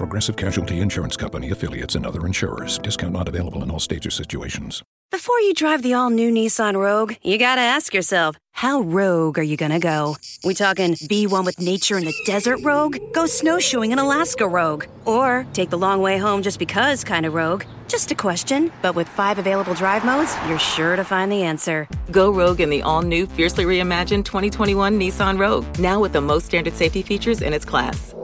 Progressive 0.00 0.34
Casualty 0.34 0.80
Insurance 0.80 1.14
Company 1.14 1.50
affiliates 1.50 1.94
and 1.94 2.06
other 2.06 2.24
insurers. 2.24 2.78
Discount 2.78 3.12
not 3.12 3.28
available 3.28 3.62
in 3.62 3.70
all 3.70 3.78
states 3.78 4.06
or 4.06 4.10
situations. 4.10 4.82
Before 5.10 5.38
you 5.40 5.52
drive 5.52 5.82
the 5.82 5.92
all 5.92 6.08
new 6.08 6.32
Nissan 6.32 6.74
Rogue, 6.74 7.16
you 7.22 7.36
gotta 7.36 7.60
ask 7.60 7.92
yourself, 7.92 8.36
how 8.52 8.80
rogue 8.80 9.38
are 9.38 9.42
you 9.42 9.58
gonna 9.58 9.78
go? 9.78 10.16
We 10.42 10.54
talking 10.54 10.96
be 11.06 11.26
one 11.26 11.44
with 11.44 11.60
nature 11.60 11.98
in 11.98 12.06
the 12.06 12.14
desert 12.24 12.60
rogue? 12.62 12.96
Go 13.12 13.26
snowshoeing 13.26 13.92
in 13.92 13.98
Alaska 13.98 14.48
rogue? 14.48 14.86
Or 15.04 15.46
take 15.52 15.68
the 15.68 15.76
long 15.76 16.00
way 16.00 16.16
home 16.16 16.40
just 16.40 16.58
because 16.58 17.04
kind 17.04 17.26
of 17.26 17.34
rogue? 17.34 17.64
Just 17.86 18.10
a 18.10 18.14
question, 18.14 18.72
but 18.80 18.94
with 18.94 19.06
five 19.06 19.38
available 19.38 19.74
drive 19.74 20.02
modes, 20.06 20.34
you're 20.48 20.58
sure 20.58 20.96
to 20.96 21.04
find 21.04 21.30
the 21.30 21.42
answer. 21.42 21.86
Go 22.10 22.30
rogue 22.30 22.62
in 22.62 22.70
the 22.70 22.80
all 22.80 23.02
new, 23.02 23.26
fiercely 23.26 23.66
reimagined 23.66 24.24
2021 24.24 24.98
Nissan 24.98 25.38
Rogue, 25.38 25.66
now 25.78 26.00
with 26.00 26.14
the 26.14 26.22
most 26.22 26.46
standard 26.46 26.74
safety 26.74 27.02
features 27.02 27.42
in 27.42 27.52
its 27.52 27.66
class. 27.66 28.14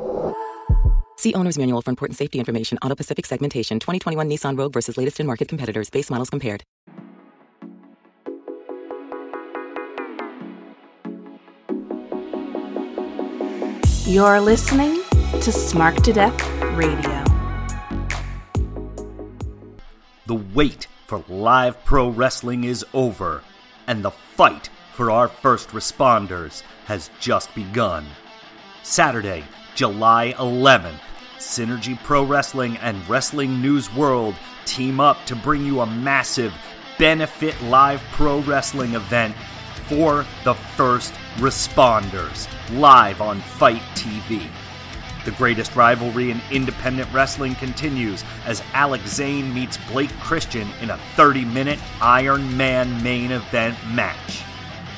See 1.27 1.35
Owner's 1.35 1.59
Manual 1.59 1.83
for 1.83 1.91
important 1.91 2.17
safety 2.17 2.39
information. 2.39 2.79
Auto 2.83 2.95
Pacific 2.95 3.27
segmentation 3.27 3.81
2021 3.81 4.31
Nissan 4.31 4.57
Rogue 4.57 4.73
versus 4.73 4.97
latest 4.97 5.19
in 5.19 5.27
market 5.27 5.49
competitors. 5.49 5.91
Base 5.91 6.09
models 6.09 6.31
compared. 6.31 6.63
You're 14.07 14.41
listening 14.41 15.03
to 15.41 15.51
Smark 15.51 16.01
to 16.05 16.13
Death 16.13 16.41
Radio. 16.77 17.25
The 20.27 20.41
wait 20.55 20.87
for 21.09 21.25
live 21.29 21.85
pro 21.85 22.09
wrestling 22.09 22.63
is 22.63 22.87
over, 22.95 23.43
and 23.89 24.05
the 24.05 24.13
fight 24.13 24.69
for 24.95 25.11
our 25.11 25.27
first 25.27 25.71
responders 25.71 26.63
has 26.85 27.11
just 27.19 27.53
begun. 27.57 28.07
Saturday, 28.85 29.43
July 29.75 30.33
11th, 30.39 31.01
Synergy 31.39 32.03
Pro 32.03 32.25
Wrestling 32.25 32.77
and 32.79 33.07
Wrestling 33.09 33.61
News 33.61 33.93
World 33.95 34.35
team 34.65 35.01
up 35.01 35.25
to 35.27 35.37
bring 35.37 35.65
you 35.65 35.81
a 35.81 35.87
massive 35.87 36.55
benefit 36.99 37.61
live 37.63 38.01
pro 38.13 38.41
wrestling 38.41 38.95
event 38.95 39.35
for 39.87 40.27
the 40.45 40.55
first 40.55 41.13
responders 41.37 42.49
live 42.79 43.21
on 43.21 43.41
Fight 43.41 43.83
TV. 43.95 44.47
The 45.25 45.31
greatest 45.33 45.75
rivalry 45.77 46.31
in 46.31 46.41
independent 46.51 47.13
wrestling 47.13 47.55
continues 47.57 48.25
as 48.47 48.63
Alex 48.73 49.09
Zane 49.09 49.53
meets 49.53 49.77
Blake 49.91 50.13
Christian 50.21 50.69
in 50.81 50.91
a 50.91 50.99
30 51.17 51.45
minute 51.45 51.79
Iron 52.01 52.57
Man 52.57 53.03
main 53.03 53.33
event 53.33 53.77
match. 53.89 54.43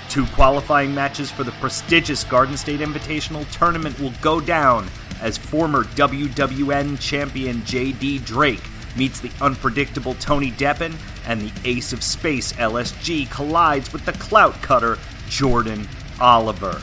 Two 0.09 0.27
qualifying 0.27 0.94
matches 0.94 1.31
for 1.31 1.44
the 1.44 1.53
prestigious 1.53 2.25
Garden 2.25 2.56
State 2.56 2.81
Invitational 2.81 3.50
tournament 3.50 3.98
will 4.00 4.12
go 4.22 4.41
down 4.41 4.89
as 5.20 5.38
former 5.38 5.84
WWN 5.84 7.00
champion 7.00 7.56
JD 7.62 8.24
Drake 8.24 8.62
meets 8.97 9.20
the 9.20 9.30
unpredictable 9.41 10.14
Tony 10.14 10.50
Deppen, 10.52 10.94
and 11.27 11.41
the 11.41 11.52
ace 11.69 11.92
of 11.92 12.02
space 12.02 12.52
LSG 12.55 13.30
collides 13.30 13.92
with 13.92 14.05
the 14.05 14.12
clout 14.12 14.55
cutter 14.62 14.98
Jordan 15.28 15.88
Oliver. 16.20 16.80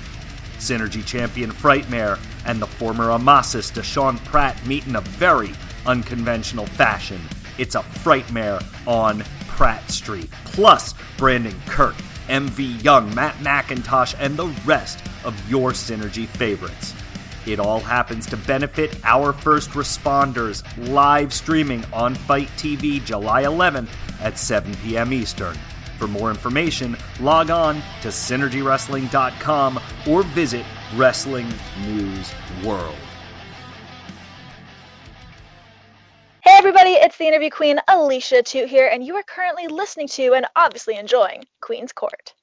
Synergy 0.58 1.06
champion 1.06 1.52
Frightmare 1.52 2.20
and 2.46 2.62
the 2.62 2.68
former 2.68 3.10
Amasis 3.10 3.72
Deshaun 3.72 4.24
Pratt 4.26 4.66
meet 4.66 4.88
in 4.88 4.96
a 4.96 5.02
very 5.02 5.52
unconventional 5.86 6.66
fashion. 6.66 7.20
It's 7.58 7.76
a 7.76 7.80
Frightmare 7.80 8.64
on 8.88 9.24
Pratt 9.48 9.90
Street. 9.92 10.30
Plus, 10.46 10.94
Brandon 11.18 11.56
Kirk, 11.68 11.96
MV 12.28 12.84
Young, 12.84 13.14
Matt 13.16 13.36
McIntosh, 13.36 14.16
and 14.20 14.38
the 14.38 14.48
rest 14.66 15.00
of 15.24 15.50
your 15.50 15.72
Synergy 15.72 16.28
favorites. 16.28 16.94
It 17.46 17.60
all 17.60 17.80
happens 17.80 18.26
to 18.28 18.38
benefit 18.38 18.98
our 19.04 19.32
first 19.32 19.72
responders 19.72 20.64
live 20.90 21.34
streaming 21.34 21.86
on 21.94 22.16
Fight 22.16 22.50
TV 22.58 23.04
July 23.04 23.44
11th 23.44 23.90
at 24.22 24.38
7 24.38 24.74
p.m. 24.78 25.14
Eastern. 25.14 25.56
For 25.98 26.08
more 26.08 26.30
information, 26.30 26.98
log 27.20 27.50
on 27.50 27.76
to 28.02 28.10
synergywrestling.com 28.10 29.80
or 30.08 30.24
visit 30.24 30.66
Wrestling 30.96 31.48
News 31.82 32.32
World. 32.64 32.96
Hey 36.42 36.58
everybody, 36.60 36.92
it's 36.92 37.18
the 37.18 37.26
interview 37.26 37.50
queen 37.50 37.80
Alicia 37.88 38.44
Toot 38.44 38.70
here, 38.70 38.88
and 38.88 39.04
you 39.04 39.16
are 39.16 39.24
currently 39.24 39.66
listening 39.68 40.08
to 40.10 40.36
and 40.36 40.46
obviously 40.56 40.96
enjoying 40.96 41.44
Queen's 41.60 41.92
Court. 41.92 42.35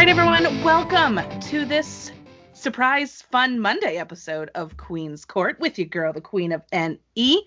Right, 0.00 0.08
everyone, 0.08 0.64
welcome 0.64 1.20
to 1.40 1.66
this 1.66 2.10
surprise 2.54 3.20
fun 3.20 3.60
Monday 3.60 3.98
episode 3.98 4.50
of 4.54 4.78
Queen's 4.78 5.26
Court 5.26 5.60
with 5.60 5.78
your 5.78 5.88
girl, 5.88 6.10
the 6.14 6.22
Queen 6.22 6.52
of 6.52 6.62
NE. 6.72 7.44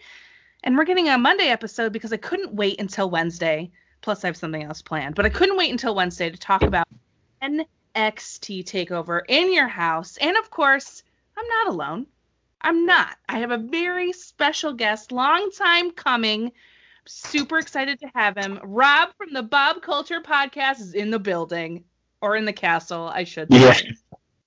And 0.64 0.78
we're 0.78 0.84
getting 0.84 1.10
a 1.10 1.18
Monday 1.18 1.48
episode 1.48 1.92
because 1.92 2.14
I 2.14 2.18
couldn't 2.18 2.54
wait 2.54 2.80
until 2.80 3.10
Wednesday. 3.10 3.72
Plus, 4.02 4.24
I 4.24 4.28
have 4.28 4.38
something 4.38 4.62
else 4.62 4.84
planned, 4.84 5.16
but 5.16 5.26
I 5.26 5.30
couldn't 5.30 5.58
wait 5.58 5.72
until 5.72 5.96
Wednesday 5.96 6.30
to 6.30 6.38
talk 6.38 6.62
about 6.62 6.86
NXT 7.42 7.66
Takeover 8.66 9.22
in 9.28 9.52
your 9.52 9.68
house. 9.68 10.18
And 10.18 10.38
of 10.38 10.52
course, 10.52 11.02
I'm 11.36 11.48
not 11.48 11.74
alone. 11.74 12.06
I'm 12.62 12.86
not. 12.86 13.18
I 13.28 13.40
have 13.40 13.50
a 13.50 13.58
very 13.58 14.14
special 14.14 14.74
guest, 14.74 15.12
long 15.12 15.50
time 15.58 15.90
coming. 15.90 16.52
Super 17.08 17.58
excited 17.58 18.00
to 18.02 18.12
have 18.14 18.38
him. 18.38 18.60
Rob 18.62 19.10
from 19.18 19.34
the 19.34 19.42
Bob 19.42 19.82
Culture 19.82 20.22
Podcast 20.22 20.82
is 20.82 20.94
in 20.94 21.10
the 21.10 21.18
building 21.18 21.86
or 22.24 22.38
in 22.38 22.46
the 22.46 22.54
castle, 22.54 23.12
I 23.14 23.26
should 23.26 23.52
say. 23.52 23.60
Yeah. 23.60 23.78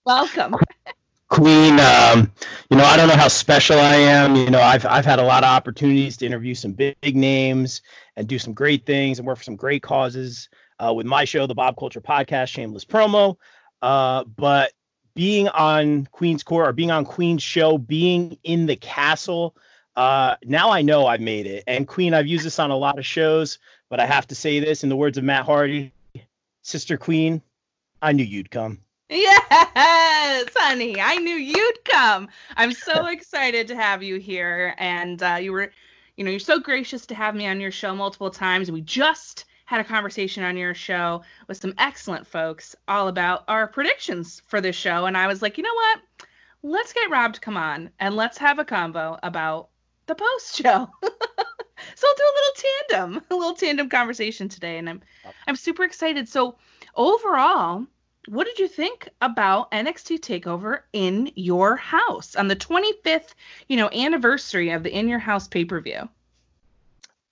Welcome. 0.06 0.56
Queen, 1.28 1.78
um, 1.78 2.32
you 2.70 2.76
know, 2.76 2.84
I 2.84 2.96
don't 2.96 3.08
know 3.08 3.16
how 3.16 3.28
special 3.28 3.78
I 3.78 3.96
am. 3.96 4.34
You 4.34 4.48
know, 4.48 4.60
I've 4.60 4.86
I've 4.86 5.04
had 5.04 5.18
a 5.18 5.24
lot 5.24 5.44
of 5.44 5.50
opportunities 5.50 6.16
to 6.18 6.26
interview 6.26 6.54
some 6.54 6.72
big, 6.72 6.96
big 7.02 7.16
names 7.16 7.82
and 8.16 8.26
do 8.26 8.38
some 8.38 8.54
great 8.54 8.86
things 8.86 9.18
and 9.18 9.26
work 9.26 9.36
for 9.36 9.44
some 9.44 9.56
great 9.56 9.82
causes 9.82 10.48
uh, 10.78 10.94
with 10.94 11.04
my 11.04 11.24
show, 11.24 11.46
the 11.46 11.54
Bob 11.54 11.76
Culture 11.76 12.00
Podcast, 12.00 12.48
Shameless 12.48 12.84
Promo. 12.84 13.36
Uh, 13.82 14.24
but 14.24 14.72
being 15.14 15.48
on 15.48 16.06
Queen's 16.12 16.42
Court 16.42 16.68
or 16.68 16.72
being 16.72 16.90
on 16.90 17.04
Queen's 17.04 17.42
show, 17.42 17.76
being 17.76 18.38
in 18.42 18.64
the 18.66 18.76
castle, 18.76 19.54
uh, 19.96 20.36
now 20.44 20.70
I 20.70 20.80
know 20.80 21.06
I've 21.06 21.20
made 21.20 21.46
it. 21.46 21.64
And 21.66 21.86
Queen, 21.86 22.14
I've 22.14 22.26
used 22.26 22.46
this 22.46 22.58
on 22.58 22.70
a 22.70 22.76
lot 22.76 22.98
of 22.98 23.04
shows, 23.04 23.58
but 23.90 24.00
I 24.00 24.06
have 24.06 24.26
to 24.28 24.34
say 24.34 24.60
this 24.60 24.82
in 24.82 24.88
the 24.88 24.96
words 24.96 25.18
of 25.18 25.24
Matt 25.24 25.44
Hardy, 25.44 25.92
Sister 26.62 26.96
Queen, 26.96 27.42
I 28.02 28.12
knew 28.12 28.24
you'd 28.24 28.50
come. 28.50 28.80
Yes, 29.08 30.48
honey, 30.56 31.00
I 31.00 31.16
knew 31.16 31.36
you'd 31.36 31.84
come. 31.84 32.28
I'm 32.56 32.72
so 32.72 33.06
excited 33.10 33.68
to 33.68 33.76
have 33.76 34.02
you 34.02 34.16
here, 34.18 34.74
and 34.78 35.22
uh, 35.22 35.38
you 35.40 35.52
were, 35.52 35.70
you 36.16 36.24
know, 36.24 36.30
you're 36.30 36.40
so 36.40 36.58
gracious 36.58 37.06
to 37.06 37.14
have 37.14 37.34
me 37.34 37.46
on 37.46 37.60
your 37.60 37.70
show 37.70 37.94
multiple 37.94 38.30
times. 38.30 38.70
We 38.70 38.80
just 38.80 39.44
had 39.64 39.80
a 39.80 39.84
conversation 39.84 40.42
on 40.42 40.56
your 40.56 40.74
show 40.74 41.22
with 41.48 41.56
some 41.56 41.74
excellent 41.78 42.26
folks 42.26 42.74
all 42.88 43.08
about 43.08 43.44
our 43.48 43.66
predictions 43.68 44.42
for 44.46 44.60
this 44.60 44.76
show, 44.76 45.06
and 45.06 45.16
I 45.16 45.26
was 45.28 45.40
like, 45.40 45.56
you 45.56 45.62
know 45.62 45.74
what? 45.74 46.00
Let's 46.62 46.92
get 46.92 47.10
Rob 47.10 47.34
to 47.34 47.40
come 47.40 47.56
on 47.56 47.90
and 48.00 48.16
let's 48.16 48.38
have 48.38 48.58
a 48.58 48.64
convo 48.64 49.20
about 49.22 49.68
the 50.06 50.16
post 50.16 50.56
show. 50.56 50.90
so 51.94 52.06
I'll 52.08 52.14
do 52.14 52.22
a 52.22 52.36
little 52.36 53.10
tandem, 53.10 53.24
a 53.30 53.34
little 53.34 53.54
tandem 53.54 53.88
conversation 53.88 54.48
today, 54.48 54.78
and 54.78 54.88
I'm 54.88 55.02
I'm 55.46 55.56
super 55.56 55.84
excited. 55.84 56.28
So 56.28 56.56
overall, 56.94 57.86
what 58.28 58.46
did 58.46 58.58
you 58.58 58.68
think 58.68 59.08
about 59.20 59.70
NXT 59.70 60.18
Takeover 60.20 60.80
in 60.92 61.30
your 61.36 61.76
house 61.76 62.34
on 62.34 62.48
the 62.48 62.56
25th, 62.56 63.34
you 63.68 63.76
know, 63.76 63.88
anniversary 63.90 64.70
of 64.70 64.82
the 64.82 64.92
In 64.92 65.08
Your 65.08 65.20
House 65.20 65.46
pay 65.46 65.64
per 65.64 65.80
view? 65.80 66.08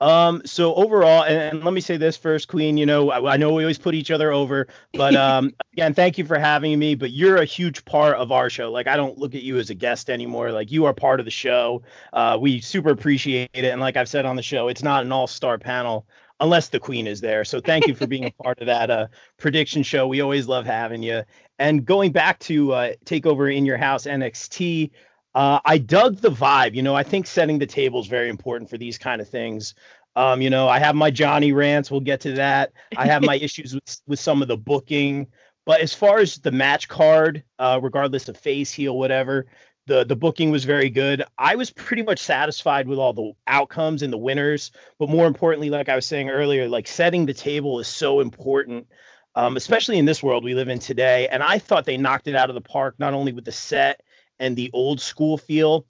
Um, 0.01 0.43
so 0.45 0.75
overall, 0.75 1.23
and, 1.23 1.39
and, 1.41 1.65
let 1.65 1.73
me 1.73 1.81
say 1.81 1.97
this 1.97 2.17
first, 2.17 2.49
Queen. 2.49 2.77
You 2.77 2.85
know, 2.85 3.11
I, 3.11 3.35
I, 3.35 3.37
know 3.37 3.53
we 3.53 3.63
always 3.63 3.79
put 3.79 3.95
each 3.95 4.11
other 4.11 4.33
over, 4.33 4.67
but 4.93 5.15
um, 5.17 5.53
again, 5.73 5.95
thank 5.95 6.19
you 6.19 6.25
for 6.25 6.39
having 6.39 6.79
me. 6.79 6.95
But 6.95 7.13
you're 7.13 7.37
a 7.37 7.45
huge 7.45 7.85
part 7.85 8.17
of 8.17 8.33
our 8.33 8.51
show. 8.51 8.71
Like, 8.71 8.89
I 8.89 8.97
don't 8.97 9.19
look 9.19 9.35
at 9.35 9.43
you 9.43 9.59
as 9.59 9.71
a 9.71 9.75
guest 9.75 10.11
anymore. 10.11 10.51
Like, 10.51 10.73
you 10.73 10.85
are 10.87 10.93
part 10.93 11.21
of 11.21 11.27
the 11.27 11.31
show. 11.31 11.83
Uh, 12.13 12.37
we 12.41 12.61
super 12.61 12.91
appreciate 12.91 13.51
it. 13.55 13.65
And 13.65 13.81
like 13.81 13.97
I've 13.97 14.09
said 14.09 14.27
on 14.27 14.37
the 14.37 14.43
show, 14.43 14.69
it's 14.69 14.83
not 14.83 15.05
an 15.05 15.13
all-star 15.13 15.59
panel 15.59 16.07
unless 16.41 16.69
the 16.69 16.81
queen 16.81 17.07
is 17.07 17.21
there. 17.21 17.45
So 17.45 17.61
thank 17.61 17.87
you 17.87 17.95
for 17.95 18.07
being 18.07 18.25
a 18.25 18.31
part 18.43 18.61
of 18.61 18.67
that 18.67 18.91
uh, 18.91 19.07
prediction 19.39 19.83
show. 19.83 20.07
We 20.09 20.21
always 20.21 20.49
love 20.49 20.67
having 20.67 21.03
you. 21.03 21.23
And 21.59 21.85
going 21.85 22.13
back 22.13 22.41
to 22.41 22.73
uh, 22.73 22.93
Takeover 23.05 23.55
in 23.55 23.65
Your 23.65 23.77
House 23.77 24.07
NXT, 24.07 24.91
uh, 25.35 25.61
I 25.65 25.79
dug 25.79 26.19
the 26.19 26.31
vibe. 26.31 26.75
You 26.75 26.83
know, 26.83 26.95
I 26.95 27.03
think 27.03 27.27
setting 27.27 27.59
the 27.59 27.67
table 27.67 28.01
is 28.01 28.07
very 28.07 28.29
important 28.29 28.71
for 28.71 28.79
these 28.79 28.99
kind 28.99 29.21
of 29.21 29.29
things. 29.29 29.75
Um, 30.17 30.41
you 30.41 30.51
know, 30.51 30.69
I 30.69 30.79
have 30.79 30.95
my 30.95 31.11
Johnny 31.11 31.53
rants. 31.53 31.91
We'll 31.91 32.01
get 32.01 32.21
to 32.21 32.33
that. 32.35 32.73
I 32.97 33.07
have 33.07 33.23
my 33.23 33.37
issues 33.43 33.75
with 33.75 34.01
with 34.07 34.21
some 34.21 34.43
of 34.43 34.49
the 34.49 34.57
booking. 34.57 35.27
But 35.67 35.81
as 35.81 35.95
far 35.95 36.19
as 36.19 36.37
the 36.37 36.53
match 36.53 36.89
card, 36.89 37.43
uh, 37.59 37.81
regardless 37.83 38.29
of 38.29 38.37
face, 38.37 38.71
heel, 38.71 38.97
whatever, 38.97 39.47
the 39.87 40.05
the 40.05 40.15
booking 40.15 40.51
was 40.53 40.65
very 40.65 40.89
good. 40.89 41.25
I 41.37 41.57
was 41.57 41.71
pretty 41.71 42.03
much 42.03 42.21
satisfied 42.21 42.87
with 42.87 42.99
all 42.99 43.13
the 43.13 43.33
outcomes 43.49 44.03
and 44.03 44.13
the 44.13 44.19
winners. 44.19 44.71
But 45.01 45.09
more 45.09 45.27
importantly, 45.27 45.71
like 45.71 45.89
I 45.89 45.97
was 45.97 46.07
saying 46.07 46.31
earlier, 46.31 46.69
like 46.69 46.87
setting 46.87 47.27
the 47.27 47.35
table 47.35 47.81
is 47.81 47.89
so 47.89 48.21
important, 48.21 48.87
um, 49.35 49.57
especially 49.57 49.99
in 49.99 50.05
this 50.05 50.23
world 50.23 50.45
we 50.45 50.55
live 50.55 50.69
in 50.69 50.79
today. 50.79 51.27
And 51.27 51.43
I 51.43 51.59
thought 51.59 51.87
they 51.87 51.97
knocked 51.97 52.29
it 52.29 52.37
out 52.37 52.51
of 52.51 52.55
the 52.55 52.61
park, 52.61 52.95
not 52.99 53.15
only 53.15 53.33
with 53.33 53.45
the 53.45 53.53
set 53.53 54.01
and 54.39 54.57
the 54.57 54.71
old 54.73 55.01
school 55.01 55.39
feel, 55.39 55.87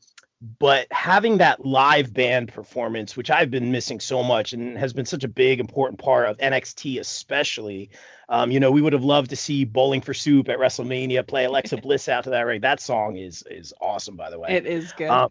but 0.58 0.86
having 0.90 1.38
that 1.38 1.64
live 1.64 2.12
band 2.12 2.52
performance, 2.52 3.16
which 3.16 3.30
I've 3.30 3.50
been 3.50 3.72
missing 3.72 4.00
so 4.00 4.22
much 4.22 4.52
and 4.52 4.76
has 4.76 4.92
been 4.92 5.06
such 5.06 5.24
a 5.24 5.28
big, 5.28 5.60
important 5.60 5.98
part 5.98 6.28
of 6.28 6.36
NXT, 6.38 7.00
especially. 7.00 7.90
Um, 8.28 8.50
you 8.50 8.60
know, 8.60 8.70
we 8.70 8.82
would 8.82 8.92
have 8.92 9.04
loved 9.04 9.30
to 9.30 9.36
see 9.36 9.64
Bowling 9.64 10.00
for 10.00 10.12
Soup 10.12 10.48
at 10.48 10.58
WrestleMania 10.58 11.26
play 11.26 11.44
Alexa 11.44 11.76
Bliss 11.82 12.08
out 12.08 12.24
to 12.24 12.30
that 12.30 12.42
ring. 12.42 12.60
That 12.60 12.80
song 12.80 13.16
is 13.16 13.42
is 13.50 13.72
awesome, 13.80 14.16
by 14.16 14.30
the 14.30 14.38
way. 14.38 14.50
It 14.50 14.66
is 14.66 14.92
good. 14.92 15.08
Um, 15.08 15.30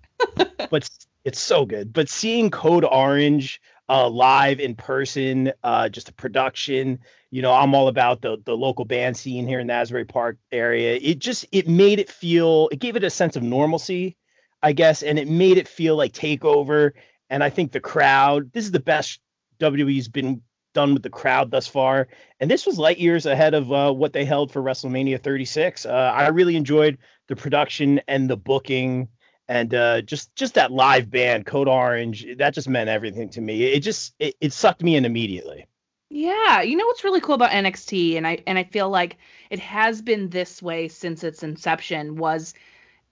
but 0.69 0.89
it's 1.24 1.39
so 1.39 1.66
good. 1.66 1.94
But 1.94 2.09
seeing 2.09 2.50
Code 2.50 2.86
Orange 2.86 3.62
uh, 3.89 4.07
live 4.09 4.59
in 4.59 4.75
person, 4.75 5.51
uh, 5.63 5.89
just 5.89 6.09
a 6.09 6.13
production. 6.13 7.00
You 7.31 7.41
know, 7.41 7.53
I'm 7.53 7.75
all 7.75 7.88
about 7.88 8.21
the 8.21 8.38
the 8.45 8.56
local 8.56 8.85
band 8.85 9.18
scene 9.18 9.47
here 9.47 9.59
in 9.59 9.68
the 9.68 9.74
Asbury 9.74 10.06
Park 10.06 10.38
area. 10.51 11.00
It 11.01 11.19
just 11.19 11.45
it 11.51 11.68
made 11.68 12.00
it 12.00 12.09
feel, 12.09 12.69
it 12.71 12.80
gave 12.80 12.95
it 12.95 13.03
a 13.03 13.09
sense 13.09 13.35
of 13.35 13.44
normalcy 13.44 14.18
I 14.63 14.71
guess, 14.71 15.03
and 15.03 15.19
it 15.19 15.27
made 15.27 15.57
it 15.57 15.68
feel 15.68 15.97
like 15.97 16.13
takeover. 16.13 16.94
And 17.30 17.44
I 17.44 17.50
think 17.50 17.74
the 17.74 17.81
crowd, 17.81 18.51
this 18.53 18.63
is 18.63 18.71
the 18.71 18.80
best 18.80 19.19
WWE's 19.59 20.07
been 20.07 20.41
done 20.74 20.94
with 20.94 21.03
the 21.03 21.09
crowd 21.09 21.51
thus 21.51 21.68
far. 21.68 22.07
And 22.39 22.50
this 22.50 22.65
was 22.65 22.80
light 22.80 22.97
years 22.97 23.25
ahead 23.25 23.53
of 23.53 23.71
uh, 23.71 23.91
what 23.91 24.13
they 24.13 24.24
held 24.24 24.51
for 24.51 24.63
WrestleMania 24.63 25.21
36. 25.21 25.85
Uh, 25.85 25.89
I 25.89 26.30
really 26.30 26.56
enjoyed 26.56 26.97
the 27.27 27.35
production 27.35 28.01
and 28.07 28.30
the 28.30 28.38
booking 28.38 29.09
and 29.48 29.74
uh, 29.74 30.01
just 30.01 30.36
just 30.36 30.56
that 30.56 30.72
live 30.72 31.10
band, 31.10 31.45
Code 31.45 31.68
Orange. 31.68 32.25
That 32.38 32.54
just 32.54 32.69
meant 32.69 32.90
everything 32.90 33.30
to 33.30 33.42
me. 33.42 33.63
It 33.63 33.81
just 33.81 34.16
it, 34.19 34.36
it 34.40 34.54
sucked 34.54 34.84
me 34.84 34.95
in 34.95 35.06
immediately. 35.06 35.68
Yeah, 36.10 36.62
you 36.62 36.78
know 36.78 36.86
what's 36.86 37.04
really 37.04 37.22
cool 37.22 37.36
about 37.36 37.51
NXT, 37.51 38.18
and 38.18 38.28
I 38.28 38.40
and 38.45 38.57
I 38.57 38.63
feel 38.63 38.90
like 38.90 39.18
it 39.50 39.60
has 39.60 40.01
been 40.01 40.30
this 40.30 40.62
way 40.62 40.88
since 40.88 41.24
its 41.24 41.44
inception 41.44 42.16
was 42.16 42.54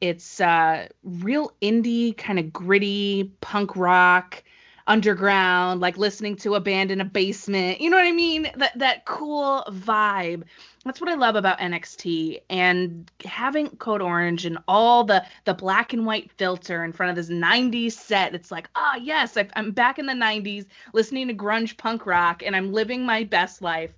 it's 0.02 0.42
uh, 0.42 0.88
real 1.04 1.52
indie, 1.62 2.18
kind 2.18 2.40
of 2.40 2.52
gritty 2.52 3.32
punk 3.42 3.76
rock, 3.76 4.44
underground, 4.88 5.82
like 5.82 5.98
listening 5.98 6.36
to 6.38 6.56
a 6.56 6.60
band 6.60 6.92
in 6.92 7.02
a 7.02 7.06
basement. 7.06 7.82
You 7.82 7.90
know 7.90 7.98
what 7.98 8.06
I 8.06 8.12
mean? 8.12 8.50
That 8.56 8.78
that 8.80 9.06
cool 9.06 9.64
vibe. 9.70 10.44
That's 10.84 11.00
what 11.00 11.10
I 11.10 11.16
love 11.16 11.36
about 11.36 11.60
NXT 11.60 12.42
and 12.50 13.10
having 13.24 13.70
Code 13.78 14.02
Orange 14.02 14.46
and 14.46 14.58
all 14.68 15.04
the 15.04 15.24
the 15.46 15.54
black 15.54 15.94
and 15.94 16.06
white 16.06 16.32
filter 16.32 16.84
in 16.84 16.92
front 16.92 17.12
of 17.12 17.16
this 17.16 17.30
90s 17.30 17.94
set. 17.94 18.34
It's 18.34 18.52
like, 18.52 18.70
ah, 18.76 18.94
oh, 18.96 19.00
yes, 19.02 19.38
i 19.38 19.48
am 19.56 19.72
back 19.72 20.00
in 20.00 20.06
the 20.06 20.14
90s 20.14 20.66
listening 20.94 21.28
to 21.28 21.34
grunge 21.34 21.78
punk 21.78 22.06
rock 22.06 22.44
and 22.44 22.56
I'm 22.56 22.74
living 22.74 23.06
my 23.06 23.24
best 23.24 23.62
life. 23.62 23.92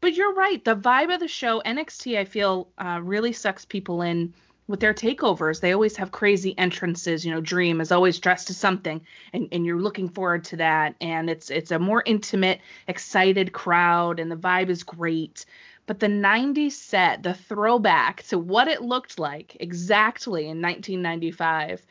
But 0.00 0.14
you're 0.14 0.34
right. 0.34 0.64
The 0.64 0.76
vibe 0.76 1.12
of 1.12 1.20
the 1.20 1.28
show, 1.28 1.60
NXT, 1.66 2.16
I 2.18 2.24
feel 2.24 2.68
uh, 2.78 3.00
really 3.02 3.32
sucks 3.32 3.64
people 3.66 4.00
in 4.00 4.32
with 4.70 4.80
their 4.80 4.94
takeovers. 4.94 5.60
They 5.60 5.72
always 5.72 5.96
have 5.96 6.12
crazy 6.12 6.56
entrances. 6.56 7.24
You 7.24 7.34
know, 7.34 7.40
Dream 7.40 7.80
is 7.80 7.92
always 7.92 8.18
dressed 8.18 8.50
as 8.50 8.56
something, 8.56 9.00
and, 9.32 9.48
and 9.52 9.66
you're 9.66 9.80
looking 9.80 10.08
forward 10.08 10.44
to 10.44 10.56
that. 10.56 10.94
And 11.00 11.28
it's 11.28 11.50
it's 11.50 11.70
a 11.70 11.78
more 11.78 12.02
intimate, 12.06 12.60
excited 12.86 13.52
crowd, 13.52 14.20
and 14.20 14.30
the 14.30 14.36
vibe 14.36 14.70
is 14.70 14.82
great. 14.82 15.44
But 15.86 15.98
the 15.98 16.06
90s 16.06 16.72
set, 16.72 17.24
the 17.24 17.34
throwback 17.34 18.22
to 18.28 18.38
what 18.38 18.68
it 18.68 18.80
looked 18.80 19.18
like 19.18 19.56
exactly 19.58 20.42
in 20.42 20.62
1995 20.62 21.84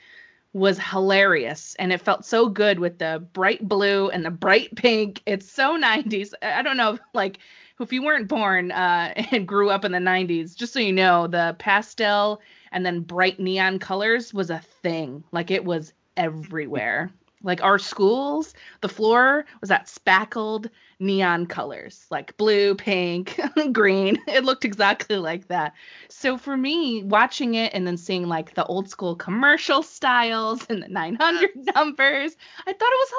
was 0.54 0.80
hilarious 0.80 1.76
and 1.78 1.94
it 1.94 2.02
felt 2.02 2.26
so 2.26 2.50
good 2.50 2.80
with 2.80 2.98
the 2.98 3.24
bright 3.34 3.68
blue 3.68 4.10
and 4.10 4.26
the 4.26 4.32
bright 4.32 4.74
pink. 4.76 5.22
It's 5.26 5.52
so 5.52 5.78
90s. 5.78 6.32
I 6.42 6.62
don't 6.62 6.78
know 6.78 6.98
like 7.14 7.40
if 7.80 7.94
you 7.94 8.04
weren't 8.04 8.28
born 8.28 8.72
uh, 8.72 9.14
and 9.32 9.48
grew 9.48 9.70
up 9.70 9.86
in 9.86 9.92
the 9.92 10.00
90s, 10.00 10.56
just 10.56 10.74
so 10.74 10.80
you 10.80 10.94
know, 10.94 11.28
the 11.28 11.56
pastel 11.60 12.42
and 12.72 12.86
then 12.86 13.02
bright 13.02 13.40
neon 13.40 13.80
colors 13.80 14.34
was 14.34 14.50
a 14.50 14.60
thing. 14.82 15.24
Like 15.32 15.52
it 15.52 15.66
was 15.66 15.94
everywhere. 16.18 17.12
Like 17.42 17.64
our 17.64 17.80
schools, 17.80 18.54
the 18.82 18.90
floor 18.90 19.46
was 19.62 19.70
that 19.70 19.88
spackled 19.88 20.70
neon 21.00 21.46
colors, 21.46 22.06
like 22.12 22.36
blue, 22.36 22.76
pink, 22.76 23.40
green. 23.72 24.18
It 24.28 24.44
looked 24.44 24.66
exactly 24.66 25.16
like 25.16 25.48
that. 25.48 25.74
So 26.10 26.38
for 26.38 26.58
me, 26.58 27.04
watching 27.04 27.56
it 27.56 27.74
and 27.74 27.88
then 27.88 27.96
seeing 27.96 28.28
like 28.28 28.56
the 28.56 28.66
old 28.66 28.90
school 28.90 29.16
commercial 29.16 29.84
styles 29.84 30.66
and 30.70 30.84
the 30.84 30.90
900 30.90 31.52
numbers, 31.76 32.36
I 32.68 32.74
thought 32.74 32.92
it 32.92 33.10
was 33.12 33.14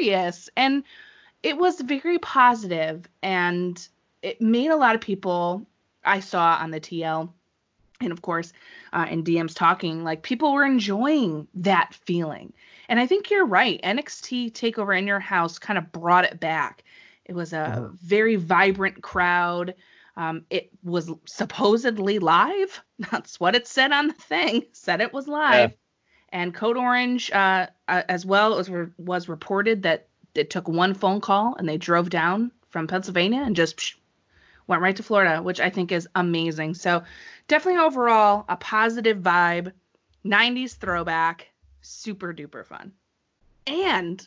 hilarious. 0.00 0.48
And 0.56 0.82
it 1.42 1.58
was 1.58 1.78
very 1.80 2.18
positive 2.18 3.06
and 3.22 3.86
it 4.26 4.40
made 4.40 4.72
a 4.72 4.76
lot 4.76 4.96
of 4.96 5.00
people 5.00 5.64
I 6.04 6.18
saw 6.18 6.58
on 6.60 6.72
the 6.72 6.80
TL 6.80 7.30
and 8.00 8.12
of 8.12 8.22
course 8.22 8.52
uh, 8.92 9.06
in 9.08 9.22
DMs 9.22 9.54
talking, 9.54 10.02
like 10.02 10.22
people 10.22 10.52
were 10.52 10.64
enjoying 10.64 11.46
that 11.54 11.94
feeling. 11.94 12.52
And 12.88 12.98
I 12.98 13.06
think 13.06 13.30
you're 13.30 13.46
right. 13.46 13.80
NXT 13.82 14.52
Takeover 14.52 14.98
in 14.98 15.06
Your 15.06 15.20
House 15.20 15.60
kind 15.60 15.78
of 15.78 15.92
brought 15.92 16.24
it 16.24 16.40
back. 16.40 16.82
It 17.24 17.34
was 17.34 17.52
a 17.52 17.60
uh-huh. 17.60 17.88
very 18.02 18.34
vibrant 18.34 19.00
crowd. 19.00 19.74
Um, 20.16 20.44
it 20.50 20.70
was 20.82 21.08
supposedly 21.26 22.18
live. 22.18 22.82
That's 23.10 23.38
what 23.38 23.54
it 23.54 23.68
said 23.68 23.92
on 23.92 24.08
the 24.08 24.14
thing. 24.14 24.64
Said 24.72 25.00
it 25.00 25.12
was 25.12 25.28
live. 25.28 25.70
Yeah. 25.70 25.76
And 26.30 26.52
Code 26.52 26.76
Orange, 26.76 27.30
uh, 27.30 27.68
uh, 27.86 28.02
as 28.08 28.26
well, 28.26 28.58
as 28.58 28.68
was, 28.68 28.88
was 28.98 29.28
reported 29.28 29.84
that 29.84 30.08
it 30.34 30.50
took 30.50 30.66
one 30.66 30.94
phone 30.94 31.20
call 31.20 31.54
and 31.54 31.68
they 31.68 31.78
drove 31.78 32.10
down 32.10 32.50
from 32.70 32.88
Pennsylvania 32.88 33.42
and 33.42 33.54
just 33.54 33.76
psh, 33.76 33.94
went 34.66 34.82
right 34.82 34.96
to 34.96 35.02
Florida, 35.02 35.42
which 35.42 35.60
I 35.60 35.70
think 35.70 35.92
is 35.92 36.08
amazing. 36.14 36.74
So 36.74 37.02
definitely 37.48 37.80
overall 37.80 38.44
a 38.48 38.56
positive 38.56 39.18
vibe, 39.18 39.72
90s 40.24 40.76
throwback, 40.76 41.48
super 41.80 42.32
duper 42.32 42.64
fun. 42.64 42.92
And 43.66 44.26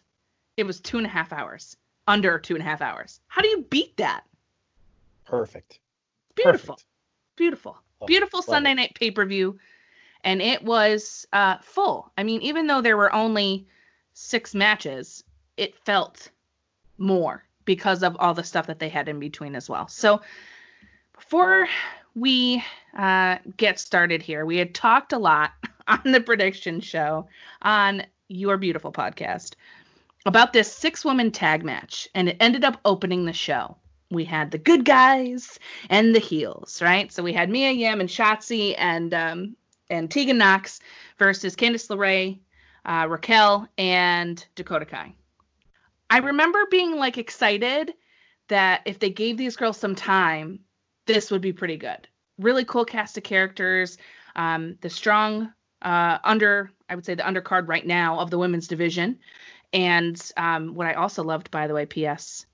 it 0.57 0.63
was 0.65 0.79
two 0.79 0.97
and 0.97 1.05
a 1.05 1.09
half 1.09 1.31
hours, 1.33 1.77
under 2.07 2.39
two 2.39 2.55
and 2.55 2.61
a 2.61 2.65
half 2.65 2.81
hours. 2.81 3.19
How 3.27 3.41
do 3.41 3.49
you 3.49 3.61
beat 3.69 3.97
that? 3.97 4.23
Perfect. 5.25 5.79
Beautiful. 6.35 6.75
Perfect. 6.75 6.85
Beautiful. 7.35 7.77
Oh, 8.01 8.05
Beautiful 8.05 8.41
Sunday 8.41 8.71
it. 8.71 8.75
night 8.75 8.95
pay 8.95 9.11
per 9.11 9.25
view. 9.25 9.59
And 10.23 10.41
it 10.41 10.63
was 10.63 11.25
uh, 11.31 11.57
full. 11.61 12.11
I 12.17 12.23
mean, 12.23 12.41
even 12.41 12.67
though 12.67 12.81
there 12.81 12.97
were 12.97 13.13
only 13.13 13.67
six 14.13 14.53
matches, 14.53 15.23
it 15.55 15.77
felt 15.77 16.29
more 16.97 17.43
because 17.69 18.01
of 18.01 18.17
all 18.17 18.33
the 18.33 18.43
stuff 18.43 18.65
that 18.65 18.79
they 18.79 18.89
had 18.89 19.07
in 19.07 19.19
between 19.19 19.55
as 19.55 19.69
well. 19.69 19.87
So 19.87 20.21
before 21.13 21.67
we 22.15 22.63
uh, 22.97 23.37
get 23.57 23.79
started 23.79 24.23
here, 24.23 24.43
we 24.43 24.57
had 24.57 24.73
talked 24.73 25.13
a 25.13 25.19
lot 25.19 25.51
on 25.87 26.01
the 26.11 26.19
prediction 26.19 26.81
show 26.81 27.27
on 27.61 28.07
Your 28.27 28.57
Beautiful 28.57 28.91
podcast 28.91 29.53
about 30.25 30.51
this 30.51 30.73
six 30.73 31.05
woman 31.05 31.29
tag 31.29 31.63
match, 31.63 32.09
and 32.15 32.27
it 32.27 32.37
ended 32.39 32.63
up 32.63 32.79
opening 32.85 33.25
the 33.25 33.33
show. 33.33 33.77
We 34.09 34.25
had 34.25 34.49
the 34.49 34.57
good 34.57 34.83
guys 34.83 35.59
and 35.91 36.15
the 36.15 36.19
heels, 36.19 36.81
right? 36.81 37.13
So 37.13 37.21
we 37.21 37.33
had 37.33 37.51
Mia 37.51 37.69
Yim 37.69 37.99
and 37.99 38.09
Shotzi 38.09 38.73
and 38.79 39.13
um, 39.13 39.55
and 39.91 40.09
Tegan 40.09 40.39
Nox 40.39 40.79
versus 41.19 41.55
Candice 41.55 41.87
LeRae, 41.87 42.39
uh, 42.83 43.05
Raquel, 43.07 43.67
and 43.77 44.43
Dakota 44.55 44.85
Kai. 44.87 45.13
I 46.09 46.17
remember 46.17 46.65
being 46.69 46.95
like 46.95 47.17
excited 47.17 47.93
that 48.47 48.81
if 48.85 48.99
they 48.99 49.09
gave 49.09 49.37
these 49.37 49.55
girls 49.55 49.77
some 49.77 49.95
time, 49.95 50.61
this 51.05 51.31
would 51.31 51.41
be 51.41 51.53
pretty 51.53 51.77
good. 51.77 52.07
Really 52.37 52.65
cool 52.65 52.85
cast 52.85 53.17
of 53.17 53.23
characters. 53.23 53.97
Um, 54.35 54.77
the 54.81 54.89
strong 54.89 55.53
uh, 55.81 56.17
under, 56.23 56.71
I 56.89 56.95
would 56.95 57.05
say 57.05 57.15
the 57.15 57.23
undercard 57.23 57.67
right 57.67 57.85
now 57.85 58.19
of 58.19 58.31
the 58.31 58.37
women's 58.37 58.67
division. 58.67 59.19
And 59.71 60.19
um, 60.35 60.73
what 60.73 60.87
I 60.87 60.93
also 60.93 61.23
loved, 61.23 61.51
by 61.51 61.67
the 61.67 61.73
way, 61.73 61.85
P.S., 61.85 62.45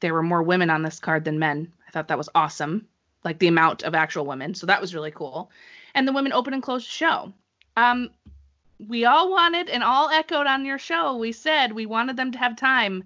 there 0.00 0.14
were 0.14 0.22
more 0.22 0.42
women 0.42 0.70
on 0.70 0.82
this 0.82 0.98
card 0.98 1.24
than 1.24 1.38
men. 1.38 1.72
I 1.86 1.90
thought 1.90 2.08
that 2.08 2.18
was 2.18 2.30
awesome, 2.34 2.86
like 3.24 3.38
the 3.38 3.48
amount 3.48 3.82
of 3.82 3.94
actual 3.94 4.26
women. 4.26 4.54
So 4.54 4.66
that 4.66 4.80
was 4.80 4.94
really 4.94 5.10
cool. 5.10 5.50
And 5.94 6.08
the 6.08 6.12
women 6.12 6.32
open 6.32 6.54
and 6.54 6.62
close 6.62 6.84
the 6.84 6.90
show. 6.90 7.32
Um, 7.76 8.10
we 8.88 9.04
all 9.04 9.30
wanted 9.30 9.68
and 9.68 9.82
all 9.82 10.08
echoed 10.08 10.46
on 10.46 10.64
your 10.64 10.78
show. 10.78 11.16
We 11.16 11.32
said 11.32 11.72
we 11.72 11.86
wanted 11.86 12.16
them 12.16 12.32
to 12.32 12.38
have 12.38 12.56
time. 12.56 13.04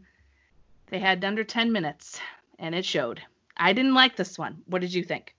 They 0.88 0.98
had 0.98 1.24
under 1.24 1.44
10 1.44 1.72
minutes, 1.72 2.20
and 2.58 2.74
it 2.74 2.84
showed. 2.84 3.20
I 3.56 3.72
didn't 3.72 3.94
like 3.94 4.16
this 4.16 4.38
one. 4.38 4.62
What 4.66 4.80
did 4.80 4.94
you 4.94 5.02
think? 5.02 5.34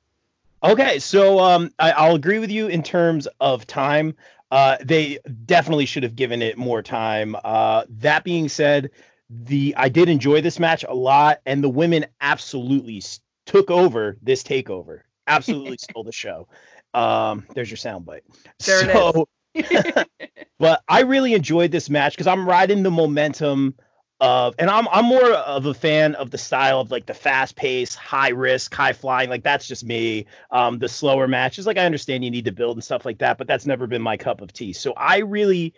Okay, 0.63 0.99
so 0.99 1.39
um, 1.39 1.71
I, 1.77 2.07
will 2.07 2.15
agree 2.15 2.39
with 2.39 2.51
you 2.51 2.67
in 2.67 2.81
terms 2.81 3.27
of 3.39 3.67
time. 3.67 4.15
Uh, 4.49 4.77
they 4.83 5.19
definitely 5.45 5.85
should 5.85 6.03
have 6.03 6.15
given 6.15 6.41
it 6.41 6.57
more 6.57 6.81
time. 6.81 7.35
Uh, 7.43 7.83
that 7.89 8.23
being 8.23 8.49
said, 8.49 8.89
the 9.29 9.75
I 9.77 9.89
did 9.89 10.09
enjoy 10.09 10.41
this 10.41 10.59
match 10.59 10.83
a 10.87 10.93
lot, 10.93 11.41
and 11.45 11.63
the 11.63 11.69
women 11.69 12.05
absolutely 12.21 13.03
took 13.45 13.69
over 13.69 14.17
this 14.21 14.41
takeover. 14.41 15.01
Absolutely 15.27 15.77
stole 15.79 16.03
the 16.03 16.11
show. 16.11 16.47
Um, 16.93 17.45
there's 17.53 17.69
your 17.69 17.77
soundbite. 17.77 18.21
There 18.65 18.91
so, 18.91 19.27
but 20.59 20.83
I 20.87 21.01
really 21.01 21.33
enjoyed 21.33 21.71
this 21.71 21.89
match 21.89 22.13
because 22.13 22.27
I'm 22.27 22.47
riding 22.47 22.83
the 22.83 22.91
momentum 22.91 23.75
of 24.19 24.55
and 24.57 24.69
I'm 24.69 24.87
I'm 24.89 25.05
more 25.05 25.31
of 25.31 25.65
a 25.65 25.73
fan 25.73 26.15
of 26.15 26.31
the 26.31 26.37
style 26.37 26.79
of 26.79 26.89
like 26.89 27.05
the 27.05 27.13
fast 27.13 27.55
pace, 27.55 27.93
high 27.93 28.29
risk, 28.29 28.73
high 28.73 28.93
flying. 28.93 29.29
Like 29.29 29.43
that's 29.43 29.67
just 29.67 29.83
me. 29.83 30.25
Um, 30.51 30.79
the 30.79 30.89
slower 30.89 31.27
matches, 31.27 31.67
like 31.67 31.77
I 31.77 31.85
understand 31.85 32.23
you 32.23 32.31
need 32.31 32.45
to 32.45 32.51
build 32.51 32.77
and 32.77 32.83
stuff 32.83 33.05
like 33.05 33.19
that, 33.19 33.37
but 33.37 33.47
that's 33.47 33.65
never 33.65 33.85
been 33.87 34.01
my 34.01 34.17
cup 34.17 34.41
of 34.41 34.51
tea. 34.53 34.73
So 34.73 34.93
I 34.97 35.19
really, 35.19 35.73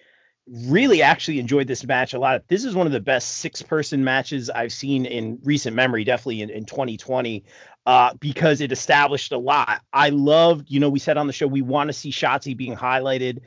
really 0.48 1.02
actually 1.02 1.40
enjoyed 1.40 1.68
this 1.68 1.86
match 1.86 2.14
a 2.14 2.20
lot. 2.20 2.48
This 2.48 2.64
is 2.64 2.76
one 2.76 2.88
of 2.88 2.94
the 2.94 3.02
best 3.02 3.38
six 3.38 3.62
person 3.62 4.04
matches 4.04 4.50
I've 4.50 4.74
seen 4.74 5.06
in 5.06 5.40
recent 5.44 5.76
memory, 5.76 6.06
definitely 6.06 6.42
in, 6.42 6.50
in 6.50 6.66
2020. 6.66 7.44
Uh, 7.86 8.14
because 8.20 8.62
it 8.62 8.72
established 8.72 9.32
a 9.32 9.38
lot. 9.38 9.82
I 9.92 10.10
loved, 10.10 10.70
you 10.70 10.80
know, 10.80 10.90
we 10.90 11.00
said 11.00 11.18
on 11.18 11.26
the 11.26 11.34
show 11.34 11.48
we 11.48 11.64
want 11.64 11.88
to 11.88 11.94
see 11.94 12.12
Shotzi 12.12 12.56
being 12.56 12.76
highlighted. 12.76 13.40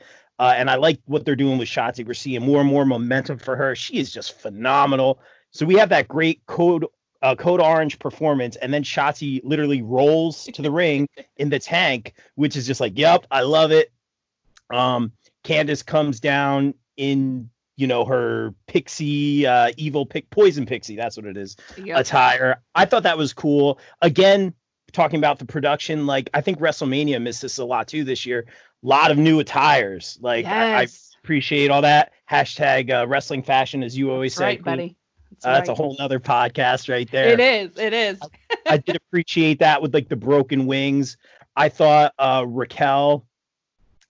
Uh, 0.42 0.54
and 0.56 0.68
I 0.68 0.74
like 0.74 0.98
what 1.04 1.24
they're 1.24 1.36
doing 1.36 1.56
with 1.56 1.68
Shotzi. 1.68 2.04
We're 2.04 2.14
seeing 2.14 2.42
more 2.42 2.60
and 2.60 2.68
more 2.68 2.84
momentum 2.84 3.38
for 3.38 3.54
her. 3.54 3.76
She 3.76 3.98
is 3.98 4.10
just 4.10 4.40
phenomenal. 4.40 5.20
So 5.52 5.64
we 5.64 5.76
have 5.76 5.90
that 5.90 6.08
great 6.08 6.44
code 6.46 6.84
uh, 7.22 7.36
code 7.36 7.60
orange 7.60 8.00
performance, 8.00 8.56
and 8.56 8.74
then 8.74 8.82
Shotzi 8.82 9.40
literally 9.44 9.82
rolls 9.82 10.46
to 10.46 10.60
the 10.60 10.72
ring 10.72 11.06
in 11.36 11.48
the 11.48 11.60
tank, 11.60 12.14
which 12.34 12.56
is 12.56 12.66
just 12.66 12.80
like, 12.80 12.98
yep, 12.98 13.24
I 13.30 13.42
love 13.42 13.70
it. 13.70 13.92
Um, 14.74 15.12
Candice 15.44 15.86
comes 15.86 16.18
down 16.18 16.74
in 16.96 17.48
you 17.76 17.86
know 17.86 18.04
her 18.04 18.52
pixie 18.66 19.46
uh, 19.46 19.70
evil 19.76 20.04
pick 20.04 20.28
poison 20.30 20.66
pixie 20.66 20.96
that's 20.96 21.16
what 21.16 21.24
it 21.24 21.36
is 21.36 21.56
yep. 21.82 22.00
attire 22.00 22.60
i 22.74 22.84
thought 22.84 23.04
that 23.04 23.16
was 23.16 23.32
cool 23.32 23.78
again 24.02 24.52
talking 24.92 25.18
about 25.18 25.38
the 25.38 25.46
production 25.46 26.06
like 26.06 26.28
i 26.34 26.42
think 26.42 26.58
wrestlemania 26.58 27.20
missed 27.20 27.40
this 27.40 27.56
a 27.56 27.64
lot 27.64 27.88
too 27.88 28.04
this 28.04 28.26
year 28.26 28.44
lot 28.82 29.10
of 29.10 29.18
new 29.18 29.40
attires. 29.40 30.18
Like 30.20 30.44
yes. 30.44 30.52
I, 30.52 30.82
I, 30.82 30.86
appreciate 31.22 31.70
all 31.70 31.82
that. 31.82 32.12
Hashtag 32.30 32.90
uh, 32.90 33.06
wrestling 33.06 33.42
fashion, 33.42 33.82
as 33.82 33.96
you 33.96 34.10
always 34.10 34.34
That's 34.34 34.38
say, 34.38 34.44
right, 34.44 34.64
buddy. 34.64 34.96
That's, 35.30 35.44
uh, 35.44 35.48
right. 35.48 35.54
that's 35.58 35.68
a 35.68 35.74
whole 35.74 35.96
nother 35.98 36.18
podcast 36.18 36.88
right 36.88 37.10
there. 37.10 37.28
It 37.28 37.40
is. 37.40 37.78
It 37.78 37.92
is. 37.92 38.18
I, 38.22 38.58
I, 38.74 38.76
did 38.78 38.96
appreciate 39.08 39.60
that 39.60 39.80
with 39.80 39.94
like 39.94 40.08
the 40.08 40.16
broken 40.16 40.66
wings. 40.66 41.16
I 41.56 41.68
thought 41.68 42.14
uh, 42.18 42.44
Raquel, 42.46 43.26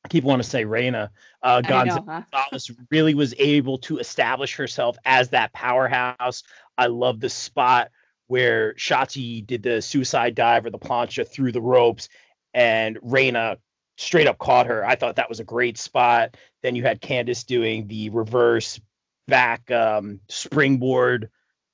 I 0.05 0.09
keep 0.09 0.25
wanting 0.25 0.43
to 0.43 0.49
say 0.49 0.65
Reina, 0.65 1.11
uh, 1.43 1.61
Gonzalez 1.61 2.25
huh? 2.33 2.61
really 2.91 3.15
was 3.15 3.35
able 3.39 3.79
to 3.79 3.99
establish 3.99 4.57
herself 4.57 4.97
as 5.05 5.31
that 5.31 5.53
powerhouse. 5.53 6.45
I 6.79 6.87
love 6.87 7.21
the 7.21 7.29
spot 7.29 7.91
where 8.29 8.75
Shotzi 8.75 9.47
did 9.47 9.63
the 9.63 9.83
suicide 9.83 10.35
dive 10.35 10.65
or 10.65 10.71
the 10.71 10.79
plancha 10.79 11.29
through 11.29 11.53
the 11.53 11.61
ropes, 11.61 12.09
and 12.55 12.99
Reina 13.03 13.59
straight 14.03 14.27
up 14.27 14.39
caught 14.39 14.67
her. 14.67 14.85
I 14.85 14.97
thought 14.97 15.17
that 15.17 15.29
was 15.29 15.41
a 15.41 15.45
great 15.45 15.79
spot. 15.79 16.37
Then 16.63 16.75
you 16.75 16.83
had 16.83 17.01
Candice 17.01 17.47
doing 17.47 17.87
the 17.87 18.11
reverse 18.11 18.81
back 19.29 19.71
um, 19.71 20.21
springboard 20.29 21.31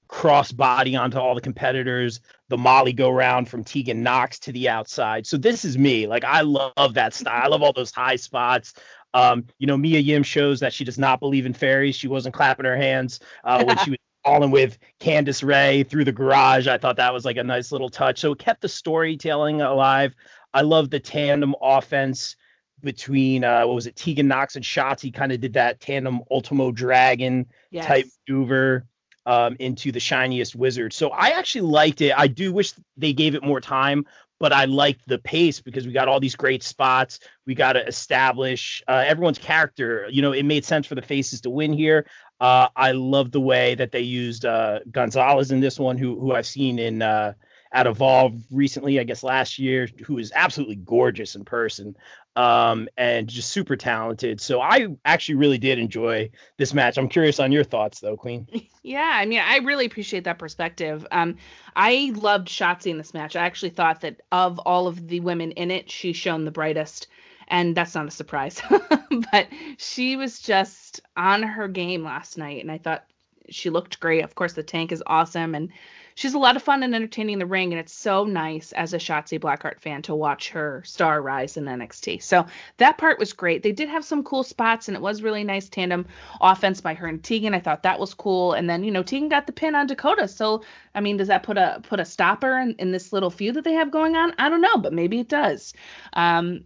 cross 0.08 0.50
body 0.52 0.96
onto 0.96 1.18
all 1.18 1.34
the 1.34 1.40
competitors, 1.40 2.20
the 2.48 2.56
Molly 2.56 2.94
go 2.94 3.10
round 3.10 3.48
from 3.48 3.62
Tegan 3.62 4.02
Nox 4.02 4.38
to 4.40 4.52
the 4.52 4.68
outside. 4.68 5.26
So 5.26 5.36
this 5.36 5.64
is 5.64 5.76
me. 5.76 6.06
Like 6.06 6.24
I 6.24 6.40
love 6.40 6.94
that 6.94 7.14
style. 7.14 7.42
I 7.44 7.46
love 7.48 7.62
all 7.62 7.74
those 7.74 7.92
high 7.92 8.16
spots. 8.16 8.72
Um, 9.14 9.46
you 9.58 9.66
know, 9.66 9.76
Mia 9.76 10.00
Yim 10.00 10.22
shows 10.22 10.60
that 10.60 10.72
she 10.72 10.84
does 10.84 10.98
not 10.98 11.20
believe 11.20 11.46
in 11.46 11.52
fairies. 11.52 11.94
She 11.94 12.08
wasn't 12.08 12.34
clapping 12.34 12.64
her 12.64 12.76
hands 12.76 13.20
uh, 13.44 13.62
when 13.64 13.76
she 13.78 13.90
was 13.90 13.98
falling 14.24 14.50
with 14.50 14.78
Candice 15.00 15.46
Ray 15.46 15.82
through 15.82 16.04
the 16.04 16.12
garage. 16.12 16.66
I 16.66 16.78
thought 16.78 16.96
that 16.96 17.12
was 17.12 17.24
like 17.24 17.36
a 17.36 17.44
nice 17.44 17.70
little 17.70 17.88
touch. 17.88 18.18
So 18.18 18.32
it 18.32 18.38
kept 18.38 18.62
the 18.62 18.68
storytelling 18.68 19.60
alive. 19.60 20.14
I 20.52 20.62
love 20.62 20.90
the 20.90 21.00
tandem 21.00 21.54
offense 21.60 22.36
between 22.82 23.44
uh, 23.44 23.66
what 23.66 23.74
was 23.74 23.86
it, 23.86 23.96
Tegan 23.96 24.28
Nox 24.28 24.56
and 24.56 24.64
Shotzi 24.64 25.12
kind 25.12 25.32
of 25.32 25.40
did 25.40 25.54
that 25.54 25.80
tandem 25.80 26.20
Ultimo 26.30 26.70
Dragon 26.70 27.46
yes. 27.70 27.86
type 27.86 28.06
maneuver 28.28 28.86
um, 29.26 29.56
into 29.58 29.92
the 29.92 30.00
shining 30.00 30.44
wizard. 30.54 30.92
So 30.92 31.10
I 31.10 31.30
actually 31.30 31.62
liked 31.62 32.00
it. 32.00 32.14
I 32.16 32.28
do 32.28 32.52
wish 32.52 32.72
they 32.96 33.12
gave 33.12 33.34
it 33.34 33.42
more 33.42 33.60
time, 33.60 34.06
but 34.40 34.52
I 34.52 34.66
liked 34.66 35.06
the 35.06 35.18
pace 35.18 35.60
because 35.60 35.86
we 35.86 35.92
got 35.92 36.08
all 36.08 36.20
these 36.20 36.36
great 36.36 36.62
spots. 36.62 37.20
We 37.46 37.54
got 37.54 37.72
to 37.74 37.86
establish 37.86 38.82
uh, 38.88 39.04
everyone's 39.06 39.38
character. 39.38 40.06
You 40.10 40.22
know, 40.22 40.32
it 40.32 40.44
made 40.44 40.64
sense 40.64 40.86
for 40.86 40.94
the 40.94 41.02
faces 41.02 41.40
to 41.42 41.50
win 41.50 41.72
here. 41.72 42.06
Uh, 42.40 42.68
I 42.76 42.92
love 42.92 43.32
the 43.32 43.40
way 43.40 43.74
that 43.74 43.90
they 43.90 44.00
used 44.00 44.44
uh, 44.44 44.80
Gonzalez 44.90 45.50
in 45.50 45.60
this 45.60 45.78
one, 45.78 45.98
who 45.98 46.18
who 46.20 46.32
I've 46.32 46.46
seen 46.46 46.78
in 46.78 47.02
uh, 47.02 47.34
at 47.72 47.86
Evolve 47.86 48.42
recently, 48.50 48.98
I 48.98 49.04
guess 49.04 49.22
last 49.22 49.58
year, 49.58 49.88
who 50.04 50.18
is 50.18 50.32
absolutely 50.34 50.76
gorgeous 50.76 51.34
in 51.34 51.44
person 51.44 51.96
um, 52.38 52.88
and 52.96 53.26
just 53.28 53.50
super 53.50 53.76
talented. 53.76 54.40
So 54.40 54.60
I 54.60 54.86
actually 55.04 55.34
really 55.34 55.58
did 55.58 55.78
enjoy 55.78 56.30
this 56.56 56.72
match. 56.72 56.96
I'm 56.96 57.08
curious 57.08 57.40
on 57.40 57.50
your 57.50 57.64
thoughts, 57.64 58.00
though, 58.00 58.16
Queen. 58.16 58.46
Yeah, 58.84 59.10
I 59.12 59.26
mean, 59.26 59.42
I 59.44 59.58
really 59.58 59.84
appreciate 59.84 60.24
that 60.24 60.38
perspective. 60.38 61.06
Um, 61.12 61.36
I 61.76 62.10
loved 62.14 62.48
Shotzi 62.48 62.86
in 62.86 62.96
this 62.96 63.12
match. 63.12 63.36
I 63.36 63.44
actually 63.44 63.70
thought 63.70 64.00
that 64.00 64.22
of 64.32 64.58
all 64.60 64.86
of 64.86 65.08
the 65.08 65.20
women 65.20 65.50
in 65.50 65.70
it, 65.70 65.90
she 65.90 66.14
shone 66.14 66.46
the 66.46 66.50
brightest. 66.50 67.06
And 67.48 67.76
that's 67.76 67.94
not 67.94 68.06
a 68.06 68.10
surprise. 68.10 68.62
but 69.30 69.48
she 69.76 70.16
was 70.16 70.40
just 70.40 71.02
on 71.18 71.42
her 71.42 71.68
game 71.68 72.02
last 72.02 72.38
night. 72.38 72.62
And 72.62 72.72
I 72.72 72.78
thought 72.78 73.04
she 73.50 73.68
looked 73.68 74.00
great. 74.00 74.24
Of 74.24 74.34
course, 74.34 74.54
the 74.54 74.62
tank 74.62 74.90
is 74.90 75.02
awesome. 75.06 75.54
And 75.54 75.70
she's 76.18 76.34
a 76.34 76.38
lot 76.38 76.56
of 76.56 76.62
fun 76.64 76.82
and 76.82 76.96
entertaining 76.96 77.34
in 77.34 77.38
the 77.38 77.46
ring, 77.46 77.72
and 77.72 77.78
it's 77.78 77.94
so 77.94 78.24
nice 78.24 78.72
as 78.72 78.92
a 78.92 78.98
Shotzi 78.98 79.38
Blackheart 79.38 79.80
fan 79.80 80.02
to 80.02 80.16
watch 80.16 80.48
her 80.48 80.82
star 80.84 81.22
rise 81.22 81.56
in 81.56 81.64
NXT. 81.64 82.20
So 82.20 82.44
that 82.78 82.98
part 82.98 83.20
was 83.20 83.32
great. 83.32 83.62
They 83.62 83.70
did 83.70 83.88
have 83.88 84.04
some 84.04 84.24
cool 84.24 84.42
spots, 84.42 84.88
and 84.88 84.96
it 84.96 85.00
was 85.00 85.22
really 85.22 85.44
nice 85.44 85.68
tandem 85.68 86.06
offense 86.40 86.80
by 86.80 86.94
her 86.94 87.06
and 87.06 87.22
Tegan. 87.22 87.54
I 87.54 87.60
thought 87.60 87.84
that 87.84 88.00
was 88.00 88.14
cool. 88.14 88.54
And 88.54 88.68
then 88.68 88.82
you 88.82 88.90
know 88.90 89.04
Tegan 89.04 89.28
got 89.28 89.46
the 89.46 89.52
pin 89.52 89.76
on 89.76 89.86
Dakota. 89.86 90.26
So 90.26 90.64
I 90.92 91.00
mean, 91.00 91.18
does 91.18 91.28
that 91.28 91.44
put 91.44 91.56
a 91.56 91.80
put 91.84 92.00
a 92.00 92.04
stopper 92.04 92.58
in, 92.58 92.74
in 92.80 92.90
this 92.90 93.12
little 93.12 93.30
feud 93.30 93.54
that 93.54 93.62
they 93.62 93.74
have 93.74 93.92
going 93.92 94.16
on? 94.16 94.34
I 94.38 94.48
don't 94.48 94.60
know, 94.60 94.76
but 94.76 94.92
maybe 94.92 95.20
it 95.20 95.28
does. 95.28 95.72
Um, 96.14 96.64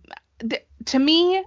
th- 0.49 0.65
to 0.87 0.99
me, 0.99 1.45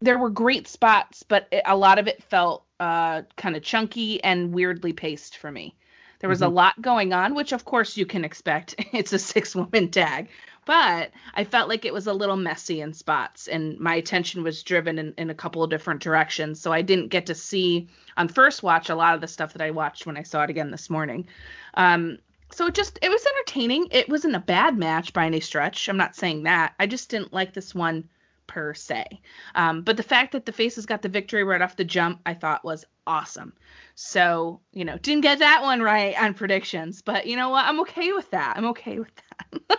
there 0.00 0.18
were 0.18 0.30
great 0.30 0.66
spots, 0.66 1.22
but 1.22 1.46
it, 1.52 1.62
a 1.66 1.76
lot 1.76 1.98
of 1.98 2.08
it 2.08 2.22
felt 2.22 2.64
uh, 2.80 3.20
kind 3.36 3.54
of 3.54 3.62
chunky 3.62 4.24
and 4.24 4.54
weirdly 4.54 4.94
paced 4.94 5.36
for 5.36 5.52
me. 5.52 5.76
There 6.24 6.30
was 6.30 6.40
mm-hmm. 6.40 6.52
a 6.52 6.54
lot 6.54 6.80
going 6.80 7.12
on, 7.12 7.34
which 7.34 7.52
of 7.52 7.66
course 7.66 7.98
you 7.98 8.06
can 8.06 8.24
expect. 8.24 8.76
It's 8.94 9.12
a 9.12 9.18
six 9.18 9.54
woman 9.54 9.90
tag. 9.90 10.30
But 10.64 11.10
I 11.34 11.44
felt 11.44 11.68
like 11.68 11.84
it 11.84 11.92
was 11.92 12.06
a 12.06 12.14
little 12.14 12.38
messy 12.38 12.80
in 12.80 12.94
spots, 12.94 13.46
and 13.46 13.78
my 13.78 13.96
attention 13.96 14.42
was 14.42 14.62
driven 14.62 14.98
in, 14.98 15.12
in 15.18 15.28
a 15.28 15.34
couple 15.34 15.62
of 15.62 15.68
different 15.68 16.00
directions. 16.00 16.62
So 16.62 16.72
I 16.72 16.80
didn't 16.80 17.08
get 17.08 17.26
to 17.26 17.34
see 17.34 17.88
on 18.16 18.28
first 18.28 18.62
watch 18.62 18.88
a 18.88 18.94
lot 18.94 19.14
of 19.14 19.20
the 19.20 19.28
stuff 19.28 19.52
that 19.52 19.60
I 19.60 19.70
watched 19.70 20.06
when 20.06 20.16
I 20.16 20.22
saw 20.22 20.44
it 20.44 20.48
again 20.48 20.70
this 20.70 20.88
morning. 20.88 21.28
Um, 21.74 22.16
so 22.50 22.68
it 22.68 22.74
just 22.74 22.98
it 23.02 23.10
was 23.10 23.26
entertaining. 23.26 23.88
It 23.90 24.08
wasn't 24.08 24.34
a 24.34 24.40
bad 24.40 24.78
match 24.78 25.12
by 25.12 25.26
any 25.26 25.40
stretch. 25.40 25.90
I'm 25.90 25.98
not 25.98 26.16
saying 26.16 26.44
that. 26.44 26.72
I 26.80 26.86
just 26.86 27.10
didn't 27.10 27.34
like 27.34 27.52
this 27.52 27.74
one 27.74 28.08
per 28.46 28.74
se. 28.74 29.20
Um, 29.54 29.82
but 29.82 29.96
the 29.96 30.02
fact 30.02 30.32
that 30.32 30.46
the 30.46 30.52
faces 30.52 30.86
got 30.86 31.02
the 31.02 31.08
victory 31.08 31.44
right 31.44 31.62
off 31.62 31.76
the 31.76 31.84
jump, 31.84 32.20
I 32.26 32.34
thought 32.34 32.64
was 32.64 32.84
awesome. 33.06 33.52
So, 33.94 34.60
you 34.72 34.84
know, 34.84 34.98
didn't 34.98 35.22
get 35.22 35.40
that 35.40 35.62
one 35.62 35.80
right 35.80 36.20
on 36.20 36.34
predictions, 36.34 37.02
but 37.02 37.26
you 37.26 37.36
know 37.36 37.50
what? 37.50 37.66
I'm 37.66 37.80
okay 37.80 38.12
with 38.12 38.30
that. 38.30 38.54
I'm 38.56 38.66
okay 38.66 38.98
with 38.98 39.12
that. 39.14 39.78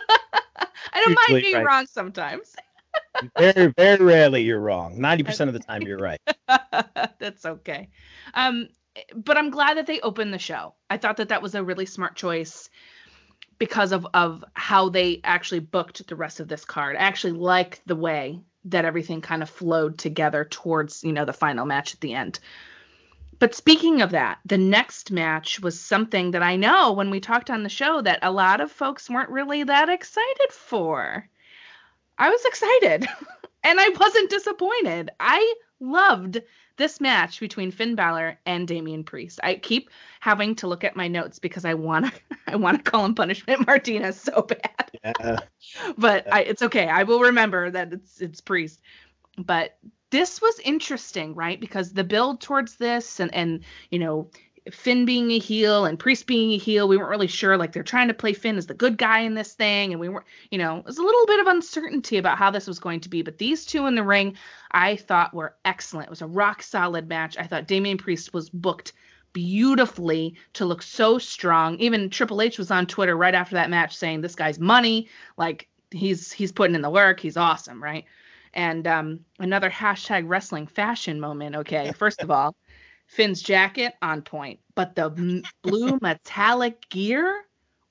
I 0.92 1.02
don't 1.02 1.18
mind 1.28 1.42
being 1.42 1.56
right. 1.56 1.64
wrong 1.64 1.86
sometimes. 1.86 2.54
very, 3.38 3.72
very 3.76 4.04
rarely 4.04 4.42
you're 4.42 4.60
wrong. 4.60 4.98
90% 4.98 5.48
of 5.48 5.52
the 5.52 5.60
time 5.60 5.82
you're 5.82 5.98
right. 5.98 6.20
That's 7.18 7.44
okay. 7.44 7.88
Um, 8.34 8.68
but 9.14 9.36
I'm 9.36 9.50
glad 9.50 9.76
that 9.76 9.86
they 9.86 10.00
opened 10.00 10.32
the 10.32 10.38
show. 10.38 10.74
I 10.88 10.96
thought 10.96 11.18
that 11.18 11.28
that 11.28 11.42
was 11.42 11.54
a 11.54 11.62
really 11.62 11.86
smart 11.86 12.16
choice 12.16 12.70
because 13.58 13.92
of 13.92 14.06
of 14.14 14.44
how 14.54 14.88
they 14.88 15.20
actually 15.24 15.60
booked 15.60 16.06
the 16.06 16.16
rest 16.16 16.40
of 16.40 16.48
this 16.48 16.64
card. 16.64 16.96
I 16.96 17.00
actually 17.00 17.32
like 17.32 17.82
the 17.86 17.96
way 17.96 18.40
that 18.66 18.84
everything 18.84 19.20
kind 19.20 19.42
of 19.42 19.50
flowed 19.50 19.98
together 19.98 20.44
towards, 20.44 21.02
you 21.04 21.12
know, 21.12 21.24
the 21.24 21.32
final 21.32 21.66
match 21.66 21.94
at 21.94 22.00
the 22.00 22.14
end. 22.14 22.38
But 23.38 23.54
speaking 23.54 24.00
of 24.00 24.10
that, 24.12 24.38
the 24.46 24.58
next 24.58 25.10
match 25.10 25.60
was 25.60 25.78
something 25.78 26.30
that 26.30 26.42
I 26.42 26.56
know 26.56 26.92
when 26.92 27.10
we 27.10 27.20
talked 27.20 27.50
on 27.50 27.62
the 27.62 27.68
show 27.68 28.00
that 28.00 28.20
a 28.22 28.30
lot 28.30 28.60
of 28.60 28.72
folks 28.72 29.10
weren't 29.10 29.30
really 29.30 29.62
that 29.64 29.88
excited 29.88 30.52
for. 30.52 31.28
I 32.18 32.30
was 32.30 32.44
excited 32.46 33.06
and 33.64 33.78
I 33.78 33.88
wasn't 34.00 34.30
disappointed. 34.30 35.10
I 35.20 35.54
loved 35.80 36.40
this 36.76 37.00
match 37.00 37.40
between 37.40 37.70
Finn 37.70 37.94
Balor 37.94 38.38
and 38.46 38.68
Damian 38.68 39.04
Priest. 39.04 39.40
I 39.42 39.56
keep 39.56 39.90
having 40.20 40.54
to 40.56 40.66
look 40.66 40.84
at 40.84 40.96
my 40.96 41.08
notes 41.08 41.38
because 41.38 41.64
I 41.64 41.74
want 41.74 42.06
to 42.06 42.12
I 42.46 42.56
want 42.56 42.84
to 42.84 42.90
call 42.90 43.04
him 43.04 43.14
Punishment 43.14 43.66
Martinez 43.66 44.20
so 44.20 44.42
bad. 44.42 44.90
Yeah. 45.04 45.38
but 45.98 46.32
I, 46.32 46.42
it's 46.42 46.62
okay. 46.62 46.88
I 46.88 47.02
will 47.02 47.20
remember 47.20 47.70
that 47.70 47.92
it's 47.92 48.20
it's 48.20 48.40
Priest. 48.40 48.80
But 49.38 49.76
this 50.10 50.40
was 50.40 50.58
interesting, 50.60 51.34
right? 51.34 51.60
Because 51.60 51.92
the 51.92 52.04
build 52.04 52.40
towards 52.40 52.76
this 52.76 53.20
and 53.20 53.34
and 53.34 53.64
you 53.90 53.98
know 53.98 54.30
Finn 54.70 55.04
being 55.04 55.30
a 55.30 55.38
heel 55.38 55.84
and 55.84 55.98
Priest 55.98 56.26
being 56.26 56.52
a 56.52 56.58
heel, 56.58 56.88
we 56.88 56.96
weren't 56.96 57.10
really 57.10 57.26
sure. 57.26 57.56
Like 57.56 57.72
they're 57.72 57.82
trying 57.82 58.08
to 58.08 58.14
play 58.14 58.32
Finn 58.32 58.56
as 58.56 58.66
the 58.66 58.74
good 58.74 58.98
guy 58.98 59.20
in 59.20 59.34
this 59.34 59.54
thing, 59.54 59.92
and 59.92 60.00
we 60.00 60.08
weren't, 60.08 60.26
you 60.50 60.58
know, 60.58 60.78
it 60.78 60.84
was 60.84 60.98
a 60.98 61.02
little 61.02 61.26
bit 61.26 61.40
of 61.40 61.46
uncertainty 61.46 62.18
about 62.18 62.38
how 62.38 62.50
this 62.50 62.66
was 62.66 62.78
going 62.78 63.00
to 63.00 63.08
be. 63.08 63.22
But 63.22 63.38
these 63.38 63.64
two 63.64 63.86
in 63.86 63.94
the 63.94 64.02
ring, 64.02 64.36
I 64.72 64.96
thought 64.96 65.34
were 65.34 65.54
excellent. 65.64 66.08
It 66.08 66.10
was 66.10 66.22
a 66.22 66.26
rock 66.26 66.62
solid 66.62 67.08
match. 67.08 67.36
I 67.38 67.46
thought 67.46 67.68
Damian 67.68 67.98
Priest 67.98 68.34
was 68.34 68.50
booked 68.50 68.92
beautifully 69.32 70.34
to 70.54 70.64
look 70.64 70.82
so 70.82 71.18
strong. 71.18 71.78
Even 71.78 72.10
Triple 72.10 72.40
H 72.40 72.58
was 72.58 72.70
on 72.70 72.86
Twitter 72.86 73.16
right 73.16 73.34
after 73.34 73.54
that 73.54 73.70
match 73.70 73.96
saying 73.96 74.20
this 74.22 74.34
guy's 74.34 74.58
money, 74.58 75.08
like 75.36 75.68
he's 75.90 76.32
he's 76.32 76.52
putting 76.52 76.74
in 76.74 76.82
the 76.82 76.90
work, 76.90 77.20
he's 77.20 77.36
awesome, 77.36 77.82
right? 77.82 78.04
And 78.54 78.86
um, 78.86 79.20
another 79.38 79.68
hashtag 79.68 80.24
wrestling 80.26 80.66
fashion 80.66 81.20
moment. 81.20 81.56
Okay, 81.56 81.92
first 81.92 82.22
of 82.22 82.30
all. 82.30 82.56
Finn's 83.06 83.42
jacket 83.42 83.94
on 84.02 84.22
point, 84.22 84.60
but 84.74 84.94
the 84.94 85.42
blue 85.62 85.98
metallic 86.02 86.88
gear, 86.88 87.44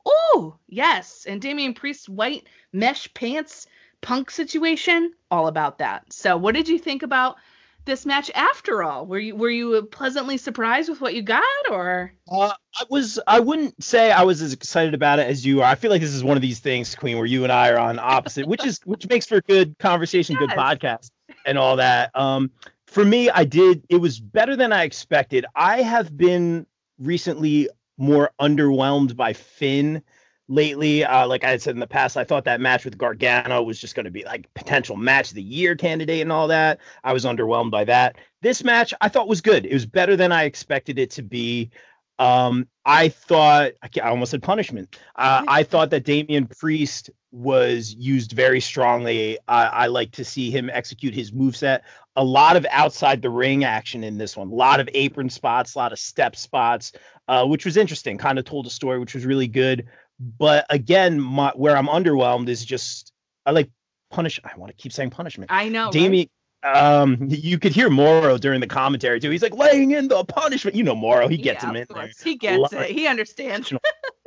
oh 0.06 0.58
yes, 0.68 1.26
and 1.28 1.42
Damian 1.42 1.74
Priest's 1.74 2.10
white 2.10 2.48
mesh 2.72 3.14
pants 3.14 3.68
punk 4.02 4.30
situation, 4.30 5.14
all 5.32 5.48
about 5.48 5.80
that. 5.80 6.14
So, 6.14 6.38
what 6.38 6.54
did 6.56 6.68
you 6.68 6.78
think 6.78 7.02
about 7.02 7.38
this 7.86 8.06
match 8.06 8.30
after 8.36 8.84
all? 8.84 9.06
Were 9.06 9.20
you 9.20 9.36
were 9.36 9.50
you 9.50 9.82
pleasantly 9.84 10.38
surprised 10.38 10.90
with 10.90 11.02
what 11.02 11.16
you 11.16 11.22
got, 11.22 11.44
or? 11.70 12.14
Uh, 12.30 12.52
I 12.76 12.84
was. 12.90 13.20
I 13.26 13.40
wouldn't 13.40 13.84
say 13.84 14.12
I 14.12 14.24
was 14.24 14.42
as 14.42 14.54
excited 14.54 14.94
about 14.94 15.20
it 15.20 15.28
as 15.28 15.46
you 15.46 15.62
are. 15.62 15.66
I 15.66 15.76
feel 15.76 15.92
like 15.92 16.02
this 16.02 16.14
is 16.14 16.24
one 16.24 16.38
of 16.38 16.42
these 16.42 16.60
things, 16.60 16.94
Queen, 16.96 17.18
where 17.18 17.26
you 17.26 17.44
and 17.44 17.52
I 17.52 17.70
are 17.70 17.80
on 17.80 18.00
opposite, 18.00 18.48
which 18.48 18.66
is 18.66 18.80
which 18.86 19.08
makes 19.10 19.26
for 19.26 19.42
good 19.42 19.78
conversation, 19.80 20.36
yes. 20.40 20.50
good 20.50 20.58
podcast, 20.58 21.12
and 21.46 21.58
all 21.58 21.78
that. 21.78 22.12
Um, 22.16 22.52
for 22.88 23.04
me, 23.04 23.30
I 23.30 23.44
did. 23.44 23.84
It 23.90 23.98
was 23.98 24.20
better 24.20 24.56
than 24.56 24.72
I 24.72 24.84
expected. 24.84 25.46
I 25.56 25.82
have 25.82 26.16
been 26.16 26.66
recently 27.00 27.70
more 27.98 28.32
underwhelmed 28.40 29.16
by 29.16 29.34
Finn 29.34 30.02
lately. 30.48 31.04
Uh, 31.04 31.28
like 31.28 31.44
I 31.44 31.50
had 31.50 31.62
said 31.62 31.74
in 31.74 31.80
the 31.80 31.88
past, 31.88 32.18
I 32.18 32.24
thought 32.24 32.46
that 32.46 32.62
match 32.62 32.86
with 32.86 32.98
Gargano 32.98 33.64
was 33.64 33.80
just 33.80 33.96
going 33.96 34.06
to 34.06 34.12
be 34.12 34.24
like 34.24 34.54
potential 34.54 34.96
match 34.96 35.30
of 35.30 35.36
the 35.36 35.42
year 35.42 35.76
candidate 35.76 36.22
and 36.22 36.32
all 36.32 36.48
that. 36.50 36.80
I 37.04 37.14
was 37.14 37.26
underwhelmed 37.26 37.72
by 37.72 37.86
that. 37.86 38.18
This 38.42 38.64
match 38.64 38.94
I 39.02 39.10
thought 39.10 39.28
was 39.28 39.42
good. 39.42 39.66
It 39.66 39.74
was 39.74 39.86
better 39.86 40.16
than 40.16 40.32
I 40.32 40.44
expected 40.44 41.00
it 41.00 41.12
to 41.12 41.24
be. 41.24 41.72
Um, 42.18 42.68
I 42.86 43.10
thought 43.10 43.74
I 43.84 44.10
almost 44.10 44.32
said 44.32 44.44
punishment. 44.44 44.98
Uh, 45.16 45.44
I 45.48 45.64
thought 45.64 45.90
that 45.90 46.06
Damian 46.06 46.48
Priest 46.48 47.10
was 47.32 47.94
used 47.94 48.32
very 48.32 48.62
strongly. 48.62 49.38
Uh, 49.48 49.70
I 49.72 49.88
like 49.88 50.12
to 50.12 50.24
see 50.24 50.50
him 50.50 50.70
execute 50.70 51.14
his 51.14 51.34
move 51.34 51.58
set. 51.58 51.84
A 52.16 52.24
lot 52.24 52.56
of 52.56 52.66
outside 52.70 53.22
the 53.22 53.30
ring 53.30 53.64
action 53.64 54.04
in 54.04 54.18
this 54.18 54.38
one. 54.38 54.48
A 54.50 54.56
lot 54.56 54.80
of 54.80 54.90
apron 54.94 55.30
spots, 55.30 55.76
a 55.76 55.78
lot 55.78 55.92
of 55.92 56.00
step 56.00 56.36
spots, 56.36 56.94
uh, 57.28 57.46
which 57.46 57.66
was 57.66 57.78
interesting. 57.78 58.18
Kind 58.18 58.40
of 58.40 58.46
told 58.46 58.68
a 58.68 58.70
story, 58.70 59.00
which 59.00 59.14
was 59.14 59.26
really 59.26 59.48
good. 59.48 59.88
But 60.20 60.66
again, 60.70 61.20
my, 61.20 61.52
where 61.56 61.76
I'm 61.76 61.88
underwhelmed 61.88 62.48
is 62.48 62.64
just 62.64 63.12
I 63.46 63.52
like 63.52 63.70
punish. 64.12 64.40
I 64.44 64.58
want 64.58 64.72
to 64.72 64.82
keep 64.82 64.94
saying 64.94 65.10
punishment. 65.10 65.52
I 65.52 65.70
know. 65.70 65.92
Damian. 65.92 66.22
Right? 66.22 66.32
um 66.66 67.18
you 67.30 67.60
could 67.60 67.72
hear 67.72 67.90
Mauro 67.90 68.38
during 68.38 68.60
the 68.60 68.68
commentary 68.68 69.20
too. 69.20 69.30
He's 69.30 69.44
like 69.44 69.56
laying 69.56 69.92
in 69.92 70.08
the 70.08 70.24
punishment. 70.26 70.76
You 70.76 70.84
know 70.84 70.96
Mauro, 70.96 71.28
he 71.28 71.38
gets 71.38 71.64
yeah, 71.64 71.70
him 71.70 71.76
in 71.76 71.86
there. 71.94 72.10
He 72.24 72.38
gets 72.38 72.74
it. 72.74 72.90
He 72.90 73.08
understands. 73.08 73.72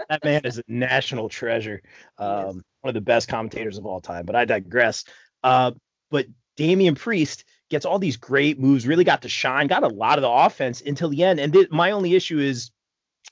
that 0.09 0.23
man 0.23 0.42
is 0.45 0.59
a 0.59 0.62
national 0.68 1.28
treasure. 1.28 1.83
Um 2.18 2.62
one 2.80 2.90
of 2.90 2.95
the 2.95 3.00
best 3.00 3.28
commentators 3.28 3.76
of 3.76 3.87
all 3.87 4.00
time, 4.00 4.25
but 4.25 4.37
I 4.37 4.45
digress. 4.45 5.04
Uh 5.42 5.73
but 6.11 6.26
Damian 6.57 6.95
Priest 6.95 7.45
gets 7.71 7.85
all 7.85 7.99
these 7.99 8.17
great 8.17 8.59
moves, 8.59 8.87
really 8.87 9.04
got 9.04 9.23
to 9.23 9.28
shine, 9.28 9.67
got 9.67 9.83
a 9.83 9.89
lot 9.89 10.19
of 10.19 10.23
the 10.23 10.31
offense 10.31 10.81
until 10.81 11.09
the 11.09 11.25
end. 11.25 11.41
And 11.41 11.52
th- 11.52 11.71
my 11.71 11.91
only 11.91 12.15
issue 12.15 12.39
is 12.39 12.71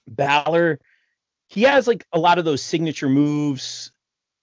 Balor 0.09 0.79
he 1.49 1.63
has 1.63 1.87
like 1.87 2.07
a 2.13 2.19
lot 2.19 2.39
of 2.39 2.45
those 2.45 2.63
signature 2.63 3.09
moves 3.09 3.93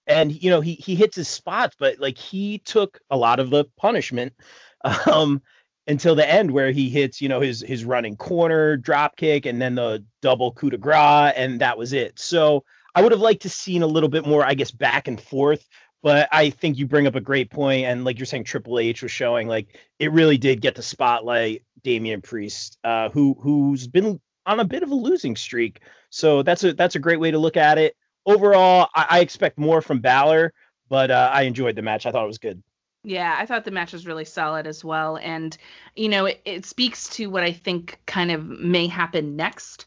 and 0.08 0.42
you 0.44 0.50
know 0.50 0.62
he 0.62 0.74
he 0.74 0.96
hits 0.96 1.16
his 1.16 1.28
spots 1.28 1.76
but 1.80 2.00
like 2.00 2.18
he 2.18 2.60
took 2.60 3.00
a 3.10 3.18
lot 3.18 3.40
of 3.40 3.50
the 3.50 3.66
punishment 3.78 4.34
um 5.12 5.42
until 5.86 6.16
the 6.16 6.30
end 6.30 6.52
where 6.52 6.72
he 6.72 6.90
hits 6.90 7.22
you 7.22 7.30
know 7.30 7.42
his 7.42 7.62
his 7.62 7.86
running 7.86 8.16
corner 8.16 8.78
drop 8.78 9.16
kick 9.16 9.46
and 9.46 9.62
then 9.62 9.76
the 9.76 10.04
double 10.22 10.52
coup 10.54 10.70
de 10.70 10.78
grace 10.78 11.34
and 11.36 11.62
that 11.62 11.78
was 11.78 11.94
it 11.94 12.18
so 12.18 12.64
i 12.96 13.02
would 13.02 13.12
have 13.12 13.22
liked 13.22 13.42
to 13.42 13.50
seen 13.50 13.82
a 13.82 13.88
little 13.88 14.10
bit 14.10 14.26
more 14.26 14.46
i 14.46 14.54
guess 14.54 14.72
back 14.72 15.08
and 15.08 15.22
forth 15.22 15.68
but 16.04 16.30
i 16.32 16.52
think 16.52 16.78
you 16.78 16.86
bring 16.86 17.08
up 17.08 17.16
a 17.16 17.22
great 17.22 17.50
point 17.50 17.86
and 17.86 18.06
like 18.06 18.20
you're 18.20 18.28
saying 18.28 18.44
triple 18.44 18.78
h 18.78 19.02
was 19.02 19.12
showing 19.12 19.48
like 19.48 19.80
it 19.98 20.12
really 20.12 20.38
did 20.38 20.62
get 20.62 20.76
to 20.76 20.84
spotlight 20.84 21.64
damian 21.84 22.22
priest 22.22 22.78
uh 22.84 23.10
who 23.10 23.36
who's 23.40 23.88
been 23.88 24.22
on 24.46 24.60
a 24.60 24.66
bit 24.66 24.84
of 24.84 24.92
a 24.92 24.96
losing 24.96 25.36
streak 25.36 25.80
so 26.12 26.44
that's 26.44 26.64
a 26.64 26.74
that's 26.74 26.96
a 26.96 27.00
great 27.00 27.20
way 27.20 27.32
to 27.32 27.40
look 27.40 27.58
at 27.58 27.80
it 27.80 27.96
overall, 28.26 28.90
I, 28.96 29.06
I 29.10 29.20
expect 29.20 29.58
more 29.58 29.82
from 29.82 30.00
Balor, 30.00 30.54
but 30.90 31.12
uh, 31.12 31.30
I 31.34 31.44
enjoyed 31.44 31.76
the 31.76 31.82
match. 31.82 32.06
I 32.06 32.12
thought 32.12 32.24
it 32.24 32.28
was 32.28 32.38
good. 32.38 32.62
Yeah, 33.04 33.36
I 33.38 33.46
thought 33.46 33.66
the 33.66 33.72
match 33.72 33.92
was 33.92 34.08
really 34.08 34.26
solid 34.26 34.66
as 34.66 34.84
well. 34.84 35.18
And, 35.18 35.58
you 35.96 36.08
know, 36.08 36.26
it, 36.26 36.42
it 36.46 36.66
speaks 36.66 37.10
to 37.10 37.28
what 37.28 37.44
I 37.44 37.52
think 37.52 38.00
kind 38.06 38.32
of 38.32 38.46
may 38.46 38.88
happen 38.88 39.36
next 39.36 39.86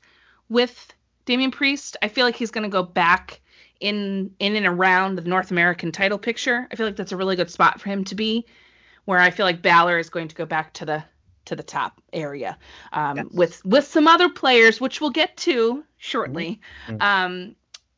with 0.50 0.92
Damian 1.24 1.50
Priest. 1.50 1.96
I 2.02 2.08
feel 2.08 2.26
like 2.26 2.36
he's 2.36 2.50
going 2.50 2.64
to 2.64 2.70
go 2.70 2.82
back 2.82 3.40
in 3.80 4.30
in 4.38 4.56
and 4.56 4.66
around 4.66 5.16
the 5.16 5.22
North 5.22 5.50
American 5.50 5.92
title 5.92 6.18
picture. 6.18 6.66
I 6.70 6.76
feel 6.76 6.86
like 6.86 6.96
that's 6.96 7.12
a 7.12 7.16
really 7.16 7.36
good 7.36 7.50
spot 7.50 7.80
for 7.80 7.88
him 7.88 8.04
to 8.04 8.14
be, 8.14 8.46
where 9.04 9.18
I 9.18 9.30
feel 9.30 9.46
like 9.46 9.62
Balor 9.62 9.98
is 9.98 10.10
going 10.10 10.28
to 10.28 10.34
go 10.34 10.46
back 10.46 10.72
to 10.74 10.84
the 10.84 11.04
to 11.46 11.56
the 11.56 11.62
top 11.62 12.00
area 12.12 12.58
um, 12.92 13.16
yes. 13.16 13.26
with 13.32 13.64
with 13.64 13.86
some 13.86 14.06
other 14.06 14.28
players, 14.28 14.80
which 14.80 15.00
we'll 15.00 15.10
get 15.10 15.36
to 15.38 15.84
shortly. 15.96 16.60
Mm-hmm. 16.86 17.02
Um, 17.02 17.56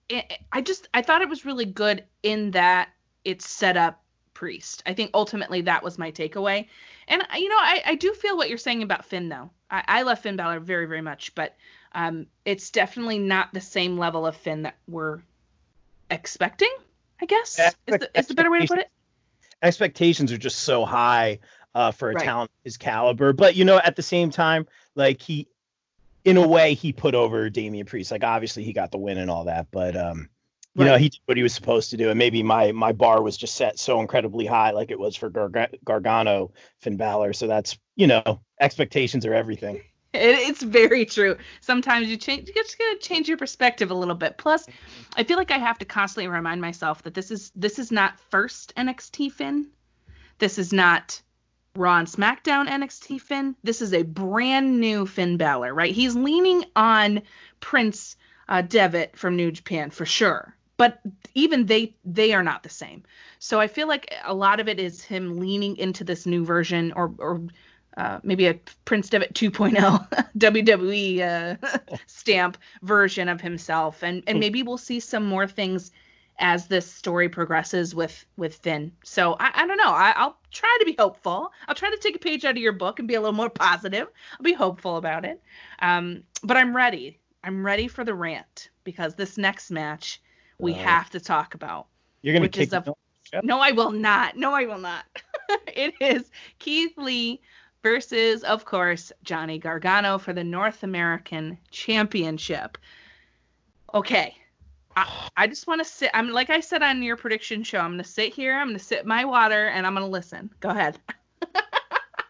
it, 0.08 0.32
I 0.52 0.60
just 0.60 0.88
I 0.94 1.02
thought 1.02 1.22
it 1.22 1.28
was 1.28 1.44
really 1.44 1.64
good 1.64 2.04
in 2.22 2.52
that 2.52 2.90
it 3.24 3.42
set 3.42 3.76
up 3.76 4.02
Priest. 4.38 4.84
I 4.86 4.94
think 4.94 5.10
ultimately 5.14 5.62
that 5.62 5.82
was 5.82 5.98
my 5.98 6.12
takeaway. 6.12 6.68
And 7.08 7.26
you 7.36 7.48
know, 7.48 7.58
I, 7.58 7.82
I 7.84 7.94
do 7.96 8.14
feel 8.14 8.36
what 8.36 8.48
you're 8.48 8.56
saying 8.56 8.84
about 8.84 9.04
Finn 9.04 9.28
though. 9.28 9.50
I, 9.68 9.82
I 9.88 10.02
love 10.02 10.20
Finn 10.20 10.36
Balor 10.36 10.60
very, 10.60 10.86
very 10.86 11.00
much, 11.00 11.34
but 11.34 11.56
um, 11.92 12.26
it's 12.44 12.70
definitely 12.70 13.18
not 13.18 13.52
the 13.52 13.60
same 13.60 13.98
level 13.98 14.26
of 14.26 14.36
Finn 14.36 14.62
that 14.62 14.76
we're 14.86 15.22
expecting, 16.10 16.72
I 17.20 17.26
guess. 17.26 17.58
Is 17.58 17.74
the, 17.86 18.10
is 18.14 18.26
the 18.26 18.34
better 18.34 18.50
way 18.50 18.60
to 18.60 18.66
put 18.66 18.78
it? 18.78 18.90
Expectations 19.62 20.32
are 20.32 20.38
just 20.38 20.60
so 20.60 20.84
high 20.84 21.40
uh, 21.74 21.90
for 21.90 22.10
a 22.10 22.14
right. 22.14 22.24
talent 22.24 22.50
his 22.64 22.76
caliber. 22.76 23.32
But 23.32 23.56
you 23.56 23.64
know, 23.64 23.78
at 23.78 23.96
the 23.96 24.02
same 24.02 24.30
time, 24.30 24.66
like 24.94 25.20
he 25.20 25.48
in 26.24 26.36
a 26.36 26.46
way 26.46 26.74
he 26.74 26.92
put 26.92 27.14
over 27.14 27.48
Damian 27.50 27.86
Priest. 27.86 28.10
Like 28.10 28.24
obviously 28.24 28.64
he 28.64 28.72
got 28.72 28.90
the 28.90 28.98
win 28.98 29.18
and 29.18 29.30
all 29.30 29.44
that, 29.44 29.68
but 29.70 29.96
um 29.96 30.28
you 30.74 30.84
right. 30.84 30.92
know 30.92 30.98
he 30.98 31.08
did 31.08 31.20
what 31.24 31.36
he 31.36 31.42
was 31.42 31.54
supposed 31.54 31.90
to 31.90 31.96
do, 31.96 32.10
and 32.10 32.18
maybe 32.18 32.42
my 32.42 32.72
my 32.72 32.92
bar 32.92 33.22
was 33.22 33.36
just 33.36 33.56
set 33.56 33.78
so 33.78 34.00
incredibly 34.00 34.46
high, 34.46 34.70
like 34.70 34.90
it 34.90 34.98
was 34.98 35.16
for 35.16 35.30
Gar- 35.30 35.70
Gargano, 35.84 36.52
Finn 36.80 36.96
Balor. 36.96 37.32
So 37.32 37.46
that's 37.46 37.78
you 37.96 38.06
know 38.06 38.40
expectations 38.60 39.26
are 39.26 39.34
everything. 39.34 39.82
It, 40.18 40.48
it's 40.48 40.62
very 40.62 41.04
true. 41.04 41.36
Sometimes 41.60 42.08
you 42.08 42.16
change, 42.16 42.48
you 42.48 42.54
just 42.54 42.78
gotta 42.78 42.98
change 42.98 43.28
your 43.28 43.38
perspective 43.38 43.90
a 43.90 43.94
little 43.94 44.14
bit. 44.14 44.38
Plus, 44.38 44.66
I 45.16 45.24
feel 45.24 45.36
like 45.36 45.50
I 45.50 45.58
have 45.58 45.78
to 45.78 45.84
constantly 45.84 46.28
remind 46.28 46.60
myself 46.60 47.02
that 47.02 47.14
this 47.14 47.30
is 47.30 47.50
this 47.54 47.78
is 47.78 47.90
not 47.90 48.20
first 48.30 48.74
NXT 48.76 49.32
Finn. 49.32 49.68
This 50.38 50.58
is 50.58 50.72
not 50.72 51.20
Raw 51.74 51.98
and 51.98 52.08
SmackDown 52.08 52.68
NXT 52.68 53.20
Finn. 53.20 53.54
This 53.62 53.80
is 53.80 53.94
a 53.94 54.02
brand 54.02 54.80
new 54.80 55.06
Finn 55.06 55.36
Balor, 55.36 55.72
right? 55.72 55.94
He's 55.94 56.16
leaning 56.16 56.64
on 56.74 57.22
Prince 57.60 58.16
uh, 58.48 58.62
Devitt 58.62 59.16
from 59.16 59.36
New 59.36 59.52
Japan 59.52 59.90
for 59.90 60.04
sure, 60.04 60.56
but 60.76 61.00
even 61.34 61.66
they 61.66 61.94
they 62.04 62.32
are 62.32 62.42
not 62.42 62.62
the 62.62 62.68
same. 62.68 63.04
So 63.38 63.60
I 63.60 63.68
feel 63.68 63.86
like 63.86 64.12
a 64.24 64.34
lot 64.34 64.60
of 64.60 64.68
it 64.68 64.80
is 64.80 65.02
him 65.02 65.38
leaning 65.38 65.76
into 65.76 66.04
this 66.04 66.26
new 66.26 66.44
version, 66.44 66.92
or 66.96 67.14
or 67.18 67.42
uh, 67.98 68.20
maybe 68.22 68.46
a 68.46 68.54
Prince 68.84 69.10
Devitt 69.10 69.34
2.0 69.34 70.28
WWE 70.38 71.20
uh, 71.20 71.96
stamp 72.06 72.56
version 72.82 73.28
of 73.28 73.40
himself, 73.40 74.02
and 74.02 74.22
and 74.26 74.36
hmm. 74.36 74.40
maybe 74.40 74.62
we'll 74.62 74.78
see 74.78 75.00
some 75.00 75.26
more 75.26 75.46
things 75.46 75.90
as 76.38 76.68
this 76.68 76.90
story 76.90 77.28
progresses 77.28 77.96
with 77.96 78.24
with 78.36 78.54
Finn. 78.54 78.92
So 79.02 79.36
I, 79.40 79.50
I 79.52 79.66
don't 79.66 79.76
know. 79.76 79.90
I, 79.90 80.14
I'll 80.16 80.38
try 80.52 80.74
to 80.78 80.86
be 80.86 80.94
hopeful. 80.96 81.50
I'll 81.66 81.74
try 81.74 81.90
to 81.90 81.98
take 81.98 82.14
a 82.14 82.20
page 82.20 82.44
out 82.44 82.52
of 82.52 82.58
your 82.58 82.72
book 82.72 83.00
and 83.00 83.08
be 83.08 83.14
a 83.14 83.20
little 83.20 83.34
more 83.34 83.50
positive. 83.50 84.06
I'll 84.32 84.44
be 84.44 84.52
hopeful 84.52 84.96
about 84.96 85.24
it. 85.24 85.42
Um, 85.80 86.22
but 86.44 86.56
I'm 86.56 86.74
ready. 86.74 87.18
I'm 87.42 87.66
ready 87.66 87.88
for 87.88 88.04
the 88.04 88.14
rant 88.14 88.70
because 88.84 89.16
this 89.16 89.36
next 89.36 89.72
match 89.72 90.22
we 90.58 90.72
uh, 90.72 90.76
have 90.76 91.10
to 91.10 91.20
talk 91.20 91.54
about. 91.54 91.88
You're 92.22 92.34
gonna 92.34 92.48
kick 92.48 92.72
a, 92.72 92.84
No, 93.42 93.58
I 93.58 93.72
will 93.72 93.90
not. 93.90 94.36
No, 94.36 94.54
I 94.54 94.66
will 94.66 94.78
not. 94.78 95.04
it 95.66 95.94
is 96.00 96.30
Keith 96.60 96.96
Lee 96.96 97.40
versus, 97.82 98.42
of 98.44 98.64
course, 98.64 99.12
Johnny 99.22 99.58
Gargano 99.58 100.18
for 100.18 100.32
the 100.32 100.44
North 100.44 100.82
American 100.82 101.58
Championship. 101.70 102.78
Okay. 103.94 104.34
I, 104.96 105.28
I 105.36 105.46
just 105.46 105.66
want 105.66 105.80
to 105.80 105.84
sit. 105.84 106.10
I'm 106.12 106.30
like 106.30 106.50
I 106.50 106.60
said 106.60 106.82
on 106.82 107.02
your 107.02 107.16
prediction 107.16 107.62
show. 107.62 107.78
I'm 107.78 107.92
gonna 107.92 108.04
sit 108.04 108.34
here. 108.34 108.54
I'm 108.54 108.68
gonna 108.68 108.78
sit 108.78 109.06
my 109.06 109.24
water, 109.24 109.68
and 109.68 109.86
I'm 109.86 109.94
gonna 109.94 110.08
listen. 110.08 110.50
Go 110.60 110.70
ahead. 110.70 110.98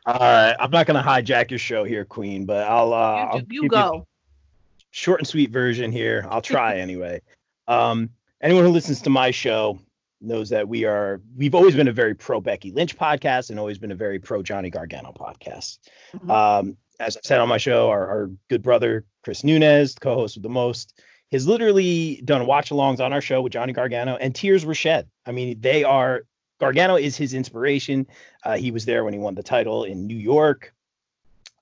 All 0.06 0.18
right, 0.18 0.54
I'm 0.58 0.70
not 0.70 0.86
gonna 0.86 1.02
hijack 1.02 1.50
your 1.50 1.58
show 1.58 1.84
here, 1.84 2.04
Queen, 2.04 2.44
but 2.44 2.68
I'll. 2.68 2.92
Uh, 2.92 3.14
you, 3.14 3.26
I'll 3.30 3.42
you 3.48 3.68
go. 3.68 4.06
short 4.90 5.20
and 5.20 5.26
sweet 5.26 5.50
version 5.50 5.90
here. 5.90 6.26
I'll 6.28 6.42
try 6.42 6.76
anyway. 6.78 7.22
Um, 7.68 8.10
anyone 8.42 8.64
who 8.64 8.70
listens 8.70 9.00
to 9.02 9.10
my 9.10 9.30
show 9.30 9.78
knows 10.20 10.50
that 10.50 10.68
we 10.68 10.84
are 10.84 11.20
we've 11.36 11.54
always 11.54 11.74
been 11.74 11.88
a 11.88 11.92
very 11.92 12.14
pro 12.14 12.40
Becky 12.40 12.72
Lynch 12.72 12.96
podcast 12.96 13.50
and 13.50 13.58
always 13.58 13.78
been 13.78 13.92
a 13.92 13.96
very 13.96 14.18
pro 14.18 14.42
Johnny 14.42 14.70
Gargano 14.70 15.12
podcast. 15.12 15.78
Mm-hmm. 16.14 16.30
Um, 16.30 16.76
as 17.00 17.16
I 17.16 17.20
said 17.22 17.40
on 17.40 17.48
my 17.48 17.58
show, 17.58 17.90
our, 17.90 18.08
our 18.08 18.30
good 18.48 18.62
brother 18.62 19.04
Chris 19.22 19.44
Nunez, 19.44 19.94
co-host 19.94 20.36
of 20.36 20.42
the 20.42 20.48
most, 20.48 21.00
has 21.30 21.46
literally 21.46 22.20
done 22.24 22.46
watch-alongs 22.46 22.98
on 22.98 23.12
our 23.12 23.20
show 23.20 23.40
with 23.40 23.52
Johnny 23.52 23.72
Gargano, 23.72 24.16
and 24.16 24.34
tears 24.34 24.64
were 24.64 24.74
shed. 24.74 25.08
I 25.24 25.32
mean, 25.32 25.60
they 25.60 25.84
are 25.84 26.22
Gargano 26.58 26.96
is 26.96 27.16
his 27.16 27.34
inspiration. 27.34 28.06
Uh, 28.44 28.56
he 28.56 28.70
was 28.70 28.84
there 28.84 29.04
when 29.04 29.12
he 29.12 29.18
won 29.18 29.34
the 29.34 29.42
title 29.42 29.84
in 29.84 30.06
New 30.06 30.16
York. 30.16 30.74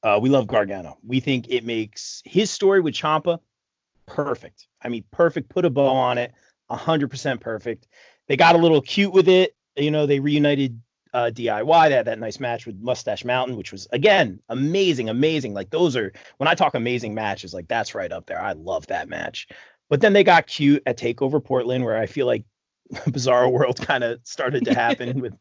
Uh, 0.03 0.19
we 0.21 0.29
love 0.29 0.47
Gargano. 0.47 0.99
We 1.07 1.21
think 1.21 1.47
it 1.49 1.65
makes 1.65 2.23
his 2.25 2.51
story 2.51 2.81
with 2.81 2.95
Ciampa 2.95 3.41
perfect. 4.07 4.67
I 4.81 4.89
mean, 4.89 5.05
perfect. 5.11 5.49
Put 5.49 5.65
a 5.65 5.71
bow 5.71 5.89
on 5.89 6.19
it. 6.19 6.33
100% 6.71 7.41
perfect. 7.41 7.87
They 8.29 8.37
got 8.37 8.55
a 8.55 8.59
little 8.59 8.81
cute 8.81 9.13
with 9.13 9.29
it. 9.29 9.55
You 9.77 9.91
know, 9.91 10.07
they 10.07 10.21
reunited 10.21 10.81
uh, 11.13 11.31
DIY. 11.33 11.89
They 11.89 11.95
had 11.95 12.07
that 12.07 12.19
nice 12.19 12.41
match 12.41 12.67
with 12.67 12.81
Mustache 12.81 13.25
Mountain, 13.25 13.57
which 13.57 13.73
was 13.73 13.87
again 13.93 14.41
amazing, 14.49 15.09
amazing. 15.09 15.55
Like 15.55 15.71
those 15.71 15.97
are 15.97 16.13
when 16.39 16.49
I 16.49 16.55
talk 16.55 16.75
amazing 16.75 17.15
matches, 17.15 17.55
like 17.55 17.69
that's 17.69 17.95
right 17.95 18.13
up 18.13 18.27
there. 18.27 18.41
I 18.41 18.53
love 18.53 18.87
that 18.89 19.09
match. 19.09 19.49
But 19.89 20.01
then 20.01 20.13
they 20.13 20.25
got 20.25 20.47
cute 20.47 20.83
at 20.87 20.99
Takeover 20.99 21.43
Portland, 21.43 21.85
where 21.85 21.97
I 21.97 22.07
feel 22.07 22.27
like 22.27 22.45
Bizarro 22.93 23.51
World 23.51 23.81
kind 23.81 24.05
of 24.05 24.21
started 24.25 24.65
to 24.65 24.75
happen 24.75 25.21
with 25.23 25.35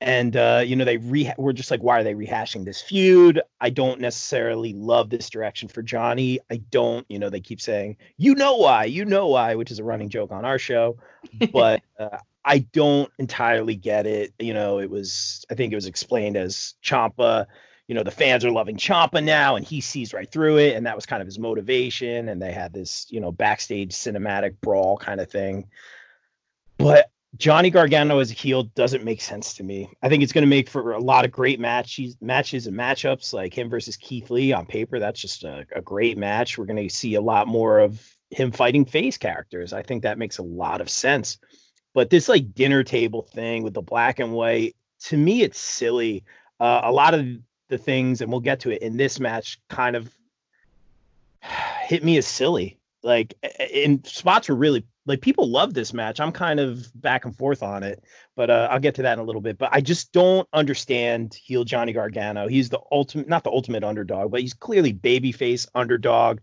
and 0.00 0.36
uh, 0.36 0.62
you 0.64 0.76
know 0.76 0.84
they 0.84 0.98
re 0.98 1.32
we're 1.38 1.52
just 1.52 1.70
like 1.70 1.80
why 1.80 2.00
are 2.00 2.04
they 2.04 2.14
rehashing 2.14 2.64
this 2.64 2.82
feud? 2.82 3.40
I 3.60 3.70
don't 3.70 4.00
necessarily 4.00 4.72
love 4.72 5.10
this 5.10 5.30
direction 5.30 5.68
for 5.68 5.82
johnny. 5.82 6.40
I 6.50 6.58
don't 6.70 7.06
you 7.08 7.18
know 7.18 7.30
they 7.30 7.40
keep 7.40 7.60
saying 7.60 7.96
you 8.16 8.34
know 8.34 8.56
why 8.56 8.84
you 8.84 9.04
know 9.04 9.28
why 9.28 9.54
which 9.54 9.70
is 9.70 9.78
a 9.78 9.84
running 9.84 10.08
joke 10.08 10.32
on 10.32 10.44
our 10.44 10.58
show. 10.58 10.98
But 11.52 11.82
uh, 11.98 12.18
i 12.44 12.58
don't 12.58 13.10
entirely 13.18 13.74
get 13.74 14.06
it. 14.06 14.32
You 14.38 14.54
know 14.54 14.78
it 14.80 14.90
was 14.90 15.44
i 15.50 15.54
think 15.54 15.72
it 15.72 15.76
was 15.76 15.86
explained 15.86 16.36
as 16.36 16.74
Ciampa 16.82 17.46
you 17.88 17.94
know 17.94 18.02
the 18.02 18.10
fans 18.10 18.44
are 18.44 18.50
loving 18.50 18.76
Ciampa 18.76 19.22
now 19.22 19.56
and 19.56 19.64
he 19.64 19.80
sees 19.80 20.12
right 20.12 20.30
through 20.30 20.58
it. 20.58 20.74
And 20.74 20.86
that 20.86 20.96
was 20.96 21.06
kind 21.06 21.22
of 21.22 21.26
his 21.26 21.38
motivation. 21.38 22.28
And 22.28 22.42
they 22.42 22.52
had 22.52 22.72
this 22.72 23.06
you 23.10 23.20
know 23.20 23.32
backstage 23.32 23.92
cinematic 23.92 24.60
brawl 24.60 24.98
kind 24.98 25.20
of 25.20 25.30
thing. 25.30 25.68
But 26.78 27.10
Johnny 27.36 27.70
Gargano 27.70 28.18
as 28.18 28.30
a 28.30 28.34
heel 28.34 28.64
doesn't 28.64 29.04
make 29.04 29.20
sense 29.20 29.54
to 29.54 29.62
me. 29.62 29.90
I 30.02 30.08
think 30.08 30.22
it's 30.22 30.32
going 30.32 30.44
to 30.44 30.48
make 30.48 30.68
for 30.68 30.92
a 30.92 31.00
lot 31.00 31.24
of 31.24 31.32
great 31.32 31.60
matches, 31.60 32.16
matches 32.20 32.66
and 32.66 32.76
matchups 32.76 33.32
like 33.32 33.56
him 33.56 33.68
versus 33.68 33.96
Keith 33.96 34.30
Lee 34.30 34.52
on 34.52 34.64
paper. 34.66 34.98
That's 34.98 35.20
just 35.20 35.44
a, 35.44 35.66
a 35.74 35.82
great 35.82 36.16
match. 36.16 36.56
We're 36.56 36.66
going 36.66 36.88
to 36.88 36.94
see 36.94 37.14
a 37.14 37.20
lot 37.20 37.48
more 37.48 37.80
of 37.80 38.00
him 38.30 38.52
fighting 38.52 38.84
face 38.84 39.18
characters. 39.18 39.72
I 39.72 39.82
think 39.82 40.02
that 40.02 40.18
makes 40.18 40.38
a 40.38 40.42
lot 40.42 40.80
of 40.80 40.88
sense. 40.88 41.38
But 41.94 42.10
this 42.10 42.28
like 42.28 42.54
dinner 42.54 42.84
table 42.84 43.22
thing 43.22 43.62
with 43.62 43.74
the 43.74 43.82
black 43.82 44.18
and 44.18 44.32
white, 44.32 44.76
to 45.04 45.16
me, 45.16 45.42
it's 45.42 45.58
silly. 45.58 46.24
Uh, 46.60 46.82
a 46.84 46.92
lot 46.92 47.14
of 47.14 47.26
the 47.68 47.78
things, 47.78 48.20
and 48.20 48.30
we'll 48.30 48.40
get 48.40 48.60
to 48.60 48.70
it 48.70 48.82
in 48.82 48.96
this 48.96 49.20
match, 49.20 49.58
kind 49.68 49.96
of 49.96 50.10
hit 51.82 52.04
me 52.04 52.16
as 52.16 52.26
silly. 52.26 52.78
Like, 53.02 53.34
in 53.72 54.04
spots 54.04 54.48
were 54.48 54.56
really 54.56 54.84
like 55.06 55.20
people 55.20 55.48
love 55.48 55.72
this 55.72 55.94
match. 55.94 56.20
I'm 56.20 56.32
kind 56.32 56.58
of 56.60 56.90
back 57.00 57.24
and 57.24 57.34
forth 57.34 57.62
on 57.62 57.82
it, 57.84 58.02
but 58.34 58.50
uh, 58.50 58.68
I'll 58.70 58.80
get 58.80 58.96
to 58.96 59.02
that 59.02 59.14
in 59.14 59.18
a 59.20 59.24
little 59.24 59.40
bit. 59.40 59.56
But 59.56 59.70
I 59.72 59.80
just 59.80 60.12
don't 60.12 60.48
understand 60.52 61.34
heel 61.34 61.64
Johnny 61.64 61.92
Gargano. 61.92 62.48
He's 62.48 62.68
the 62.68 62.80
ultimate, 62.90 63.28
not 63.28 63.44
the 63.44 63.50
ultimate 63.50 63.84
underdog, 63.84 64.32
but 64.32 64.40
he's 64.40 64.52
clearly 64.52 64.92
babyface 64.92 65.68
underdog. 65.74 66.40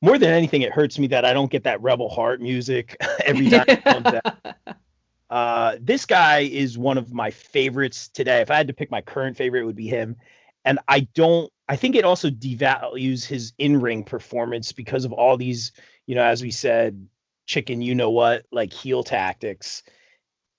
More 0.00 0.18
than 0.18 0.30
anything, 0.30 0.62
it 0.62 0.72
hurts 0.72 0.98
me 0.98 1.06
that 1.08 1.24
I 1.24 1.32
don't 1.32 1.50
get 1.50 1.62
that 1.64 1.80
Rebel 1.80 2.08
Heart 2.08 2.40
music 2.40 2.96
every 3.24 3.48
time. 3.48 4.22
uh, 5.30 5.76
this 5.80 6.04
guy 6.04 6.40
is 6.40 6.76
one 6.76 6.98
of 6.98 7.12
my 7.12 7.30
favorites 7.30 8.08
today. 8.08 8.40
If 8.40 8.50
I 8.50 8.56
had 8.56 8.66
to 8.66 8.74
pick 8.74 8.90
my 8.90 9.00
current 9.00 9.36
favorite, 9.36 9.62
it 9.62 9.66
would 9.66 9.76
be 9.76 9.86
him. 9.86 10.16
And 10.64 10.80
I 10.88 11.00
don't. 11.14 11.50
I 11.68 11.76
think 11.76 11.94
it 11.94 12.04
also 12.04 12.28
devalues 12.30 13.24
his 13.24 13.52
in-ring 13.58 14.04
performance 14.04 14.72
because 14.72 15.04
of 15.04 15.12
all 15.12 15.36
these, 15.36 15.72
you 16.06 16.14
know, 16.16 16.24
as 16.24 16.42
we 16.42 16.50
said, 16.50 17.06
chicken 17.52 17.82
you 17.82 17.94
know 17.94 18.10
what 18.10 18.44
like 18.50 18.72
heel 18.72 19.02
tactics 19.04 19.82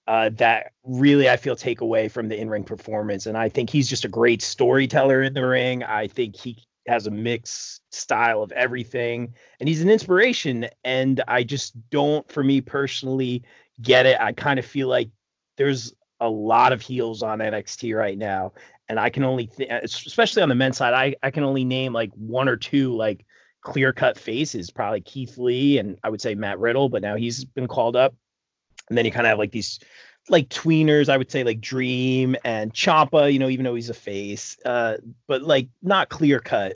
uh, 0.07 0.29
that 0.33 0.73
really 0.83 1.29
I 1.29 1.37
feel 1.37 1.55
take 1.55 1.81
away 1.81 2.09
from 2.09 2.27
the 2.27 2.37
in-ring 2.37 2.63
performance. 2.63 3.25
And 3.25 3.37
I 3.37 3.49
think 3.49 3.69
he's 3.69 3.87
just 3.87 4.05
a 4.05 4.09
great 4.09 4.41
storyteller 4.41 5.21
in 5.21 5.33
the 5.33 5.45
ring. 5.45 5.83
I 5.83 6.07
think 6.07 6.35
he 6.35 6.57
has 6.87 7.07
a 7.07 7.11
mixed 7.11 7.81
style 7.93 8.43
of 8.43 8.51
everything, 8.51 9.33
and 9.59 9.69
he's 9.69 9.81
an 9.81 9.89
inspiration. 9.89 10.67
And 10.83 11.23
I 11.27 11.43
just 11.43 11.73
don't, 11.89 12.29
for 12.29 12.43
me 12.43 12.59
personally, 12.59 13.43
get 13.81 14.05
it. 14.05 14.19
I 14.19 14.33
kind 14.33 14.59
of 14.59 14.65
feel 14.65 14.89
like 14.89 15.09
there's 15.55 15.93
a 16.19 16.29
lot 16.29 16.73
of 16.73 16.81
heels 16.81 17.23
on 17.23 17.39
NXT 17.39 17.97
right 17.97 18.17
now, 18.17 18.53
and 18.89 18.99
I 18.99 19.09
can 19.09 19.23
only, 19.23 19.47
th- 19.47 19.69
especially 19.71 20.41
on 20.41 20.49
the 20.49 20.55
men's 20.55 20.77
side, 20.77 20.93
I 20.93 21.15
I 21.23 21.31
can 21.31 21.43
only 21.43 21.63
name 21.63 21.93
like 21.93 22.11
one 22.15 22.49
or 22.49 22.57
two 22.57 22.93
like 22.95 23.25
clear 23.63 23.93
cut 23.93 24.19
faces, 24.19 24.69
probably 24.69 25.01
Keith 25.01 25.37
Lee 25.37 25.77
and 25.77 25.97
I 26.03 26.09
would 26.09 26.21
say 26.21 26.35
Matt 26.35 26.59
Riddle, 26.59 26.89
but 26.89 27.01
now 27.01 27.15
he's 27.15 27.45
been 27.45 27.67
called 27.67 27.95
up. 27.95 28.13
And 28.89 28.97
then 28.97 29.05
you 29.05 29.11
kind 29.11 29.25
of 29.25 29.29
have 29.29 29.39
like 29.39 29.51
these 29.51 29.79
like 30.29 30.49
tweeners, 30.49 31.09
I 31.09 31.17
would 31.17 31.31
say 31.31 31.43
like 31.43 31.61
Dream 31.61 32.35
and 32.43 32.73
Ciampa, 32.73 33.31
you 33.31 33.39
know, 33.39 33.49
even 33.49 33.63
though 33.63 33.75
he's 33.75 33.89
a 33.89 33.93
face, 33.93 34.57
uh, 34.65 34.97
but 35.27 35.41
like 35.41 35.69
not 35.81 36.09
clear 36.09 36.39
cut 36.39 36.75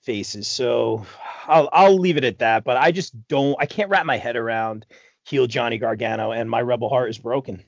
faces. 0.00 0.48
So 0.48 1.06
I'll 1.46 1.68
I'll 1.72 1.98
leave 1.98 2.16
it 2.16 2.24
at 2.24 2.38
that. 2.38 2.64
But 2.64 2.78
I 2.78 2.90
just 2.92 3.28
don't 3.28 3.56
I 3.60 3.66
can't 3.66 3.90
wrap 3.90 4.06
my 4.06 4.16
head 4.16 4.36
around 4.36 4.86
heel 5.24 5.46
Johnny 5.46 5.78
Gargano 5.78 6.32
and 6.32 6.50
my 6.50 6.60
rebel 6.60 6.88
heart 6.88 7.10
is 7.10 7.18
broken. 7.18 7.62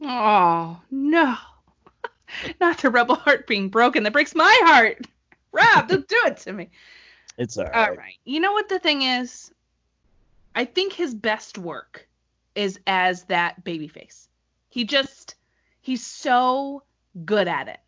Oh 0.00 0.80
no. 0.90 1.36
Not 2.60 2.78
the 2.78 2.90
rebel 2.90 3.16
heart 3.16 3.46
being 3.46 3.68
broken. 3.68 4.04
That 4.04 4.12
breaks 4.12 4.34
my 4.34 4.60
heart. 4.64 5.06
Rob, 5.52 5.88
don't 5.88 6.08
do 6.08 6.20
it 6.26 6.38
to 6.38 6.52
me. 6.52 6.70
It's 7.38 7.58
all 7.58 7.64
right. 7.64 7.88
All 7.88 7.96
right. 7.96 8.14
You 8.24 8.40
know 8.40 8.52
what 8.52 8.68
the 8.68 8.78
thing 8.78 9.02
is? 9.02 9.52
I 10.54 10.64
think 10.64 10.92
his 10.92 11.14
best 11.14 11.58
work 11.58 12.06
is 12.54 12.78
as 12.86 13.24
that 13.24 13.64
babyface. 13.64 14.28
He 14.68 14.84
just 14.84 15.34
he's 15.80 16.04
so 16.04 16.82
good 17.24 17.48
at 17.48 17.68
it. 17.68 17.80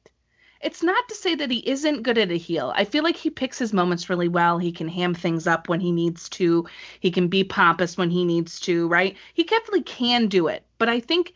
It's 0.61 0.83
not 0.83 1.09
to 1.09 1.15
say 1.15 1.35
that 1.35 1.51
he 1.51 1.59
isn't 1.69 2.03
good 2.03 2.19
at 2.19 2.31
a 2.31 2.37
heel. 2.37 2.73
I 2.75 2.85
feel 2.85 3.05
like 3.05 3.17
he 3.17 3.31
picks 3.31 3.59
his 3.59 3.73
moments 3.73 4.09
really 4.09 4.29
well. 4.29 4.59
He 4.59 4.73
can 4.73 4.89
ham 4.89 5.15
things 5.15 5.47
up 5.47 5.69
when 5.69 5.81
he 5.81 5.93
needs 5.93 6.29
to. 6.31 6.67
He 6.99 7.11
can 7.11 7.29
be 7.29 7.45
pompous 7.45 7.97
when 7.97 8.11
he 8.11 8.25
needs 8.25 8.59
to, 8.61 8.89
right? 8.89 9.17
He 9.35 9.45
definitely 9.45 9.83
can 9.83 10.27
do 10.29 10.49
it. 10.49 10.65
But 10.79 10.89
I 10.89 10.99
think 10.99 11.35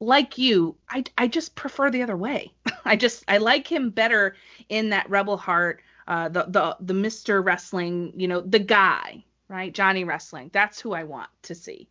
like 0.00 0.36
you, 0.36 0.76
I 0.90 1.04
I 1.16 1.26
just 1.26 1.54
prefer 1.54 1.90
the 1.90 2.02
other 2.02 2.16
way. 2.16 2.52
I 2.84 2.96
just 2.96 3.24
I 3.28 3.38
like 3.38 3.70
him 3.70 3.90
better 3.90 4.34
in 4.68 4.90
that 4.90 5.08
rebel 5.08 5.36
heart 5.36 5.82
uh, 6.10 6.28
the 6.28 6.44
the 6.48 6.76
the 6.80 6.92
Mr. 6.92 7.42
Wrestling, 7.42 8.12
you 8.16 8.26
know, 8.26 8.40
the 8.40 8.58
guy, 8.58 9.24
right? 9.46 9.72
Johnny 9.72 10.02
Wrestling. 10.02 10.50
That's 10.52 10.80
who 10.80 10.92
I 10.92 11.04
want 11.04 11.30
to 11.42 11.54
see. 11.54 11.88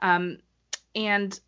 Um, 0.00 0.36
and 0.94 1.40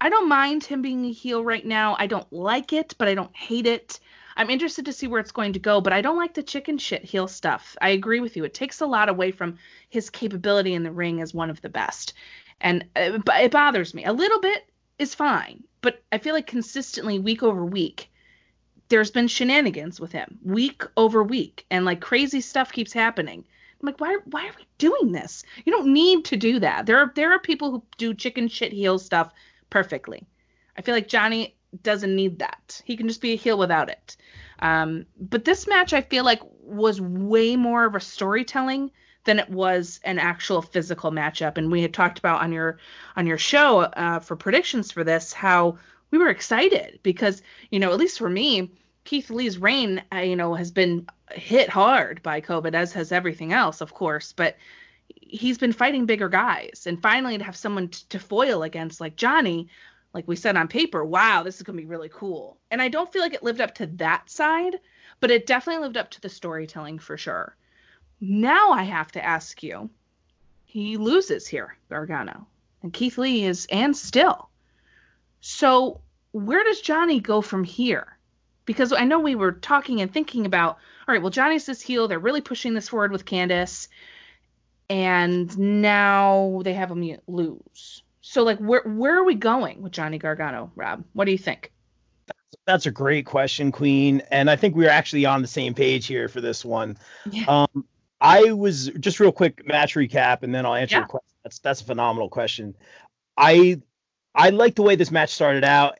I 0.00 0.08
don't 0.08 0.28
mind 0.28 0.64
him 0.64 0.82
being 0.82 1.04
a 1.04 1.12
heel 1.12 1.44
right 1.44 1.64
now. 1.64 1.94
I 1.96 2.08
don't 2.08 2.30
like 2.32 2.72
it, 2.72 2.96
but 2.98 3.06
I 3.06 3.14
don't 3.14 3.34
hate 3.36 3.68
it. 3.68 4.00
I'm 4.36 4.50
interested 4.50 4.86
to 4.86 4.92
see 4.92 5.06
where 5.06 5.20
it's 5.20 5.30
going 5.30 5.52
to 5.52 5.60
go, 5.60 5.80
but 5.80 5.92
I 5.92 6.00
don't 6.00 6.16
like 6.16 6.34
the 6.34 6.42
chicken 6.42 6.76
shit 6.76 7.04
heel 7.04 7.28
stuff. 7.28 7.76
I 7.80 7.90
agree 7.90 8.18
with 8.18 8.36
you. 8.36 8.42
It 8.42 8.54
takes 8.54 8.80
a 8.80 8.86
lot 8.86 9.08
away 9.08 9.30
from 9.30 9.58
his 9.88 10.10
capability 10.10 10.74
in 10.74 10.82
the 10.82 10.90
ring 10.90 11.20
as 11.20 11.32
one 11.32 11.50
of 11.50 11.60
the 11.60 11.68
best. 11.68 12.14
And 12.60 12.84
uh, 12.96 13.20
it 13.36 13.52
bothers 13.52 13.94
me. 13.94 14.04
A 14.04 14.12
little 14.12 14.40
bit 14.40 14.68
is 14.98 15.14
fine, 15.14 15.62
but 15.82 16.02
I 16.10 16.18
feel 16.18 16.34
like 16.34 16.48
consistently 16.48 17.20
week 17.20 17.44
over 17.44 17.64
week 17.64 18.10
there's 18.88 19.10
been 19.10 19.28
shenanigans 19.28 20.00
with 20.00 20.12
him 20.12 20.38
week 20.42 20.82
over 20.96 21.22
week 21.22 21.66
and 21.70 21.84
like 21.84 22.00
crazy 22.00 22.40
stuff 22.40 22.72
keeps 22.72 22.92
happening. 22.92 23.44
I'm 23.80 23.86
like, 23.86 24.00
why 24.00 24.16
why 24.24 24.46
are 24.46 24.54
we 24.56 24.66
doing 24.78 25.12
this? 25.12 25.44
You 25.64 25.72
don't 25.72 25.92
need 25.92 26.24
to 26.26 26.36
do 26.36 26.58
that. 26.60 26.86
There 26.86 26.98
are 26.98 27.12
there 27.14 27.32
are 27.32 27.38
people 27.38 27.70
who 27.70 27.82
do 27.96 28.14
chicken 28.14 28.48
shit 28.48 28.72
heel 28.72 28.98
stuff 28.98 29.32
perfectly. 29.70 30.26
I 30.76 30.82
feel 30.82 30.94
like 30.94 31.08
Johnny 31.08 31.56
doesn't 31.82 32.14
need 32.14 32.38
that. 32.38 32.80
He 32.84 32.96
can 32.96 33.08
just 33.08 33.20
be 33.20 33.32
a 33.32 33.36
heel 33.36 33.58
without 33.58 33.88
it. 33.90 34.16
Um, 34.60 35.06
but 35.20 35.44
this 35.44 35.68
match 35.68 35.92
I 35.92 36.00
feel 36.00 36.24
like 36.24 36.40
was 36.62 37.00
way 37.00 37.56
more 37.56 37.84
of 37.84 37.94
a 37.94 38.00
storytelling 38.00 38.90
than 39.24 39.38
it 39.38 39.50
was 39.50 40.00
an 40.04 40.18
actual 40.18 40.62
physical 40.62 41.12
matchup. 41.12 41.58
And 41.58 41.70
we 41.70 41.82
had 41.82 41.92
talked 41.92 42.18
about 42.18 42.40
on 42.40 42.50
your 42.52 42.78
on 43.16 43.26
your 43.26 43.38
show 43.38 43.80
uh, 43.80 44.20
for 44.20 44.36
predictions 44.36 44.90
for 44.90 45.04
this 45.04 45.32
how 45.32 45.78
we 46.10 46.18
were 46.18 46.28
excited 46.28 46.98
because 47.02 47.42
you 47.70 47.78
know 47.78 47.92
at 47.92 47.98
least 47.98 48.18
for 48.18 48.28
me 48.28 48.70
Keith 49.08 49.30
Lee's 49.30 49.56
reign, 49.56 50.02
you 50.12 50.36
know, 50.36 50.52
has 50.52 50.70
been 50.70 51.08
hit 51.30 51.70
hard 51.70 52.22
by 52.22 52.42
COVID, 52.42 52.74
as 52.74 52.92
has 52.92 53.10
everything 53.10 53.54
else, 53.54 53.80
of 53.80 53.94
course. 53.94 54.34
But 54.34 54.58
he's 55.22 55.56
been 55.56 55.72
fighting 55.72 56.04
bigger 56.04 56.28
guys, 56.28 56.84
and 56.86 57.00
finally 57.00 57.38
to 57.38 57.44
have 57.44 57.56
someone 57.56 57.88
t- 57.88 58.04
to 58.10 58.18
foil 58.18 58.64
against 58.64 59.00
like 59.00 59.16
Johnny, 59.16 59.70
like 60.12 60.28
we 60.28 60.36
said 60.36 60.58
on 60.58 60.68
paper, 60.68 61.06
wow, 61.06 61.42
this 61.42 61.56
is 61.56 61.62
gonna 61.62 61.78
be 61.78 61.86
really 61.86 62.10
cool. 62.10 62.58
And 62.70 62.82
I 62.82 62.88
don't 62.88 63.10
feel 63.10 63.22
like 63.22 63.32
it 63.32 63.42
lived 63.42 63.62
up 63.62 63.74
to 63.76 63.86
that 63.86 64.28
side, 64.28 64.78
but 65.20 65.30
it 65.30 65.46
definitely 65.46 65.84
lived 65.84 65.96
up 65.96 66.10
to 66.10 66.20
the 66.20 66.28
storytelling 66.28 66.98
for 66.98 67.16
sure. 67.16 67.56
Now 68.20 68.72
I 68.72 68.82
have 68.82 69.10
to 69.12 69.24
ask 69.24 69.62
you, 69.62 69.88
he 70.66 70.98
loses 70.98 71.46
here, 71.46 71.78
Gargano, 71.88 72.46
and 72.82 72.92
Keith 72.92 73.16
Lee 73.16 73.44
is 73.44 73.66
and 73.70 73.96
still. 73.96 74.50
So 75.40 76.00
where 76.32 76.64
does 76.64 76.80
Johnny 76.80 77.20
go 77.20 77.40
from 77.40 77.64
here? 77.64 78.16
Because 78.64 78.92
I 78.92 79.04
know 79.04 79.20
we 79.20 79.34
were 79.34 79.52
talking 79.52 80.00
and 80.00 80.12
thinking 80.12 80.44
about, 80.46 80.76
all 81.06 81.14
right, 81.14 81.22
well, 81.22 81.30
Johnny's 81.30 81.66
this 81.66 81.80
heel. 81.80 82.06
They're 82.06 82.18
really 82.18 82.42
pushing 82.42 82.74
this 82.74 82.88
forward 82.88 83.12
with 83.12 83.24
Candice. 83.24 83.88
And 84.90 85.56
now 85.58 86.60
they 86.64 86.74
have 86.74 86.90
him 86.90 87.18
lose. 87.26 88.02
So, 88.20 88.42
like, 88.42 88.58
where 88.58 88.82
where 88.82 89.18
are 89.18 89.24
we 89.24 89.34
going 89.34 89.80
with 89.80 89.92
Johnny 89.92 90.18
Gargano, 90.18 90.70
Rob? 90.76 91.04
What 91.14 91.24
do 91.24 91.32
you 91.32 91.38
think? 91.38 91.72
That's 92.66 92.84
a 92.84 92.90
great 92.90 93.24
question, 93.24 93.72
Queen. 93.72 94.22
And 94.30 94.50
I 94.50 94.56
think 94.56 94.76
we're 94.76 94.90
actually 94.90 95.24
on 95.24 95.40
the 95.40 95.48
same 95.48 95.72
page 95.74 96.06
here 96.06 96.28
for 96.28 96.42
this 96.42 96.64
one. 96.64 96.98
Yeah. 97.30 97.44
Um, 97.46 97.86
I 98.20 98.52
was 98.52 98.90
just 99.00 99.20
real 99.20 99.32
quick 99.32 99.66
match 99.66 99.94
recap, 99.94 100.42
and 100.42 100.54
then 100.54 100.66
I'll 100.66 100.74
answer 100.74 100.96
yeah. 100.96 101.00
your 101.00 101.08
question. 101.08 101.34
That's 101.42 101.58
that's 101.60 101.80
a 101.80 101.84
phenomenal 101.84 102.28
question. 102.28 102.74
I 103.36 103.80
I 104.38 104.50
like 104.50 104.76
the 104.76 104.82
way 104.82 104.94
this 104.94 105.10
match 105.10 105.34
started 105.34 105.64
out. 105.64 105.98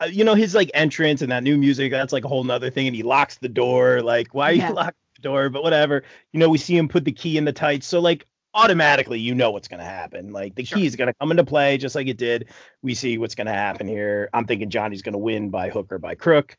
Uh, 0.00 0.06
you 0.06 0.24
know 0.24 0.34
his 0.34 0.54
like 0.54 0.70
entrance 0.72 1.20
and 1.20 1.32
that 1.32 1.42
new 1.42 1.58
music. 1.58 1.90
That's 1.90 2.12
like 2.12 2.24
a 2.24 2.28
whole 2.28 2.44
nother 2.44 2.70
thing. 2.70 2.86
And 2.86 2.94
he 2.96 3.02
locks 3.02 3.36
the 3.38 3.48
door. 3.48 4.00
Like 4.00 4.32
why 4.32 4.50
yeah. 4.50 4.68
you 4.68 4.74
lock 4.74 4.94
the 5.16 5.22
door? 5.22 5.50
But 5.50 5.64
whatever. 5.64 6.04
You 6.32 6.40
know 6.40 6.48
we 6.48 6.58
see 6.58 6.76
him 6.76 6.88
put 6.88 7.04
the 7.04 7.12
key 7.12 7.36
in 7.36 7.44
the 7.44 7.52
tights. 7.52 7.86
So 7.86 8.00
like 8.00 8.26
automatically 8.54 9.20
you 9.20 9.34
know 9.34 9.50
what's 9.50 9.68
going 9.68 9.80
to 9.80 9.86
happen. 9.86 10.32
Like 10.32 10.54
the 10.54 10.64
sure. 10.64 10.78
key 10.78 10.86
is 10.86 10.96
going 10.96 11.08
to 11.08 11.14
come 11.14 11.32
into 11.32 11.44
play 11.44 11.78
just 11.78 11.94
like 11.94 12.06
it 12.06 12.16
did. 12.16 12.48
We 12.82 12.94
see 12.94 13.18
what's 13.18 13.34
going 13.34 13.48
to 13.48 13.52
happen 13.52 13.88
here. 13.88 14.30
I'm 14.32 14.46
thinking 14.46 14.70
Johnny's 14.70 15.02
going 15.02 15.14
to 15.14 15.18
win 15.18 15.50
by 15.50 15.70
hook 15.70 15.92
or 15.92 15.98
by 15.98 16.14
crook. 16.14 16.56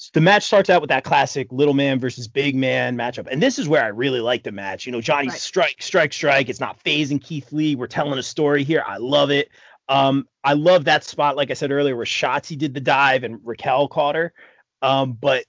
So 0.00 0.10
the 0.14 0.22
match 0.22 0.44
starts 0.44 0.70
out 0.70 0.80
with 0.80 0.88
that 0.88 1.04
classic 1.04 1.48
little 1.52 1.74
man 1.74 2.00
versus 2.00 2.26
big 2.26 2.56
man 2.56 2.96
matchup. 2.96 3.28
And 3.30 3.42
this 3.42 3.58
is 3.58 3.68
where 3.68 3.84
I 3.84 3.88
really 3.88 4.20
like 4.20 4.44
the 4.44 4.50
match. 4.50 4.86
You 4.86 4.92
know, 4.92 5.02
Johnny 5.02 5.28
right. 5.28 5.38
strike, 5.38 5.76
strike, 5.82 6.14
strike. 6.14 6.48
It's 6.48 6.58
not 6.58 6.82
phasing 6.82 7.22
Keith 7.22 7.52
Lee. 7.52 7.76
We're 7.76 7.86
telling 7.86 8.18
a 8.18 8.22
story 8.22 8.64
here. 8.64 8.82
I 8.86 8.96
love 8.96 9.30
it. 9.30 9.50
Um, 9.90 10.28
I 10.44 10.52
love 10.52 10.84
that 10.84 11.02
spot, 11.02 11.36
like 11.36 11.50
I 11.50 11.54
said 11.54 11.72
earlier, 11.72 11.96
where 11.96 12.06
Shotzi 12.06 12.56
did 12.56 12.74
the 12.74 12.80
dive 12.80 13.24
and 13.24 13.40
Raquel 13.42 13.88
caught 13.88 14.14
her. 14.14 14.32
Um, 14.80 15.12
but 15.12 15.44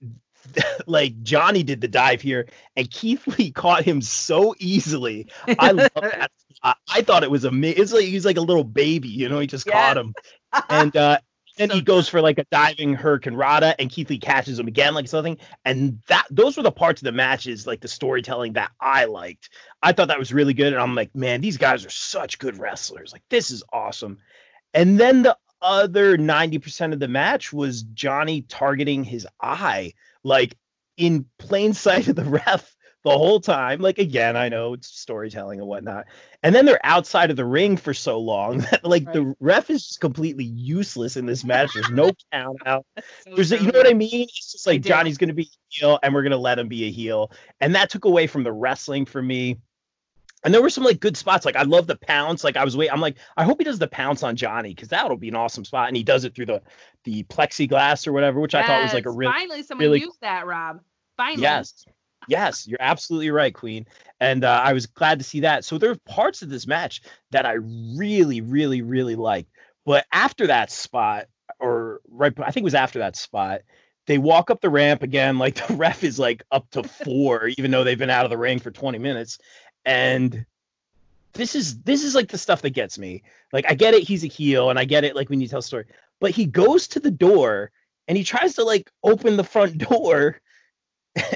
like 0.87 1.21
Johnny 1.21 1.61
did 1.61 1.79
the 1.79 1.87
dive 1.87 2.21
here, 2.21 2.47
and 2.75 2.89
Keith 2.89 3.25
Lee 3.27 3.51
caught 3.55 3.83
him 3.83 4.01
so 4.01 4.55
easily. 4.59 5.27
I 5.59 5.71
love 5.71 5.91
that. 5.95 6.31
I, 6.63 6.73
I 6.89 7.01
thought 7.01 7.23
it 7.23 7.31
was 7.31 7.45
amazing. 7.45 7.81
It's 7.81 7.93
like 7.93 8.05
he's 8.05 8.25
like 8.25 8.37
a 8.37 8.41
little 8.41 8.63
baby, 8.63 9.09
you 9.09 9.29
know. 9.29 9.39
He 9.39 9.47
just 9.47 9.67
yes. 9.67 9.73
caught 9.73 9.97
him, 9.97 10.13
and 10.69 10.95
uh, 10.95 11.19
then 11.57 11.69
so 11.69 11.75
he 11.75 11.81
goes 11.81 12.09
for 12.09 12.21
like 12.21 12.39
a 12.39 12.45
diving 12.51 12.95
hurricanrana, 12.95 13.75
and 13.77 13.89
Keith 13.89 14.09
Lee 14.09 14.19
catches 14.19 14.59
him 14.59 14.67
again, 14.67 14.93
like 14.93 15.07
something. 15.07 15.37
And 15.65 16.01
that 16.07 16.25
those 16.29 16.57
were 16.57 16.63
the 16.63 16.71
parts 16.71 17.01
of 17.01 17.05
the 17.05 17.11
matches, 17.11 17.67
like 17.67 17.81
the 17.81 17.87
storytelling 17.87 18.53
that 18.53 18.71
I 18.79 19.05
liked. 19.05 19.49
I 19.81 19.93
thought 19.93 20.09
that 20.09 20.19
was 20.19 20.33
really 20.33 20.53
good, 20.53 20.73
and 20.73 20.81
I'm 20.81 20.95
like, 20.95 21.15
man, 21.15 21.41
these 21.41 21.57
guys 21.57 21.85
are 21.85 21.89
such 21.89 22.39
good 22.39 22.57
wrestlers. 22.57 23.11
Like 23.11 23.23
this 23.29 23.51
is 23.51 23.63
awesome. 23.71 24.19
And 24.73 24.99
then 24.99 25.23
the 25.23 25.37
other 25.61 26.17
90% 26.17 26.93
of 26.93 26.99
the 26.99 27.07
match 27.07 27.53
was 27.53 27.83
Johnny 27.83 28.41
targeting 28.43 29.03
his 29.03 29.27
eye 29.41 29.93
like 30.23 30.57
in 30.97 31.25
plain 31.37 31.73
sight 31.73 32.07
of 32.07 32.15
the 32.15 32.25
ref 32.45 32.75
the 33.03 33.09
whole 33.09 33.39
time. 33.39 33.81
Like 33.81 33.97
again, 33.97 34.37
I 34.37 34.49
know 34.49 34.73
it's 34.73 34.87
storytelling 34.87 35.59
and 35.59 35.67
whatnot. 35.67 36.05
And 36.43 36.53
then 36.53 36.65
they're 36.65 36.83
outside 36.83 37.31
of 37.31 37.37
the 37.37 37.45
ring 37.45 37.77
for 37.77 37.93
so 37.93 38.19
long 38.19 38.57
that 38.71 38.83
like 38.83 39.05
right. 39.07 39.13
the 39.13 39.35
ref 39.39 39.69
is 39.69 39.87
just 39.87 40.01
completely 40.01 40.45
useless 40.45 41.17
in 41.17 41.25
this 41.25 41.43
match. 41.43 41.71
There's 41.73 41.89
no 41.89 42.11
count 42.31 42.59
out. 42.65 42.85
So 42.97 43.35
There's 43.35 43.51
a, 43.51 43.57
you 43.57 43.71
know 43.71 43.79
what 43.79 43.89
I 43.89 43.93
mean? 43.93 44.23
It's 44.23 44.51
just 44.51 44.67
like 44.67 44.81
Johnny's 44.81 45.17
gonna 45.17 45.33
be 45.33 45.43
a 45.43 45.57
heel 45.69 45.99
and 46.01 46.13
we're 46.13 46.23
gonna 46.23 46.37
let 46.37 46.59
him 46.59 46.67
be 46.67 46.85
a 46.85 46.91
heel. 46.91 47.31
And 47.59 47.75
that 47.75 47.89
took 47.89 48.05
away 48.05 48.27
from 48.27 48.43
the 48.43 48.51
wrestling 48.51 49.05
for 49.05 49.21
me. 49.21 49.57
And 50.43 50.53
there 50.53 50.61
were 50.61 50.69
some 50.69 50.83
like 50.83 50.99
good 50.99 51.17
spots. 51.17 51.45
Like 51.45 51.55
I 51.55 51.63
love 51.63 51.87
the 51.87 51.95
pounce. 51.95 52.43
Like 52.43 52.57
I 52.57 52.65
was 52.65 52.75
waiting. 52.75 52.93
I'm 52.93 53.01
like, 53.01 53.17
I 53.37 53.43
hope 53.43 53.59
he 53.59 53.63
does 53.63 53.79
the 53.79 53.87
pounce 53.87 54.23
on 54.23 54.35
Johnny 54.35 54.73
because 54.73 54.89
that'll 54.89 55.17
be 55.17 55.29
an 55.29 55.35
awesome 55.35 55.65
spot. 55.65 55.87
And 55.87 55.95
he 55.95 56.03
does 56.03 56.25
it 56.25 56.35
through 56.35 56.47
the 56.47 56.61
the 57.03 57.23
plexiglass 57.23 58.07
or 58.07 58.13
whatever, 58.13 58.39
which 58.39 58.53
yes, 58.53 58.63
I 58.63 58.67
thought 58.67 58.83
was 58.83 58.93
like 58.93 59.05
a 59.05 59.11
really 59.11 59.31
finally 59.31 59.63
someone 59.63 59.85
really, 59.85 59.99
used 59.99 60.21
that, 60.21 60.45
Rob. 60.47 60.81
Finally. 61.17 61.43
Yes. 61.43 61.85
Yes, 62.27 62.67
you're 62.67 62.81
absolutely 62.81 63.31
right, 63.31 63.53
Queen. 63.53 63.87
And 64.19 64.43
uh, 64.43 64.61
I 64.63 64.73
was 64.73 64.85
glad 64.85 65.19
to 65.19 65.25
see 65.25 65.39
that. 65.39 65.65
So 65.65 65.79
there 65.79 65.89
are 65.89 65.97
parts 66.05 66.43
of 66.43 66.49
this 66.49 66.67
match 66.67 67.01
that 67.31 67.47
I 67.47 67.53
really, 67.53 68.41
really, 68.41 68.83
really 68.83 69.15
liked. 69.15 69.49
But 69.85 70.05
after 70.11 70.47
that 70.47 70.69
spot, 70.69 71.25
or 71.59 71.99
right, 72.07 72.31
I 72.39 72.51
think 72.51 72.63
it 72.63 72.65
was 72.65 72.75
after 72.75 72.99
that 72.99 73.15
spot, 73.15 73.61
they 74.05 74.19
walk 74.19 74.51
up 74.51 74.61
the 74.61 74.69
ramp 74.69 75.01
again. 75.01 75.39
Like 75.39 75.55
the 75.67 75.73
ref 75.75 76.03
is 76.03 76.19
like 76.19 76.43
up 76.51 76.69
to 76.71 76.83
four, 76.83 77.47
even 77.57 77.71
though 77.71 77.83
they've 77.83 77.97
been 77.97 78.11
out 78.11 78.25
of 78.25 78.31
the 78.31 78.37
ring 78.37 78.59
for 78.59 78.69
20 78.69 78.99
minutes 78.99 79.39
and 79.85 80.45
this 81.33 81.55
is 81.55 81.81
this 81.83 82.03
is 82.03 82.15
like 82.15 82.29
the 82.29 82.37
stuff 82.37 82.61
that 82.61 82.71
gets 82.71 82.97
me. 82.97 83.23
Like 83.53 83.65
I 83.69 83.75
get 83.75 83.93
it, 83.93 84.03
he's 84.03 84.23
a 84.23 84.27
heel, 84.27 84.69
and 84.69 84.77
I 84.77 84.85
get 84.85 85.03
it, 85.03 85.15
like 85.15 85.29
when 85.29 85.41
you 85.41 85.47
tell 85.47 85.59
a 85.59 85.63
story, 85.63 85.85
but 86.19 86.31
he 86.31 86.45
goes 86.45 86.87
to 86.89 86.99
the 86.99 87.11
door 87.11 87.71
and 88.07 88.17
he 88.17 88.23
tries 88.23 88.55
to 88.55 88.63
like 88.63 88.89
open 89.03 89.37
the 89.37 89.43
front 89.43 89.77
door 89.89 90.41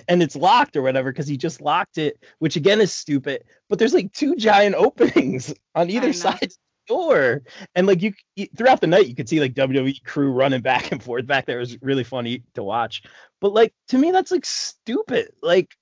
and 0.07 0.23
it's 0.23 0.35
locked 0.35 0.75
or 0.75 0.81
whatever 0.81 1.11
because 1.11 1.27
he 1.27 1.37
just 1.37 1.61
locked 1.61 1.97
it, 1.97 2.17
which 2.39 2.55
again 2.55 2.81
is 2.81 2.91
stupid. 2.91 3.43
But 3.69 3.79
there's 3.79 3.93
like 3.93 4.13
two 4.13 4.35
giant 4.35 4.75
openings 4.77 5.53
on 5.73 5.89
either 5.89 6.13
side 6.13 6.43
of 6.43 6.49
the 6.49 6.55
door, 6.87 7.41
and 7.73 7.87
like 7.87 8.01
you 8.01 8.13
throughout 8.57 8.81
the 8.81 8.87
night 8.87 9.07
you 9.07 9.15
could 9.15 9.29
see 9.29 9.39
like 9.39 9.53
WWE 9.53 10.03
crew 10.03 10.31
running 10.31 10.61
back 10.61 10.91
and 10.91 11.01
forth 11.01 11.27
back 11.27 11.45
there. 11.45 11.57
It 11.57 11.61
was 11.61 11.81
really 11.81 12.03
funny 12.03 12.43
to 12.53 12.63
watch. 12.63 13.03
But 13.41 13.53
like 13.53 13.73
to 13.89 13.97
me, 13.97 14.11
that's 14.11 14.31
like 14.31 14.45
stupid. 14.45 15.31
Like 15.41 15.75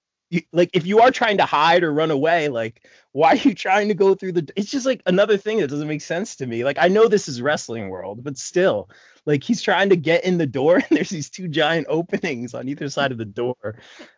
like 0.51 0.69
if 0.73 0.85
you 0.85 0.99
are 0.99 1.11
trying 1.11 1.37
to 1.37 1.45
hide 1.45 1.83
or 1.83 1.93
run 1.93 2.11
away 2.11 2.49
like 2.49 2.87
why 3.11 3.31
are 3.31 3.35
you 3.35 3.53
trying 3.53 3.87
to 3.87 3.93
go 3.93 4.15
through 4.15 4.31
the 4.31 4.47
it's 4.55 4.71
just 4.71 4.85
like 4.85 5.01
another 5.05 5.37
thing 5.37 5.59
that 5.59 5.69
doesn't 5.69 5.87
make 5.87 6.01
sense 6.01 6.35
to 6.35 6.45
me 6.45 6.63
like 6.63 6.77
i 6.79 6.87
know 6.87 7.07
this 7.07 7.27
is 7.27 7.41
wrestling 7.41 7.89
world 7.89 8.23
but 8.23 8.37
still 8.37 8.89
like 9.25 9.43
he's 9.43 9.61
trying 9.61 9.89
to 9.89 9.95
get 9.95 10.23
in 10.25 10.37
the 10.37 10.47
door 10.47 10.75
and 10.89 10.97
there's 10.97 11.09
these 11.09 11.29
two 11.29 11.47
giant 11.47 11.85
openings 11.89 12.53
on 12.53 12.67
either 12.67 12.89
side 12.89 13.11
of 13.11 13.17
the 13.17 13.25
door 13.25 13.75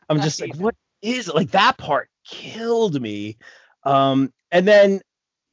i'm 0.09 0.21
just 0.21 0.41
like 0.41 0.55
what 0.55 0.75
is 1.01 1.27
like 1.27 1.51
that 1.51 1.77
part 1.77 2.09
killed 2.25 3.01
me 3.01 3.37
um 3.83 4.31
and 4.51 4.67
then 4.67 5.01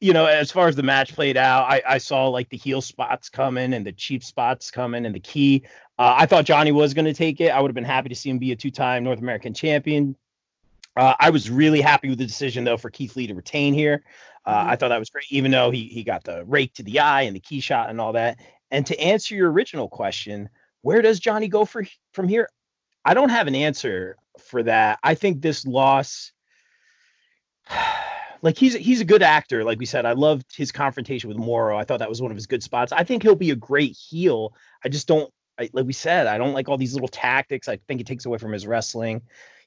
you 0.03 0.11
know, 0.11 0.25
as 0.25 0.51
far 0.51 0.67
as 0.67 0.75
the 0.75 0.83
match 0.83 1.13
played 1.13 1.37
out, 1.37 1.63
I, 1.63 1.81
I 1.87 1.97
saw 1.97 2.27
like 2.27 2.49
the 2.49 2.57
heel 2.57 2.81
spots 2.81 3.29
coming 3.29 3.73
and 3.73 3.85
the 3.85 3.93
cheap 3.93 4.21
spots 4.21 4.69
coming 4.69 5.05
and 5.05 5.15
the 5.15 5.21
key. 5.21 5.63
Uh, 5.97 6.15
I 6.17 6.25
thought 6.25 6.43
Johnny 6.43 6.73
was 6.73 6.93
going 6.93 7.05
to 7.05 7.13
take 7.13 7.39
it. 7.39 7.51
I 7.51 7.61
would 7.61 7.69
have 7.69 7.75
been 7.75 7.85
happy 7.85 8.09
to 8.09 8.15
see 8.15 8.29
him 8.29 8.37
be 8.37 8.51
a 8.51 8.55
two-time 8.57 9.05
North 9.05 9.19
American 9.19 9.53
champion. 9.53 10.17
Uh, 10.95 11.15
I 11.19 11.31
was 11.31 11.49
really 11.49 11.81
happy 11.81 12.09
with 12.09 12.19
the 12.19 12.25
decision 12.25 12.63
though 12.63 12.77
for 12.77 12.89
Keith 12.89 13.15
Lee 13.15 13.27
to 13.27 13.33
retain 13.33 13.73
here. 13.73 14.03
Uh, 14.45 14.55
mm-hmm. 14.55 14.69
I 14.69 14.75
thought 14.75 14.89
that 14.89 14.99
was 14.99 15.09
great, 15.09 15.25
even 15.29 15.51
though 15.51 15.71
he 15.71 15.87
he 15.87 16.03
got 16.03 16.23
the 16.23 16.45
rake 16.45 16.73
to 16.75 16.83
the 16.83 16.99
eye 16.99 17.23
and 17.23 17.35
the 17.35 17.39
key 17.39 17.59
shot 17.59 17.89
and 17.89 17.99
all 17.99 18.13
that. 18.13 18.39
And 18.71 18.85
to 18.87 18.99
answer 18.99 19.35
your 19.35 19.51
original 19.51 19.87
question, 19.87 20.49
where 20.81 21.01
does 21.01 21.19
Johnny 21.19 21.47
go 21.47 21.65
for 21.65 21.85
from 22.13 22.27
here? 22.27 22.49
I 23.05 23.13
don't 23.13 23.29
have 23.29 23.47
an 23.47 23.55
answer 23.55 24.17
for 24.39 24.63
that. 24.63 24.99
I 25.03 25.15
think 25.15 25.41
this 25.41 25.65
loss, 25.65 26.31
like 28.41 28.57
he's 28.57 28.73
he's 28.73 29.01
a 29.01 29.05
good 29.05 29.23
actor. 29.23 29.63
Like 29.63 29.79
we 29.79 29.85
said, 29.85 30.05
I 30.05 30.13
loved 30.13 30.55
his 30.55 30.71
confrontation 30.71 31.27
with 31.29 31.37
Mauro. 31.37 31.77
I 31.77 31.85
thought 31.85 31.99
that 31.99 32.09
was 32.09 32.21
one 32.21 32.31
of 32.31 32.37
his 32.37 32.47
good 32.47 32.63
spots. 32.63 32.91
I 32.91 33.03
think 33.03 33.23
he'll 33.23 33.35
be 33.35 33.51
a 33.51 33.55
great 33.55 33.95
heel. 33.95 34.53
I 34.83 34.89
just 34.89 35.07
don't. 35.07 35.31
I, 35.59 35.69
like 35.71 35.85
we 35.85 35.93
said, 35.93 36.25
I 36.25 36.39
don't 36.39 36.53
like 36.53 36.67
all 36.67 36.77
these 36.77 36.93
little 36.93 37.07
tactics. 37.07 37.67
I 37.67 37.77
think 37.87 38.01
it 38.01 38.07
takes 38.07 38.25
away 38.25 38.39
from 38.39 38.51
his 38.51 38.65
wrestling 38.65 39.21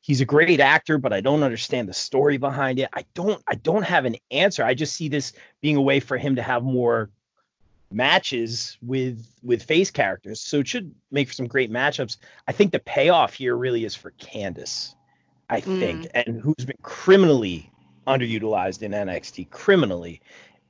he's 0.06 0.20
a 0.20 0.24
great 0.24 0.60
actor 0.60 0.98
but 0.98 1.12
i 1.12 1.20
don't 1.20 1.42
understand 1.42 1.88
the 1.88 1.92
story 1.92 2.36
behind 2.36 2.78
it. 2.78 2.88
I 2.92 3.04
don't 3.14 3.42
i 3.46 3.56
don't 3.56 3.82
have 3.82 4.04
an 4.04 4.16
answer. 4.30 4.64
I 4.64 4.74
just 4.74 4.94
see 4.94 5.08
this 5.08 5.32
being 5.60 5.76
a 5.76 5.82
way 5.82 6.00
for 6.00 6.16
him 6.16 6.36
to 6.36 6.42
have 6.42 6.62
more 6.62 7.10
matches 7.90 8.78
with 8.80 9.26
with 9.42 9.62
face 9.62 9.90
characters. 9.90 10.40
So 10.40 10.60
it 10.60 10.68
should 10.68 10.94
make 11.10 11.28
for 11.28 11.34
some 11.34 11.48
great 11.48 11.70
matchups. 11.70 12.18
I 12.46 12.52
think 12.52 12.72
the 12.72 12.78
payoff 12.78 13.34
here 13.34 13.56
really 13.56 13.84
is 13.84 13.94
for 13.94 14.12
candice 14.12 14.94
i 15.48 15.60
mm. 15.60 15.78
think 15.78 16.08
and 16.14 16.40
who's 16.40 16.64
been 16.64 16.76
criminally 16.82 17.70
underutilized 18.06 18.82
in 18.82 18.92
nxt 18.92 19.50
criminally. 19.50 20.20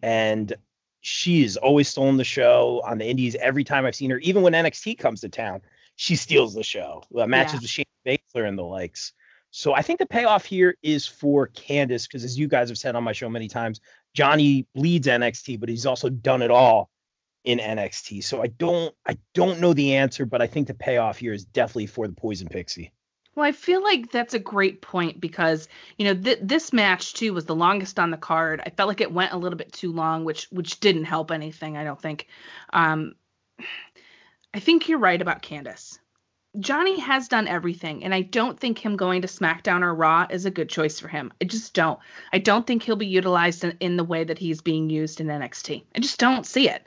And 0.03 0.55
she 1.01 1.45
is 1.45 1.57
always 1.57 1.89
stolen 1.89 2.17
the 2.17 2.25
show 2.25 2.83
on 2.85 2.99
the 2.99 3.07
indies. 3.07 3.37
Every 3.37 3.65
time 3.65 3.85
i've 3.85 3.95
seen 3.95 4.11
her 4.11 4.19
even 4.19 4.43
when 4.43 4.55
nxt 4.55 4.99
comes 4.99 5.21
to 5.21 5.29
town 5.29 5.61
she 5.99 6.15
steals 6.15 6.53
the 6.55 6.63
show. 6.63 7.03
Uh, 7.19 7.27
matches 7.27 7.55
yeah. 7.55 7.61
with 7.61 7.71
Shayna 7.71 8.19
Baszler 8.35 8.47
and 8.47 8.59
the 8.59 8.63
likes 8.63 9.15
so 9.57 9.73
I 9.73 9.81
think 9.81 9.99
the 9.99 10.07
payoff 10.07 10.45
here 10.45 10.77
is 10.83 11.07
for 11.07 11.49
Candice 11.49 12.07
because, 12.07 12.25
as 12.25 12.39
you 12.39 12.47
guys 12.47 12.69
have 12.69 12.77
said 12.77 12.95
on 12.95 13.03
my 13.03 13.13
show 13.13 13.31
many 13.31 13.49
times, 13.49 13.81
Johnny 14.13 14.67
bleeds 14.75 15.07
NXT, 15.07 15.59
but 15.59 15.71
he's 15.71 15.87
also 15.87 16.11
done 16.11 16.43
it 16.43 16.51
all 16.51 16.91
in 17.43 17.59
NXT. 17.59 18.23
So 18.23 18.43
I 18.43 18.49
don't 18.49 18.95
I 19.07 19.17
don't 19.33 19.59
know 19.59 19.73
the 19.73 19.95
answer, 19.95 20.27
but 20.27 20.43
I 20.43 20.47
think 20.47 20.67
the 20.67 20.75
payoff 20.75 21.17
here 21.17 21.33
is 21.33 21.47
definitely 21.47 21.87
for 21.87 22.07
the 22.07 22.13
Poison 22.13 22.49
Pixie. 22.49 22.93
Well, 23.35 23.47
I 23.47 23.53
feel 23.53 23.83
like 23.83 24.13
that's 24.13 24.35
a 24.35 24.39
great 24.39 24.83
point 24.83 25.23
because 25.23 25.69
you 25.97 26.05
know 26.05 26.21
th- 26.23 26.41
this 26.43 26.75
match 26.75 27.15
too 27.15 27.33
was 27.33 27.47
the 27.47 27.57
longest 27.57 27.99
on 27.99 28.11
the 28.11 28.19
card. 28.19 28.61
I 28.67 28.69
felt 28.69 28.89
like 28.89 29.01
it 29.01 29.11
went 29.11 29.33
a 29.33 29.39
little 29.39 29.57
bit 29.57 29.73
too 29.73 29.91
long, 29.91 30.27
which 30.27 30.49
which 30.51 30.81
didn't 30.81 31.05
help 31.05 31.31
anything. 31.31 31.79
I 31.79 31.85
don't 31.85 32.01
think. 32.01 32.27
Um, 32.75 33.15
I 34.53 34.61
think 34.61 34.91
you're 34.91 34.99
right 34.99 35.23
about 35.23 35.41
Candice. 35.41 35.99
Johnny 36.59 36.99
has 37.01 37.29
done 37.29 37.49
everything, 37.49 38.05
and 38.05 38.15
I 38.15 38.23
don't 38.23 38.59
think 38.59 38.79
him 38.79 38.97
going 38.97 39.23
to 39.23 39.29
SmackDown 39.29 39.83
or 39.83 39.95
Raw 39.95 40.27
is 40.31 40.45
a 40.45 40.51
good 40.51 40.69
choice 40.69 40.99
for 40.99 41.09
him. 41.09 41.33
I 41.41 41.45
just 41.45 41.75
don't. 41.75 41.99
I 42.33 42.39
don't 42.39 42.67
think 42.67 42.83
he'll 42.83 42.97
be 42.97 43.07
utilized 43.07 43.65
in, 43.65 43.77
in 43.81 43.97
the 43.97 44.05
way 44.05 44.25
that 44.25 44.39
he's 44.39 44.63
being 44.63 44.89
used 44.89 45.21
in 45.21 45.27
NXT. 45.27 45.85
I 45.95 45.99
just 45.99 46.19
don't 46.19 46.47
see 46.47 46.69
it. 46.69 46.87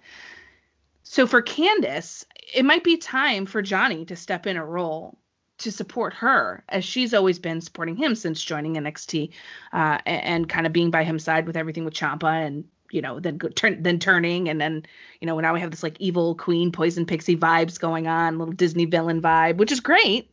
So 1.03 1.27
for 1.27 1.41
Candice, 1.41 2.25
it 2.53 2.65
might 2.65 2.83
be 2.83 2.97
time 2.97 3.45
for 3.45 3.61
Johnny 3.61 4.05
to 4.05 4.15
step 4.15 4.47
in 4.47 4.57
a 4.57 4.65
role 4.65 5.17
to 5.59 5.71
support 5.71 6.13
her, 6.13 6.63
as 6.69 6.85
she's 6.85 7.13
always 7.13 7.37
been 7.37 7.61
supporting 7.61 7.95
him 7.95 8.15
since 8.15 8.43
joining 8.43 8.75
NXT, 8.75 9.31
uh, 9.73 9.97
and, 10.05 10.23
and 10.23 10.49
kind 10.49 10.65
of 10.65 10.73
being 10.73 10.89
by 10.89 11.03
his 11.03 11.23
side 11.23 11.45
with 11.47 11.57
everything 11.57 11.85
with 11.85 11.93
Ciampa 11.93 12.45
and 12.45 12.65
you 12.91 13.01
know, 13.01 13.19
then 13.19 13.39
turn, 13.39 13.83
then 13.83 13.99
turning, 13.99 14.49
and 14.49 14.59
then 14.59 14.85
you 15.21 15.27
know 15.27 15.39
now 15.39 15.53
we 15.53 15.59
have 15.59 15.71
this 15.71 15.83
like 15.83 15.99
evil 15.99 16.35
queen, 16.35 16.71
poison 16.71 17.05
pixie 17.05 17.37
vibes 17.37 17.79
going 17.79 18.07
on, 18.07 18.37
little 18.37 18.53
Disney 18.53 18.85
villain 18.85 19.21
vibe, 19.21 19.57
which 19.57 19.71
is 19.71 19.79
great. 19.79 20.31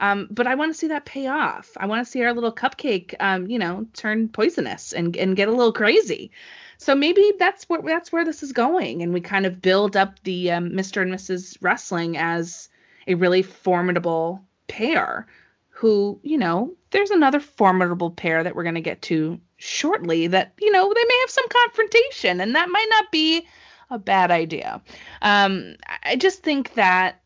Um, 0.00 0.28
but 0.30 0.46
I 0.46 0.54
want 0.54 0.72
to 0.72 0.78
see 0.78 0.88
that 0.88 1.04
pay 1.04 1.26
off. 1.26 1.70
I 1.76 1.86
want 1.86 2.04
to 2.04 2.10
see 2.10 2.22
our 2.22 2.32
little 2.32 2.52
cupcake, 2.52 3.14
um, 3.18 3.48
you 3.48 3.58
know, 3.58 3.86
turn 3.94 4.28
poisonous 4.28 4.92
and 4.92 5.16
and 5.16 5.36
get 5.36 5.48
a 5.48 5.52
little 5.52 5.72
crazy. 5.72 6.30
So 6.78 6.94
maybe 6.94 7.32
that's 7.38 7.68
what 7.68 7.84
that's 7.84 8.12
where 8.12 8.24
this 8.24 8.42
is 8.42 8.52
going, 8.52 9.02
and 9.02 9.12
we 9.12 9.20
kind 9.20 9.46
of 9.46 9.60
build 9.60 9.96
up 9.96 10.22
the 10.22 10.52
um, 10.52 10.70
Mr. 10.70 11.02
and 11.02 11.12
Mrs. 11.12 11.58
Wrestling 11.60 12.16
as 12.16 12.68
a 13.06 13.14
really 13.14 13.42
formidable 13.42 14.44
pair. 14.68 15.26
Who, 15.70 16.18
you 16.24 16.38
know, 16.38 16.74
there's 16.90 17.10
another 17.10 17.38
formidable 17.38 18.10
pair 18.10 18.42
that 18.42 18.56
we're 18.56 18.64
going 18.64 18.74
to 18.74 18.80
get 18.80 19.00
to 19.02 19.40
shortly 19.58 20.28
that 20.28 20.54
you 20.60 20.70
know 20.70 20.92
they 20.94 21.04
may 21.04 21.18
have 21.20 21.30
some 21.30 21.48
confrontation 21.48 22.40
and 22.40 22.54
that 22.54 22.70
might 22.70 22.86
not 22.90 23.10
be 23.12 23.46
a 23.90 23.98
bad 23.98 24.30
idea. 24.30 24.80
Um, 25.22 25.76
i 26.04 26.16
just 26.16 26.42
think 26.42 26.74
that 26.74 27.22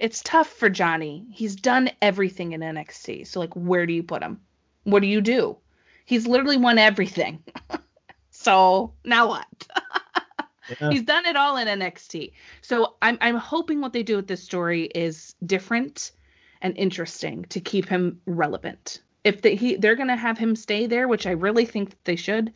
it's 0.00 0.22
tough 0.22 0.48
for 0.48 0.68
johnny. 0.70 1.26
He's 1.30 1.56
done 1.56 1.90
everything 2.02 2.52
in 2.52 2.60
nxt 2.60 3.26
so 3.26 3.40
like 3.40 3.54
where 3.54 3.86
do 3.86 3.92
you 3.92 4.02
put 4.02 4.22
him? 4.22 4.40
What 4.84 5.00
do 5.00 5.06
you 5.08 5.20
do? 5.20 5.58
He's 6.06 6.26
literally 6.26 6.56
won 6.56 6.78
everything. 6.78 7.42
So 8.32 8.94
now 9.04 9.28
what? 9.28 9.46
Yeah. 10.80 10.90
he's 10.90 11.02
done 11.02 11.26
it 11.26 11.34
all 11.34 11.56
in 11.56 11.66
nxt 11.66 12.32
so 12.62 12.94
I'm, 13.02 13.18
I'm 13.20 13.34
hoping 13.34 13.80
what 13.80 13.92
they 13.92 14.04
do 14.04 14.14
with 14.14 14.28
this 14.28 14.44
story 14.44 14.84
is 14.84 15.34
different 15.44 16.12
and 16.62 16.76
interesting 16.76 17.44
to 17.46 17.60
keep 17.60 17.88
him 17.88 18.20
relevant 18.24 19.00
if 19.24 19.42
they, 19.42 19.54
he 19.54 19.76
they're 19.76 19.96
gonna 19.96 20.16
have 20.16 20.38
him 20.38 20.56
stay 20.56 20.86
there, 20.86 21.08
which 21.08 21.26
I 21.26 21.32
really 21.32 21.64
think 21.64 21.94
they 22.04 22.16
should. 22.16 22.52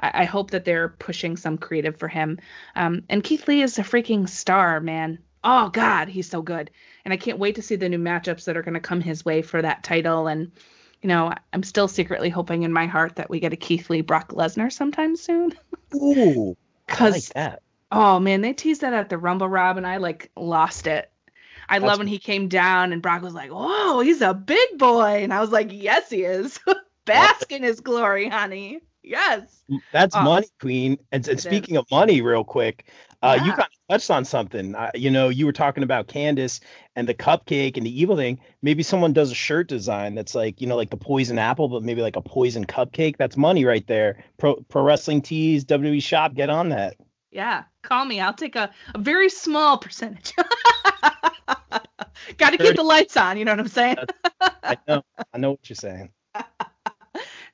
I, 0.00 0.22
I 0.22 0.24
hope 0.24 0.50
that 0.50 0.64
they're 0.64 0.88
pushing 0.88 1.36
some 1.36 1.58
creative 1.58 1.96
for 1.96 2.08
him. 2.08 2.38
Um, 2.74 3.02
and 3.08 3.22
Keith 3.22 3.46
Lee 3.48 3.62
is 3.62 3.78
a 3.78 3.82
freaking 3.82 4.28
star, 4.28 4.80
man. 4.80 5.18
Oh 5.44 5.68
God, 5.68 6.08
he's 6.08 6.28
so 6.28 6.42
good, 6.42 6.70
and 7.04 7.14
I 7.14 7.16
can't 7.16 7.38
wait 7.38 7.56
to 7.56 7.62
see 7.62 7.76
the 7.76 7.88
new 7.88 7.98
matchups 7.98 8.44
that 8.44 8.56
are 8.56 8.62
gonna 8.62 8.80
come 8.80 9.00
his 9.00 9.24
way 9.24 9.42
for 9.42 9.62
that 9.62 9.84
title. 9.84 10.26
And 10.26 10.52
you 11.02 11.08
know, 11.08 11.32
I'm 11.52 11.62
still 11.62 11.88
secretly 11.88 12.28
hoping 12.28 12.64
in 12.64 12.72
my 12.72 12.86
heart 12.86 13.16
that 13.16 13.30
we 13.30 13.40
get 13.40 13.52
a 13.52 13.56
Keith 13.56 13.88
Lee 13.88 14.00
Brock 14.00 14.32
Lesnar 14.32 14.72
sometime 14.72 15.16
soon. 15.16 15.52
Ooh, 15.94 16.56
Cause, 16.88 17.12
like 17.12 17.34
that. 17.34 17.62
Oh 17.90 18.18
man, 18.18 18.40
they 18.40 18.52
teased 18.52 18.80
that 18.80 18.92
at 18.92 19.08
the 19.08 19.18
Rumble, 19.18 19.48
Rob, 19.48 19.76
and 19.76 19.86
I 19.86 19.98
like 19.98 20.30
lost 20.36 20.86
it. 20.86 21.10
I 21.68 21.78
That's 21.78 21.88
love 21.88 21.98
when 21.98 22.06
he 22.06 22.18
came 22.18 22.48
down 22.48 22.92
and 22.92 23.02
Brock 23.02 23.22
was 23.22 23.34
like, 23.34 23.50
"Whoa, 23.50 24.00
he's 24.00 24.20
a 24.20 24.34
big 24.34 24.78
boy," 24.78 25.22
and 25.22 25.32
I 25.32 25.40
was 25.40 25.50
like, 25.50 25.68
"Yes, 25.70 26.10
he 26.10 26.24
is. 26.24 26.58
Bask 27.04 27.50
in 27.52 27.62
his 27.62 27.80
glory, 27.80 28.28
honey." 28.28 28.80
Yes. 29.02 29.62
That's 29.92 30.14
oh. 30.14 30.22
money, 30.22 30.48
Queen. 30.60 30.98
And, 31.12 31.26
and 31.26 31.40
speaking 31.40 31.76
is. 31.76 31.80
of 31.80 31.90
money, 31.90 32.20
real 32.20 32.44
quick, 32.44 32.84
uh, 33.22 33.36
yeah. 33.38 33.44
you 33.44 33.50
kind 33.52 33.62
of 33.62 33.88
touched 33.90 34.10
on 34.10 34.24
something. 34.24 34.74
Uh, 34.74 34.90
you 34.94 35.10
know, 35.10 35.28
you 35.28 35.46
were 35.46 35.52
talking 35.52 35.82
about 35.82 36.08
Candice 36.08 36.60
and 36.94 37.08
the 37.08 37.14
cupcake 37.14 37.76
and 37.76 37.86
the 37.86 38.00
evil 38.00 38.16
thing. 38.16 38.38
Maybe 38.60 38.82
someone 38.82 39.12
does 39.12 39.30
a 39.30 39.34
shirt 39.34 39.66
design 39.66 40.14
that's 40.14 40.34
like, 40.34 40.60
you 40.60 40.66
know, 40.66 40.76
like 40.76 40.90
the 40.90 40.96
poison 40.96 41.38
apple, 41.38 41.68
but 41.68 41.82
maybe 41.82 42.02
like 42.02 42.16
a 42.16 42.22
poison 42.22 42.66
cupcake. 42.66 43.16
That's 43.16 43.36
money 43.36 43.64
right 43.64 43.86
there. 43.86 44.22
Pro 44.36 44.56
Pro 44.68 44.82
Wrestling 44.82 45.22
Tees, 45.22 45.64
WWE 45.64 46.02
Shop, 46.02 46.34
get 46.34 46.50
on 46.50 46.68
that. 46.70 46.96
Yeah, 47.30 47.64
call 47.82 48.04
me. 48.04 48.20
I'll 48.20 48.34
take 48.34 48.56
a, 48.56 48.70
a 48.94 48.98
very 48.98 49.28
small 49.28 49.78
percentage. 49.78 50.34
Got 52.36 52.50
to 52.50 52.58
keep 52.58 52.76
the 52.76 52.82
lights 52.82 53.16
on. 53.16 53.36
You 53.36 53.44
know 53.44 53.52
what 53.52 53.60
I'm 53.60 53.68
saying? 53.68 53.96
I 54.40 54.76
know. 54.86 55.02
I 55.32 55.38
know 55.38 55.50
what 55.52 55.68
you're 55.68 55.76
saying. 55.76 56.10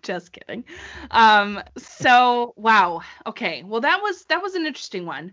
Just 0.03 0.33
kidding. 0.33 0.65
Um. 1.11 1.63
So 1.79 2.53
wow. 2.57 3.03
Okay. 3.27 3.63
Well, 3.65 3.81
that 3.81 4.03
was 4.03 4.25
that 4.27 4.43
was 4.43 4.55
an 4.55 4.67
interesting 4.67 5.07
one, 5.07 5.33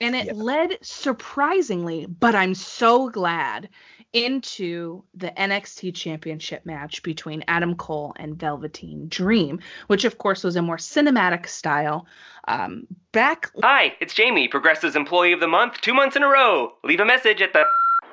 and 0.00 0.14
it 0.14 0.26
yeah. 0.26 0.32
led 0.34 0.78
surprisingly, 0.82 2.06
but 2.06 2.34
I'm 2.34 2.54
so 2.54 3.08
glad 3.08 3.68
into 4.12 5.04
the 5.14 5.28
NXT 5.28 5.94
Championship 5.94 6.66
match 6.66 7.02
between 7.02 7.44
Adam 7.46 7.76
Cole 7.76 8.12
and 8.16 8.38
Velveteen 8.38 9.08
Dream, 9.08 9.60
which 9.86 10.04
of 10.04 10.18
course 10.18 10.42
was 10.42 10.56
a 10.56 10.62
more 10.62 10.76
cinematic 10.76 11.46
style. 11.46 12.06
Um, 12.48 12.86
back. 13.12 13.50
Hi, 13.62 13.94
it's 14.00 14.14
Jamie, 14.14 14.48
Progressive's 14.48 14.96
Employee 14.96 15.32
of 15.32 15.40
the 15.40 15.46
Month, 15.46 15.80
two 15.80 15.94
months 15.94 16.16
in 16.16 16.22
a 16.22 16.28
row. 16.28 16.72
Leave 16.82 17.00
a 17.00 17.04
message 17.04 17.40
at 17.40 17.52
the. 17.52 17.64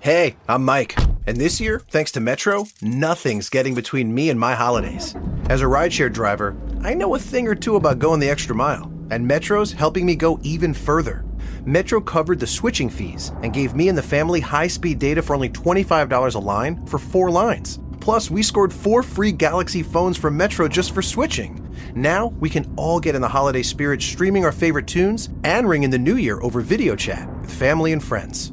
Hey, 0.00 0.36
I'm 0.48 0.64
Mike. 0.64 0.96
And 1.26 1.36
this 1.36 1.60
year, 1.60 1.80
thanks 1.88 2.12
to 2.12 2.20
Metro, 2.20 2.66
nothing's 2.80 3.48
getting 3.48 3.74
between 3.74 4.14
me 4.14 4.30
and 4.30 4.38
my 4.38 4.54
holidays. 4.54 5.16
As 5.48 5.62
a 5.62 5.64
rideshare 5.64 6.12
driver, 6.12 6.56
I 6.82 6.94
know 6.94 7.14
a 7.14 7.18
thing 7.18 7.48
or 7.48 7.54
two 7.54 7.76
about 7.76 7.98
going 7.98 8.20
the 8.20 8.30
extra 8.30 8.54
mile. 8.54 8.92
And 9.10 9.26
Metro's 9.26 9.72
helping 9.72 10.06
me 10.06 10.14
go 10.14 10.38
even 10.42 10.74
further. 10.74 11.24
Metro 11.64 12.00
covered 12.00 12.38
the 12.38 12.46
switching 12.46 12.88
fees 12.90 13.32
and 13.42 13.52
gave 13.52 13.74
me 13.74 13.88
and 13.88 13.98
the 13.98 14.02
family 14.02 14.38
high 14.38 14.68
speed 14.68 14.98
data 14.98 15.22
for 15.22 15.34
only 15.34 15.48
$25 15.48 16.34
a 16.34 16.38
line 16.38 16.86
for 16.86 16.98
four 16.98 17.30
lines. 17.30 17.80
Plus, 18.00 18.30
we 18.30 18.42
scored 18.42 18.72
four 18.72 19.02
free 19.02 19.32
Galaxy 19.32 19.82
phones 19.82 20.16
from 20.16 20.36
Metro 20.36 20.68
just 20.68 20.94
for 20.94 21.02
switching. 21.02 21.62
Now, 21.94 22.28
we 22.38 22.50
can 22.50 22.72
all 22.76 23.00
get 23.00 23.14
in 23.16 23.22
the 23.22 23.28
holiday 23.28 23.62
spirit 23.62 24.02
streaming 24.02 24.44
our 24.44 24.52
favorite 24.52 24.86
tunes 24.86 25.30
and 25.42 25.68
ring 25.68 25.82
in 25.82 25.90
the 25.90 25.98
new 25.98 26.16
year 26.16 26.40
over 26.42 26.60
video 26.60 26.94
chat 26.94 27.28
with 27.40 27.52
family 27.52 27.92
and 27.92 28.02
friends. 28.02 28.52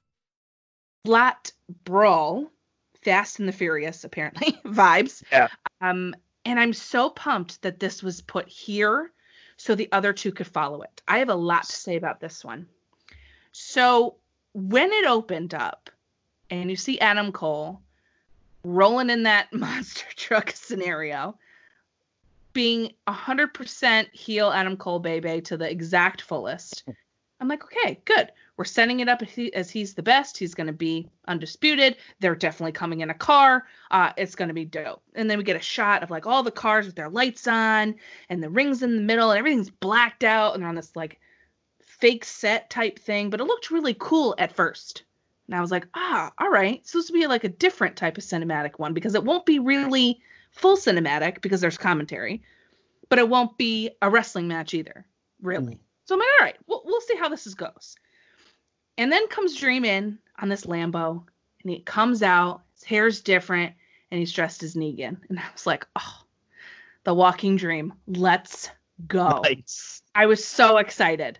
flat 1.05 1.51
brawl, 1.83 2.51
Fast 3.03 3.39
and 3.39 3.47
the 3.47 3.53
Furious, 3.53 4.03
apparently 4.03 4.53
vibes. 4.65 5.23
Yeah. 5.31 5.47
Um, 5.81 6.15
and 6.45 6.59
I'm 6.59 6.73
so 6.73 7.09
pumped 7.09 7.61
that 7.61 7.79
this 7.79 8.01
was 8.01 8.21
put 8.21 8.47
here 8.47 9.11
so 9.57 9.75
the 9.75 9.89
other 9.91 10.11
two 10.11 10.31
could 10.31 10.47
follow 10.47 10.81
it. 10.81 11.01
I 11.07 11.19
have 11.19 11.29
a 11.29 11.35
lot 11.35 11.63
to 11.63 11.75
say 11.75 11.95
about 11.95 12.19
this 12.19 12.43
one. 12.43 12.67
So 13.51 14.15
when 14.53 14.91
it 14.91 15.05
opened 15.05 15.53
up, 15.53 15.89
and 16.49 16.69
you 16.69 16.75
see 16.75 16.99
Adam 16.99 17.31
Cole 17.31 17.81
rolling 18.63 19.09
in 19.09 19.23
that 19.23 19.53
monster 19.53 20.07
truck 20.15 20.51
scenario, 20.51 21.37
being 22.53 22.91
100% 23.07 24.11
heel 24.11 24.49
Adam 24.49 24.77
Cole 24.77 24.99
baby 24.99 25.41
to 25.41 25.57
the 25.57 25.69
exact 25.69 26.21
fullest. 26.21 26.83
I'm 27.39 27.47
like, 27.47 27.63
okay, 27.63 27.99
good. 28.05 28.31
We're 28.57 28.65
setting 28.65 28.99
it 28.99 29.09
up 29.09 29.21
as, 29.21 29.29
he, 29.29 29.53
as 29.53 29.71
he's 29.71 29.93
the 29.93 30.03
best. 30.03 30.37
He's 30.37 30.53
going 30.53 30.67
to 30.67 30.73
be 30.73 31.09
undisputed. 31.27 31.97
They're 32.19 32.35
definitely 32.35 32.73
coming 32.73 33.01
in 33.01 33.09
a 33.09 33.15
car. 33.15 33.65
Uh, 33.89 34.11
it's 34.17 34.35
going 34.35 34.49
to 34.49 34.53
be 34.53 34.65
dope. 34.65 35.01
And 35.15 35.29
then 35.29 35.37
we 35.37 35.43
get 35.43 35.55
a 35.55 35.61
shot 35.61 36.03
of 36.03 36.11
like 36.11 36.27
all 36.27 36.43
the 36.43 36.51
cars 36.51 36.85
with 36.85 36.95
their 36.95 37.09
lights 37.09 37.47
on 37.47 37.95
and 38.29 38.43
the 38.43 38.49
rings 38.49 38.83
in 38.83 38.95
the 38.95 39.01
middle 39.01 39.31
and 39.31 39.39
everything's 39.39 39.71
blacked 39.71 40.23
out 40.23 40.53
and 40.53 40.61
they're 40.61 40.69
on 40.69 40.75
this 40.75 40.95
like 40.95 41.19
fake 41.79 42.25
set 42.25 42.69
type 42.69 42.99
thing. 42.99 43.29
But 43.29 43.41
it 43.41 43.45
looked 43.45 43.71
really 43.71 43.95
cool 43.97 44.35
at 44.37 44.55
first. 44.55 45.03
And 45.47 45.55
I 45.55 45.61
was 45.61 45.71
like, 45.71 45.87
ah, 45.93 46.31
all 46.37 46.49
right. 46.49 46.85
So 46.87 46.97
this 46.97 47.09
will 47.09 47.19
be 47.19 47.27
like 47.27 47.43
a 47.43 47.49
different 47.49 47.95
type 47.95 48.17
of 48.17 48.23
cinematic 48.23 48.77
one 48.77 48.93
because 48.93 49.15
it 49.15 49.23
won't 49.23 49.45
be 49.45 49.59
really 49.59 50.21
full 50.51 50.77
cinematic 50.77 51.41
because 51.41 51.61
there's 51.61 51.77
commentary, 51.77 52.43
but 53.09 53.19
it 53.19 53.27
won't 53.27 53.57
be 53.57 53.91
a 54.01 54.09
wrestling 54.09 54.47
match 54.47 54.73
either, 54.73 55.05
really. 55.41 55.75
Mm. 55.75 55.79
So 56.05 56.15
I'm 56.15 56.19
like, 56.19 56.29
all 56.39 56.45
right, 56.45 56.57
we'll, 56.67 56.81
we'll 56.85 57.01
see 57.01 57.15
how 57.15 57.29
this 57.29 57.47
is 57.47 57.55
goes. 57.55 57.95
And 58.97 59.11
then 59.11 59.27
comes 59.27 59.55
Dream 59.55 59.85
in 59.85 60.19
on 60.39 60.49
this 60.49 60.65
Lambo, 60.65 61.23
and 61.61 61.71
he 61.71 61.79
comes 61.79 62.23
out. 62.23 62.61
His 62.75 62.83
hair's 62.83 63.21
different, 63.21 63.73
and 64.09 64.19
he's 64.19 64.33
dressed 64.33 64.63
as 64.63 64.75
Negan. 64.75 65.17
And 65.29 65.39
I 65.39 65.43
was 65.53 65.65
like, 65.65 65.87
oh, 65.95 66.23
the 67.03 67.13
walking 67.13 67.55
dream. 67.55 67.93
Let's 68.07 68.69
go. 69.07 69.41
Nice. 69.43 70.01
I 70.13 70.25
was 70.25 70.43
so 70.43 70.77
excited. 70.77 71.39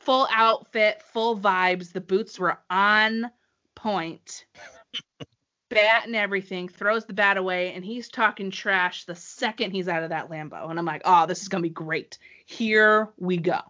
Full 0.00 0.26
outfit, 0.30 1.02
full 1.12 1.38
vibes. 1.38 1.92
The 1.92 2.00
boots 2.00 2.38
were 2.38 2.58
on 2.70 3.30
point. 3.74 4.46
bat 5.68 6.06
and 6.06 6.16
everything, 6.16 6.68
throws 6.68 7.04
the 7.04 7.12
bat 7.12 7.36
away, 7.36 7.72
and 7.74 7.84
he's 7.84 8.08
talking 8.08 8.50
trash 8.50 9.04
the 9.04 9.14
second 9.14 9.72
he's 9.72 9.88
out 9.88 10.02
of 10.02 10.10
that 10.10 10.30
Lambo. 10.30 10.70
And 10.70 10.78
I'm 10.78 10.86
like, 10.86 11.02
oh, 11.04 11.26
this 11.26 11.42
is 11.42 11.48
going 11.48 11.62
to 11.62 11.68
be 11.68 11.72
great. 11.74 12.18
Here 12.46 13.08
we 13.18 13.36
go. 13.36 13.60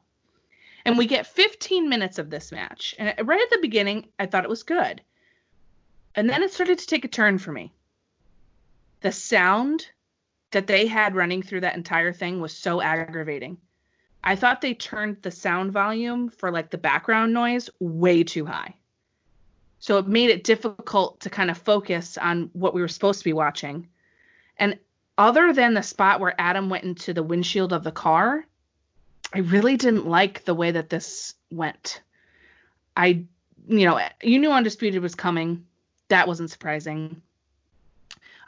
And 0.89 0.97
we 0.97 1.05
get 1.05 1.27
15 1.27 1.91
minutes 1.91 2.19
of 2.19 2.31
this 2.31 2.51
match. 2.51 2.95
And 2.99 3.13
right 3.29 3.43
at 3.43 3.51
the 3.51 3.59
beginning, 3.61 4.07
I 4.19 4.25
thought 4.25 4.45
it 4.45 4.49
was 4.49 4.63
good. 4.63 5.03
And 6.15 6.31
then 6.31 6.43
it 6.43 6.51
started 6.51 6.79
to 6.79 6.87
take 6.87 7.05
a 7.05 7.09
turn 7.09 7.37
for 7.37 7.53
me. 7.53 7.75
The 9.03 9.13
sound 9.13 9.87
that 10.51 10.67
they 10.67 10.87
had 10.87 11.15
running 11.15 11.43
through 11.43 11.61
that 11.61 11.77
entire 11.77 12.15
thing 12.15 12.41
was 12.41 12.57
so 12.57 12.81
aggravating. 12.81 13.59
I 14.25 14.35
thought 14.35 14.63
they 14.63 14.73
turned 14.73 15.19
the 15.21 15.31
sound 15.31 15.73
volume 15.73 16.31
for 16.31 16.51
like 16.51 16.71
the 16.71 16.79
background 16.79 17.35
noise 17.35 17.69
way 17.81 18.25
too 18.25 18.47
high. 18.47 18.75
So 19.81 19.99
it 19.99 20.09
made 20.09 20.31
it 20.31 20.43
difficult 20.43 21.21
to 21.21 21.29
kind 21.29 21.51
of 21.51 21.59
focus 21.59 22.17
on 22.17 22.49
what 22.55 22.73
we 22.73 22.81
were 22.81 22.89
supposed 22.89 23.19
to 23.19 23.25
be 23.27 23.35
watching. 23.35 23.89
And 24.57 24.79
other 25.19 25.53
than 25.53 25.75
the 25.75 25.83
spot 25.83 26.19
where 26.19 26.35
Adam 26.39 26.71
went 26.71 26.85
into 26.85 27.13
the 27.13 27.23
windshield 27.23 27.75
of 27.75 27.85
the 27.85 27.93
car, 27.93 28.47
I 29.33 29.41
really 29.41 29.77
didn't 29.77 30.07
like 30.07 30.45
the 30.45 30.55
way 30.55 30.71
that 30.71 30.89
this 30.89 31.35
went. 31.51 32.01
I, 32.97 33.25
you 33.69 33.87
know, 33.87 34.01
you 34.23 34.39
knew 34.39 34.51
Undisputed 34.51 35.03
was 35.03 35.15
coming. 35.15 35.67
That 36.09 36.27
wasn't 36.27 36.51
surprising. 36.51 37.21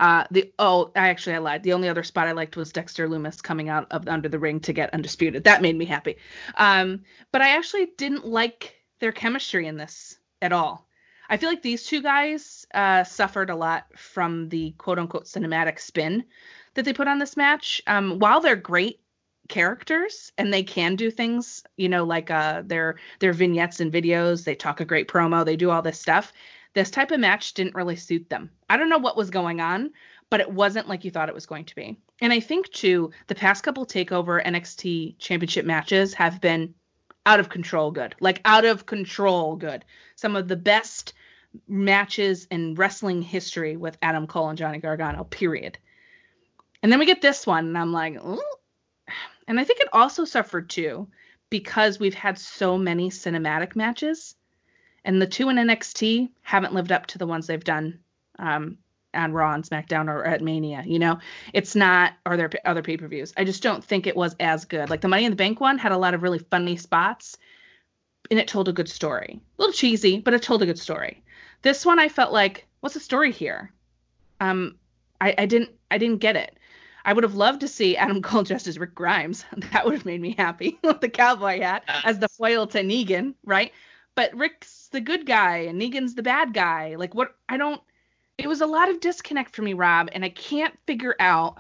Uh, 0.01 0.25
the 0.31 0.51
oh, 0.59 0.91
I 0.97 1.11
actually 1.11 1.35
I 1.35 1.39
lied. 1.39 1.63
The 1.63 1.75
only 1.75 1.91
other 1.91 2.03
spot 2.03 2.27
I 2.27 2.33
liked 2.33 2.57
was 2.57 2.73
Dexter 2.73 3.07
Lumis 3.07 3.43
coming 3.43 3.69
out 3.69 3.87
of 3.91 4.09
under 4.09 4.31
the 4.31 4.39
ring 4.39 4.61
to 4.61 4.73
get 4.73 4.95
Undisputed. 4.95 5.45
That 5.45 5.61
made 5.61 5.77
me 5.77 5.85
happy. 5.85 6.17
Um, 6.57 7.03
but 7.33 7.43
I 7.43 7.51
actually 7.51 7.87
didn't 7.99 8.27
like 8.27 8.77
their 8.99 9.13
chemistry 9.13 9.67
in 9.67 9.77
this 9.77 10.19
at 10.41 10.53
all. 10.53 10.87
I 11.29 11.37
feel 11.37 11.51
like 11.51 11.63
these 11.63 11.85
two 11.85 12.01
guys 12.01 12.67
uh, 12.73 13.05
suffered 13.05 13.51
a 13.51 13.55
lot 13.55 13.87
from 13.95 14.49
the 14.49 14.73
quote 14.79 14.99
unquote 14.99 15.27
cinematic 15.27 15.79
spin 15.79 16.25
that 16.75 16.87
they 16.87 16.95
put 16.95 17.07
on 17.07 17.19
this 17.19 17.37
match. 17.37 17.83
Um, 17.87 18.19
while 18.19 18.41
they're 18.41 18.57
great 18.57 19.01
characters 19.51 20.33
and 20.39 20.53
they 20.53 20.63
can 20.63 20.97
do 20.97 21.11
things, 21.11 21.63
you 21.77 21.91
know, 21.91 22.05
like 22.05 22.31
uh, 22.31 22.63
their 22.65 22.97
their 23.19 23.35
vignettes 23.35 23.81
and 23.81 23.93
videos, 23.93 24.45
they 24.45 24.55
talk 24.55 24.81
a 24.81 24.87
great 24.87 25.09
promo, 25.09 25.45
they 25.45 25.57
do 25.57 25.71
all 25.71 25.83
this 25.83 26.01
stuff. 26.01 26.33
This 26.73 26.91
type 26.91 27.11
of 27.11 27.21
match 27.21 27.53
didn't 27.53 27.75
really 27.75 27.97
suit 27.97 28.31
them. 28.31 28.51
I 28.71 28.77
don't 28.77 28.89
know 28.89 28.99
what 28.99 29.17
was 29.17 29.29
going 29.29 29.61
on, 29.61 29.91
but 30.31 30.41
it 30.41 30.51
wasn't 30.51 30.89
like 30.89 31.05
you 31.05 31.11
thought 31.11 31.29
it 31.29 31.35
was 31.35 31.47
going 31.47 31.65
to 31.67 31.75
be. 31.75 31.99
And 32.21 32.33
I 32.33 32.41
think 32.41 32.71
too, 32.71 33.11
the 33.27 33.35
past 33.35 33.65
couple 33.65 33.85
takeover 33.85 34.43
NXT 34.43 35.19
championship 35.19 35.67
matches 35.67 36.15
have 36.15 36.41
been 36.41 36.73
out 37.27 37.41
of 37.41 37.49
control 37.49 37.91
good. 37.91 38.15
Like 38.21 38.41
out 38.45 38.65
of 38.65 38.87
control 38.87 39.57
good. 39.57 39.85
Some 40.15 40.37
of 40.37 40.49
the 40.49 40.57
best 40.57 41.13
matches 41.67 42.47
in 42.53 42.77
wrestling 42.77 43.21
history 43.21 43.77
with 43.77 43.99
Adam 44.01 44.29
Cole 44.29 44.49
and 44.49 44.59
Johnny 44.59 44.79
Gargano, 44.79 45.25
period. 45.25 45.77
And 46.83 46.91
then 46.91 47.01
we 47.01 47.07
get 47.07 47.21
this 47.21 47.47
one, 47.47 47.67
and 47.67 47.77
I'm 47.77 47.93
like, 47.93 48.15
Ooh. 48.15 48.41
And 49.51 49.59
I 49.59 49.65
think 49.65 49.81
it 49.81 49.89
also 49.93 50.25
suffered 50.25 50.71
too 50.71 51.09
because 51.51 51.99
we've 51.99 52.15
had 52.15 52.39
so 52.39 52.79
many 52.79 53.11
cinematic 53.11 53.75
matches, 53.75 54.37
and 55.05 55.21
the 55.21 55.27
two 55.27 55.49
in 55.49 55.57
NXT 55.57 56.31
haven't 56.43 56.73
lived 56.73 56.93
up 56.93 57.07
to 57.09 57.19
the 57.19 57.27
ones 57.27 57.49
they've 57.49 57.65
done 57.65 57.99
um, 58.39 58.79
on 59.13 59.33
Raw 59.33 59.53
and 59.53 59.65
SmackDown 59.65 60.07
or 60.07 60.25
at 60.25 60.41
Mania. 60.41 60.85
You 60.87 61.01
know, 61.01 61.19
it's 61.53 61.75
not, 61.75 62.13
or 62.25 62.37
their 62.37 62.49
other 62.65 62.83
pay 62.83 62.97
per 62.97 63.09
views. 63.09 63.33
I 63.37 63.43
just 63.43 63.61
don't 63.61 63.83
think 63.83 64.07
it 64.07 64.15
was 64.15 64.37
as 64.39 64.67
good. 64.67 64.89
Like 64.89 65.01
the 65.01 65.09
Money 65.09 65.25
in 65.25 65.33
the 65.33 65.37
Bank 65.37 65.59
one 65.59 65.79
had 65.79 65.91
a 65.91 65.99
lot 65.99 66.15
of 66.15 66.23
really 66.23 66.39
funny 66.39 66.77
spots, 66.77 67.37
and 68.31 68.39
it 68.39 68.47
told 68.47 68.69
a 68.69 68.73
good 68.73 68.89
story. 68.89 69.41
A 69.59 69.63
little 69.63 69.75
cheesy, 69.75 70.21
but 70.21 70.33
it 70.33 70.43
told 70.43 70.63
a 70.63 70.67
good 70.67 70.79
story. 70.79 71.25
This 71.63 71.85
one 71.85 71.99
I 71.99 72.09
felt 72.09 72.33
like, 72.33 72.69
what's 72.79 72.95
the 72.95 73.01
story 73.01 73.33
here? 73.33 73.73
Um, 74.39 74.77
I, 75.21 75.35
I 75.37 75.47
didn't 75.47 75.71
I 75.91 75.99
didn't 75.99 76.19
get 76.19 76.37
it. 76.37 76.57
I 77.05 77.13
would 77.13 77.25
have 77.25 77.35
loved 77.35 77.61
to 77.61 77.69
see 77.69 77.97
Adam 77.97 78.23
Cole 78.23 78.43
dressed 78.43 78.67
as 78.67 78.79
Rick 78.79 78.95
Grimes. 78.95 79.45
That 79.73 79.85
would 79.85 79.95
have 79.95 80.07
made 80.07 80.21
me 80.21 80.35
happy 80.37 80.79
with 80.85 81.01
the 81.01 81.09
cowboy 81.09 81.61
hat 81.61 81.85
as 82.05 82.19
the 82.19 82.29
foil 82.29 82.67
to 82.69 82.83
Negan, 82.83 83.35
right? 83.45 83.73
But 84.15 84.35
Rick's 84.35 84.89
the 84.89 85.01
good 85.01 85.27
guy 85.27 85.59
and 85.59 85.81
Negan's 85.81 86.15
the 86.15 86.23
bad 86.23 86.53
guy. 86.53 86.97
Like 86.97 87.15
what 87.15 87.35
I 87.49 87.57
don't 87.57 87.81
it 88.39 88.49
was 88.49 88.63
a 88.63 88.67
lot 88.67 88.89
of 88.89 89.01
disconnect 89.01 89.55
for 89.55 89.63
me, 89.63 89.75
Rob, 89.75 90.09
and 90.13 90.25
I 90.25 90.31
can't 90.31 90.75
figure 90.87 91.15
out 91.21 91.59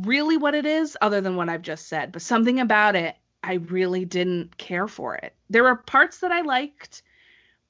really 0.00 0.36
what 0.36 0.54
it 0.54 0.66
is 0.66 0.96
other 1.00 1.20
than 1.20 1.36
what 1.36 1.48
I've 1.48 1.62
just 1.62 1.88
said. 1.88 2.12
But 2.12 2.22
something 2.22 2.58
about 2.58 2.96
it, 2.96 3.14
I 3.44 3.54
really 3.54 4.04
didn't 4.04 4.56
care 4.58 4.88
for 4.88 5.14
it. 5.14 5.34
There 5.48 5.62
were 5.62 5.76
parts 5.76 6.18
that 6.18 6.32
I 6.32 6.40
liked. 6.40 7.02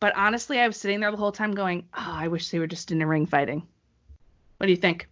But 0.00 0.16
honestly, 0.16 0.58
I 0.58 0.66
was 0.66 0.76
sitting 0.76 1.00
there 1.00 1.10
the 1.10 1.16
whole 1.16 1.32
time 1.32 1.54
going, 1.54 1.88
"Oh, 1.94 2.14
I 2.14 2.28
wish 2.28 2.50
they 2.50 2.58
were 2.58 2.66
just 2.66 2.92
in 2.92 3.00
a 3.02 3.06
ring 3.06 3.26
fighting." 3.26 3.66
What 4.58 4.66
do 4.66 4.70
you 4.72 4.76
think? 4.76 5.08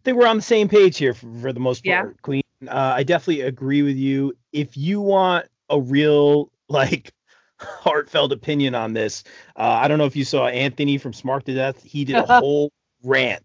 I 0.00 0.02
think 0.02 0.16
we're 0.16 0.26
on 0.26 0.36
the 0.36 0.42
same 0.42 0.68
page 0.68 0.96
here 0.96 1.12
for, 1.12 1.26
for 1.40 1.52
the 1.52 1.60
most 1.60 1.84
part, 1.84 2.06
yeah. 2.06 2.12
Queen. 2.22 2.42
Uh, 2.66 2.94
I 2.96 3.02
definitely 3.02 3.42
agree 3.42 3.82
with 3.82 3.96
you. 3.96 4.34
If 4.50 4.76
you 4.76 5.00
want 5.00 5.46
a 5.68 5.78
real 5.78 6.50
like 6.68 7.12
heartfelt 7.58 8.32
opinion 8.32 8.74
on 8.74 8.94
this, 8.94 9.24
uh, 9.56 9.62
I 9.62 9.88
don't 9.88 9.98
know 9.98 10.06
if 10.06 10.16
you 10.16 10.24
saw 10.24 10.46
Anthony 10.46 10.96
from 10.96 11.12
Smark 11.12 11.44
to 11.44 11.54
Death. 11.54 11.82
He 11.82 12.06
did 12.06 12.16
a 12.16 12.22
whole 12.40 12.72
rant 13.02 13.44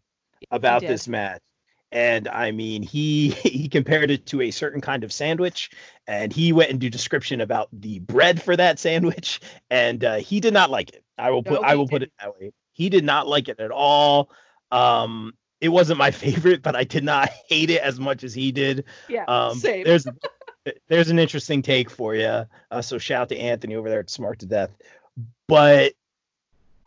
about 0.49 0.81
this 0.81 1.09
match, 1.09 1.41
and 1.91 2.29
I 2.29 2.51
mean 2.51 2.83
he 2.83 3.29
he 3.43 3.67
compared 3.67 4.09
it 4.09 4.25
to 4.27 4.41
a 4.41 4.51
certain 4.51 4.79
kind 4.79 5.03
of 5.03 5.11
sandwich, 5.11 5.71
and 6.07 6.31
he 6.31 6.53
went 6.53 6.71
into 6.71 6.89
description 6.89 7.41
about 7.41 7.67
the 7.73 7.99
bread 7.99 8.41
for 8.41 8.55
that 8.55 8.79
sandwich, 8.79 9.41
and 9.69 10.05
uh, 10.05 10.15
he 10.15 10.39
did 10.39 10.53
not 10.53 10.69
like 10.69 10.93
it. 10.93 11.03
I 11.17 11.31
will 11.31 11.43
put 11.43 11.61
no, 11.61 11.67
I 11.67 11.75
will 11.75 11.87
put 11.87 12.01
it 12.01 12.13
that 12.21 12.39
way. 12.39 12.53
He 12.71 12.87
did 12.87 13.03
not 13.03 13.27
like 13.27 13.49
it 13.49 13.59
at 13.59 13.71
all. 13.71 14.29
Um, 14.71 15.33
it 15.61 15.69
wasn't 15.69 15.99
my 15.99 16.11
favorite, 16.11 16.61
but 16.61 16.75
I 16.75 16.83
did 16.83 17.03
not 17.03 17.29
hate 17.49 17.69
it 17.69 17.81
as 17.81 17.99
much 17.99 18.23
as 18.23 18.33
he 18.33 18.51
did. 18.51 18.85
Yeah, 19.07 19.25
um, 19.27 19.57
same. 19.57 19.83
There's 19.83 20.07
there's 20.87 21.09
an 21.09 21.19
interesting 21.19 21.61
take 21.61 21.89
for 21.89 22.15
you. 22.15 22.45
Uh, 22.71 22.81
so 22.81 22.97
shout 22.97 23.23
out 23.23 23.29
to 23.29 23.37
Anthony 23.37 23.75
over 23.75 23.89
there 23.89 23.99
at 23.99 24.07
Smark 24.07 24.37
to 24.39 24.45
Death. 24.45 24.71
But 25.47 25.93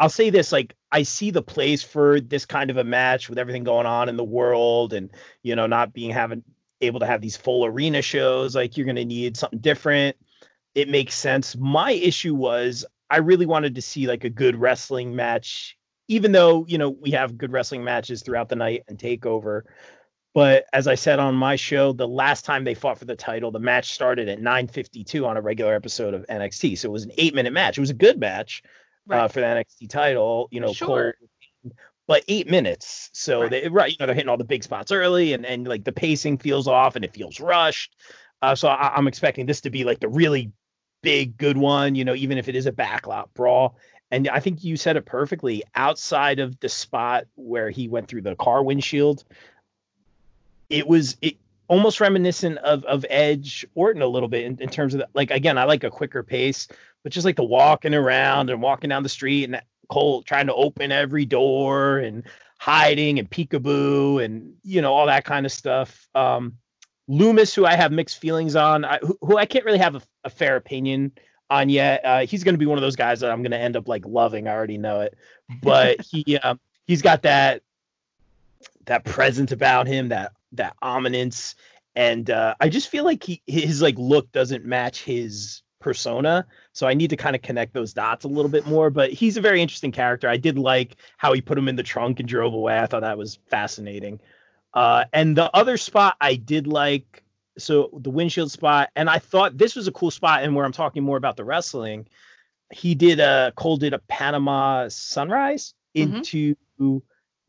I'll 0.01 0.09
say 0.09 0.31
this: 0.31 0.53
like 0.53 0.75
I 0.93 1.03
see 1.03 1.31
the 1.31 1.43
place 1.43 1.83
for 1.83 2.21
this 2.21 2.47
kind 2.47 2.71
of 2.71 2.77
a 2.77 2.85
match 2.85 3.29
with 3.29 3.39
everything 3.39 3.65
going 3.65 3.87
on 3.87 4.09
in 4.09 4.17
the 4.17 4.25
world, 4.25 4.93
and 4.93 5.11
you 5.43 5.57
know, 5.57 5.67
not 5.67 5.93
being 5.93 6.11
having 6.11 6.43
able 6.81 7.01
to 7.01 7.07
have 7.07 7.21
these 7.21 7.37
full 7.37 7.65
arena 7.65 8.03
shows. 8.03 8.55
Like 8.55 8.77
you're 8.77 8.87
going 8.87 8.97
to 8.97 9.05
need 9.05 9.37
something 9.37 9.59
different. 9.59 10.17
It 10.75 10.89
makes 10.89 11.15
sense. 11.15 11.57
My 11.57 11.93
issue 11.93 12.35
was 12.35 12.85
I 13.11 13.19
really 13.19 13.47
wanted 13.47 13.77
to 13.77 13.83
see 13.83 14.07
like 14.07 14.25
a 14.25 14.31
good 14.31 14.57
wrestling 14.57 15.17
match, 15.17 15.78
even 16.09 16.33
though 16.33 16.65
you 16.67 16.79
know 16.79 16.91
we 16.91 17.13
have 17.13 17.39
good 17.39 17.53
wrestling 17.53 17.85
matches 17.85 18.23
throughout 18.23 18.49
the 18.49 18.57
night 18.57 18.85
and 18.89 18.99
Takeover. 18.99 19.63
But 20.35 20.67
as 20.73 20.87
I 20.87 20.95
said 20.95 21.19
on 21.19 21.35
my 21.35 21.57
show, 21.57 21.93
the 21.93 22.07
last 22.07 22.45
time 22.45 22.65
they 22.65 22.75
fought 22.75 22.99
for 22.99 23.07
the 23.07 23.17
title, 23.17 23.51
the 23.51 23.59
match 23.59 23.93
started 23.93 24.29
at 24.29 24.41
9:52 24.41 25.27
on 25.27 25.37
a 25.37 25.41
regular 25.41 25.75
episode 25.75 26.15
of 26.15 26.27
NXT. 26.27 26.79
So 26.79 26.89
it 26.89 26.93
was 26.93 27.05
an 27.05 27.13
eight-minute 27.19 27.53
match. 27.53 27.79
It 27.79 27.81
was 27.81 27.91
a 27.91 27.95
good 27.95 28.21
match, 28.21 28.63
uh, 29.11 29.15
right. 29.15 29.25
uh, 29.25 29.29
for 29.29 29.41
the 29.41 29.47
NXT 29.47 29.89
title. 29.89 30.49
You 30.51 30.61
know, 30.61 30.73
sure. 30.73 31.15
Cole, 31.65 31.73
but 32.07 32.25
eight 32.29 32.49
minutes. 32.49 33.11
So 33.13 33.43
right. 33.43 33.51
they 33.51 33.69
right, 33.69 33.91
you 33.91 33.97
know, 34.01 34.07
they're 34.07 34.15
hitting 34.15 34.29
all 34.29 34.37
the 34.37 34.45
big 34.45 34.65
spots 34.65 34.93
early, 34.93 35.33
and 35.33 35.45
and 35.45 35.67
like 35.67 35.85
the 35.85 35.93
pacing 35.93 36.39
feels 36.39 36.69
off, 36.69 36.97
and 36.97 37.05
it 37.05 37.15
feels 37.15 37.41
rushed. 37.41 37.97
Uh, 38.41 38.55
so 38.55 38.69
I, 38.69 38.95
I'm 38.97 39.09
expecting 39.09 39.47
this 39.47 39.63
to 39.63 39.71
be 39.71 39.85
like 39.85 40.01
the 40.01 40.09
really 40.09 40.53
big 41.03 41.37
good 41.37 41.57
one. 41.57 41.95
You 41.95 42.05
know, 42.05 42.15
even 42.15 42.39
if 42.39 42.49
it 42.49 42.57
is 42.57 42.67
a 42.67 42.73
backlot 42.73 43.27
brawl. 43.35 43.77
And 44.11 44.29
I 44.29 44.41
think 44.41 44.65
you 44.65 44.77
said 44.77 44.97
it 44.97 45.05
perfectly. 45.05 45.63
Outside 45.75 46.39
of 46.39 46.59
the 46.61 46.69
spot 46.69 47.27
where 47.35 47.71
he 47.71 47.89
went 47.89 48.09
through 48.09 48.23
the 48.23 48.37
car 48.37 48.63
windshield, 48.63 49.25
it 50.71 50.87
was 50.87 51.17
it 51.21 51.37
almost 51.69 52.01
reminiscent 52.01 52.59
of 52.59 52.85
of 52.85 53.05
Edge 53.11 53.67
Orton 53.75 54.03
a 54.03 54.07
little 54.07 54.29
bit 54.29 54.45
in, 54.45 54.61
in 54.61 54.71
terms 54.71 54.95
of 54.95 55.01
the, 55.01 55.09
like 55.15 55.31
again, 55.31 55.59
I 55.59 55.65
like 55.65 55.85
a 55.85 55.91
quicker 55.91 56.23
pace, 56.23 56.69
but 57.03 57.13
just 57.13 57.25
like 57.25 57.37
the 57.37 57.45
walking 57.45 57.95
around 57.95 58.51
and 58.51 58.63
walking 58.63 58.89
down 58.89 59.03
the 59.03 59.09
street 59.09 59.45
and 59.45 59.61
Cole 59.89 60.23
trying 60.23 60.47
to 60.47 60.55
open 60.55 60.93
every 60.93 61.25
door 61.25 61.99
and 61.99 62.25
hiding 62.59 63.19
and 63.19 63.31
peekaboo 63.31 64.25
and 64.25 64.55
you 64.63 64.83
know 64.83 64.93
all 64.93 65.07
that 65.07 65.25
kind 65.25 65.47
of 65.47 65.53
stuff. 65.53 66.09
Um, 66.15 66.57
Lumis, 67.09 67.55
who 67.55 67.65
I 67.65 67.75
have 67.75 67.91
mixed 67.91 68.21
feelings 68.21 68.55
on, 68.55 68.85
I, 68.85 68.99
who, 68.99 69.17
who, 69.23 69.39
I 69.39 69.47
can't 69.47 69.65
really 69.65 69.79
have 69.79 69.95
a, 69.95 70.03
a 70.25 70.31
fair 70.31 70.57
opinion 70.57 71.13
yet. 71.51 72.05
Uh, 72.05 72.27
he's 72.27 72.45
going 72.45 72.55
to 72.55 72.59
be 72.59 72.67
one 72.67 72.79
of 72.79 72.83
those 72.83 72.97
guys 72.97 73.21
that 73.21 73.31
I'm 73.31 73.43
going 73.43 73.53
to 73.53 73.59
end 73.59 73.77
up 73.77 73.89
like 73.89 74.05
loving. 74.07 74.49
I 74.49 74.53
already 74.53 74.79
know 74.79 75.01
it, 75.01 75.17
but 75.63 76.01
he 76.11 76.39
um, 76.39 76.61
he's 76.87 77.03
got 77.03 77.23
that 77.23 77.63
that 78.87 79.05
presence 79.05 79.53
about 79.53 79.87
him, 79.87 80.09
that 80.09 80.33
that 80.53 80.77
ominence, 80.83 81.55
and 81.95 82.31
uh, 82.31 82.55
I 82.61 82.69
just 82.69 82.89
feel 82.89 83.05
like 83.05 83.23
he 83.23 83.43
his 83.47 83.83
like 83.83 83.99
look 83.99 84.31
doesn't 84.33 84.65
match 84.65 85.03
his 85.03 85.63
persona. 85.81 86.47
So 86.73 86.87
I 86.87 86.95
need 86.95 87.11
to 87.11 87.17
kind 87.17 87.37
of 87.37 87.43
connect 87.43 87.73
those 87.73 87.93
dots 87.93 88.25
a 88.25 88.29
little 88.29 88.51
bit 88.51 88.67
more. 88.67 88.91
But 88.91 89.13
he's 89.13 89.37
a 89.37 89.41
very 89.41 89.63
interesting 89.63 89.93
character. 89.93 90.29
I 90.29 90.37
did 90.37 90.59
like 90.59 90.97
how 91.17 91.33
he 91.33 91.41
put 91.41 91.59
him 91.59 91.69
in 91.69 91.77
the 91.77 91.83
trunk 91.83 92.21
and 92.21 92.29
drove 92.29 92.55
away. 92.55 92.79
I 92.79 92.87
thought 92.87 93.03
that 93.03 93.19
was 93.19 93.39
fascinating. 93.49 94.21
Uh, 94.75 95.05
and 95.13 95.37
the 95.37 95.55
other 95.57 95.77
spot 95.77 96.17
I 96.21 96.35
did 96.35 96.67
like, 96.67 97.23
so 97.59 97.91
the 97.93 98.11
windshield 98.11 98.51
spot, 98.51 98.91
and 98.97 99.11
I 99.11 99.19
thought 99.19 99.59
this 99.59 99.75
was 99.75 99.89
a 99.89 99.93
cool 99.93 100.11
spot. 100.11 100.43
And 100.43 100.55
where 100.55 100.65
I'm 100.65 100.73
talking 100.73 101.03
more 101.03 101.17
about 101.17 101.37
the 101.37 101.45
wrestling, 101.45 102.07
he 102.73 102.95
did 102.95 103.21
a 103.21 103.53
Cole 103.57 103.77
did 103.77 103.95
a 103.95 103.99
Panama 104.01 104.89
sunrise 104.89 105.75
mm-hmm. 105.95 106.17
into 106.17 106.57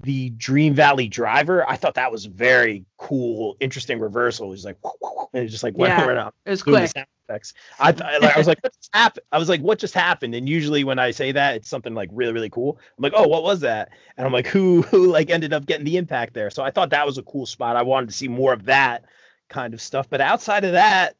the 0.01 0.29
Dream 0.31 0.73
Valley 0.73 1.07
Driver. 1.07 1.67
I 1.69 1.75
thought 1.75 1.95
that 1.95 2.11
was 2.11 2.25
very 2.25 2.85
cool, 2.97 3.57
interesting 3.59 3.99
reversal. 3.99 4.49
Was 4.49 4.65
like, 4.65 4.77
and 5.33 5.43
it 5.43 5.47
just 5.47 5.63
like 5.63 5.77
went 5.77 5.97
yeah, 5.97 6.05
around. 6.05 6.33
It 6.45 6.51
was 6.51 6.63
quick. 6.63 6.91
Effects. 7.29 7.53
I, 7.79 7.89
I, 7.89 8.33
I 8.33 8.37
was 8.37 8.47
like, 8.47 8.59
what 8.63 8.73
just 8.73 8.89
happened? 8.93 9.25
I 9.31 9.37
was 9.37 9.49
like, 9.49 9.61
what 9.61 9.77
just 9.77 9.93
happened? 9.93 10.33
And 10.33 10.49
usually 10.49 10.83
when 10.83 10.99
I 10.99 11.11
say 11.11 11.31
that, 11.31 11.55
it's 11.55 11.69
something 11.69 11.93
like 11.93 12.09
really, 12.11 12.33
really 12.33 12.49
cool. 12.49 12.79
I'm 12.97 13.03
like, 13.03 13.13
oh, 13.15 13.27
what 13.27 13.43
was 13.43 13.59
that? 13.59 13.89
And 14.17 14.25
I'm 14.25 14.33
like, 14.33 14.47
who, 14.47 14.81
who 14.89 15.11
like 15.11 15.29
ended 15.29 15.53
up 15.53 15.65
getting 15.65 15.85
the 15.85 15.97
impact 15.97 16.33
there? 16.33 16.49
So 16.49 16.63
I 16.63 16.71
thought 16.71 16.89
that 16.91 17.05
was 17.05 17.17
a 17.17 17.23
cool 17.23 17.45
spot. 17.45 17.75
I 17.75 17.83
wanted 17.83 18.07
to 18.07 18.15
see 18.15 18.27
more 18.27 18.53
of 18.53 18.65
that 18.65 19.05
kind 19.49 19.73
of 19.73 19.81
stuff. 19.81 20.09
But 20.09 20.21
outside 20.21 20.63
of 20.63 20.73
that, 20.73 21.15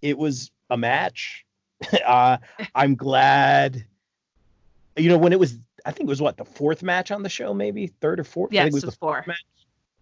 it 0.00 0.18
was 0.18 0.50
a 0.70 0.76
match. 0.76 1.44
uh, 2.06 2.38
I'm 2.74 2.94
glad. 2.94 3.86
You 4.96 5.08
know, 5.08 5.18
when 5.18 5.32
it 5.32 5.40
was 5.40 5.58
I 5.84 5.92
think 5.92 6.08
it 6.08 6.10
was 6.10 6.22
what 6.22 6.36
the 6.36 6.44
fourth 6.44 6.82
match 6.82 7.10
on 7.10 7.22
the 7.22 7.28
show, 7.28 7.54
maybe 7.54 7.86
third 7.86 8.20
or 8.20 8.24
fourth. 8.24 8.50
Think 8.50 8.66
it 8.66 8.72
was 8.72 8.82
the 8.82 8.92
fourth 8.92 9.26
match. 9.26 9.44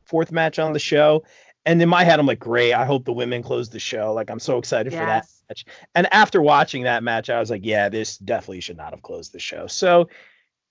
Fourth 0.05 0.33
match 0.33 0.59
on 0.59 0.73
the 0.73 0.81
show, 0.81 1.23
and 1.67 1.81
in 1.81 1.89
my 1.89 2.05
head, 2.05 2.19
I'm 2.19 2.27
like, 2.27 2.39
great. 2.39 2.73
I 2.73 2.85
hope 2.85 3.05
the 3.05 3.13
women 3.13 3.43
close 3.43 3.69
the 3.69 3.79
show. 3.79 4.13
Like, 4.13 4.31
I'm 4.31 4.41
so 4.41 4.59
excited 4.59 4.93
yes. 4.93 5.01
for 5.01 5.07
that 5.07 5.27
match. 5.49 5.65
And 5.95 6.13
after 6.13 6.41
watching 6.41 6.85
that 6.85 7.03
match, 7.03 7.29
I 7.29 7.39
was 7.39 7.51
like, 7.51 7.65
yeah, 7.65 7.89
this 7.89 8.17
definitely 8.19 8.61
should 8.61 8.77
not 8.77 8.93
have 8.93 9.03
closed 9.03 9.33
the 9.33 9.39
show. 9.39 9.67
So 9.67 10.09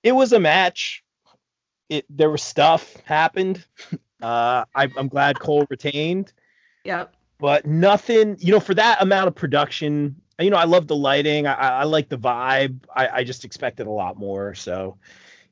it 0.04 0.14
was 0.14 0.34
a 0.34 0.40
match. 0.40 1.04
It 1.90 2.06
there 2.10 2.30
was 2.30 2.44
stuff 2.44 2.96
happened. 3.06 3.66
Uh, 4.22 4.66
I, 4.76 4.90
I'm 4.98 5.08
glad 5.08 5.40
Cole 5.40 5.66
retained. 5.70 6.34
Yep. 6.84 7.14
But 7.40 7.66
nothing, 7.66 8.38
you 8.40 8.52
know, 8.52 8.60
for 8.60 8.74
that 8.74 9.02
amount 9.02 9.28
of 9.28 9.36
production, 9.36 10.16
you 10.40 10.50
know, 10.50 10.58
I 10.58 10.66
love 10.66 10.88
the 10.88 10.96
lighting. 10.96 11.48
I, 11.48 11.54
I 11.54 11.84
like 11.84 12.10
the 12.10 12.18
vibe. 12.18 12.80
I, 12.96 13.08
I 13.08 13.24
just 13.24 13.46
expected 13.46 13.88
a 13.88 13.92
lot 13.92 14.18
more. 14.18 14.56
So 14.56 14.98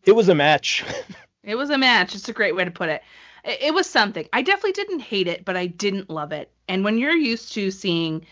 it 0.04 0.14
was 0.14 0.30
a 0.30 0.36
match. 0.36 0.84
it 1.44 1.56
was 1.56 1.70
a 1.70 1.78
match. 1.78 2.16
It's 2.16 2.30
a 2.30 2.34
great 2.34 2.56
way 2.56 2.66
to 2.66 2.72
put 2.72 2.90
it. 2.90 3.02
it. 3.44 3.58
It 3.62 3.74
was 3.74 3.90
something. 3.90 4.28
I 4.34 4.42
definitely 4.42 4.74
didn't 4.74 5.00
hate 5.00 5.28
it, 5.28 5.46
but 5.46 5.56
I 5.56 5.68
didn't 5.68 6.10
love 6.10 6.32
it. 6.32 6.52
And 6.68 6.84
when 6.84 6.98
you're 6.98 7.16
used 7.16 7.54
to 7.54 7.72
seeing 7.72 8.26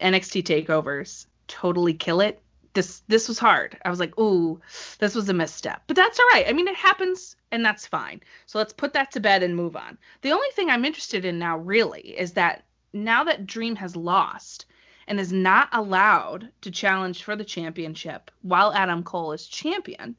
NXT 0.00 0.42
takeovers 0.44 1.26
totally 1.46 1.94
kill 1.94 2.20
it, 2.20 2.40
this 2.74 3.02
this 3.08 3.28
was 3.28 3.38
hard. 3.38 3.78
I 3.84 3.90
was 3.90 4.00
like, 4.00 4.18
ooh, 4.18 4.60
this 4.98 5.14
was 5.14 5.28
a 5.28 5.34
misstep. 5.34 5.82
But 5.86 5.96
that's 5.96 6.18
all 6.18 6.26
right. 6.32 6.46
I 6.48 6.52
mean, 6.52 6.68
it 6.68 6.76
happens 6.76 7.36
and 7.50 7.64
that's 7.64 7.86
fine. 7.86 8.20
So 8.46 8.58
let's 8.58 8.72
put 8.72 8.92
that 8.92 9.12
to 9.12 9.20
bed 9.20 9.42
and 9.42 9.56
move 9.56 9.76
on. 9.76 9.98
The 10.22 10.32
only 10.32 10.48
thing 10.52 10.70
I'm 10.70 10.84
interested 10.84 11.24
in 11.24 11.38
now 11.38 11.58
really 11.58 12.18
is 12.18 12.32
that 12.32 12.64
now 12.92 13.24
that 13.24 13.46
Dream 13.46 13.76
has 13.76 13.96
lost, 13.96 14.66
and 15.08 15.18
is 15.18 15.32
not 15.32 15.70
allowed 15.72 16.50
to 16.60 16.70
challenge 16.70 17.22
for 17.22 17.34
the 17.34 17.44
championship 17.44 18.30
while 18.42 18.72
Adam 18.74 19.02
Cole 19.02 19.32
is 19.32 19.46
champion. 19.46 20.14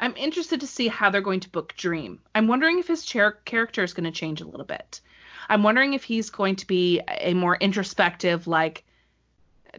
I'm 0.00 0.16
interested 0.16 0.60
to 0.60 0.66
see 0.66 0.88
how 0.88 1.10
they're 1.10 1.20
going 1.20 1.40
to 1.40 1.50
book 1.50 1.74
Dream. 1.76 2.20
I'm 2.34 2.48
wondering 2.48 2.78
if 2.78 2.88
his 2.88 3.04
char- 3.04 3.38
character 3.44 3.82
is 3.82 3.92
going 3.92 4.04
to 4.04 4.18
change 4.18 4.40
a 4.40 4.46
little 4.46 4.64
bit. 4.64 5.00
I'm 5.48 5.62
wondering 5.62 5.92
if 5.92 6.04
he's 6.04 6.30
going 6.30 6.56
to 6.56 6.66
be 6.66 7.02
a 7.06 7.34
more 7.34 7.56
introspective, 7.56 8.46
like 8.46 8.84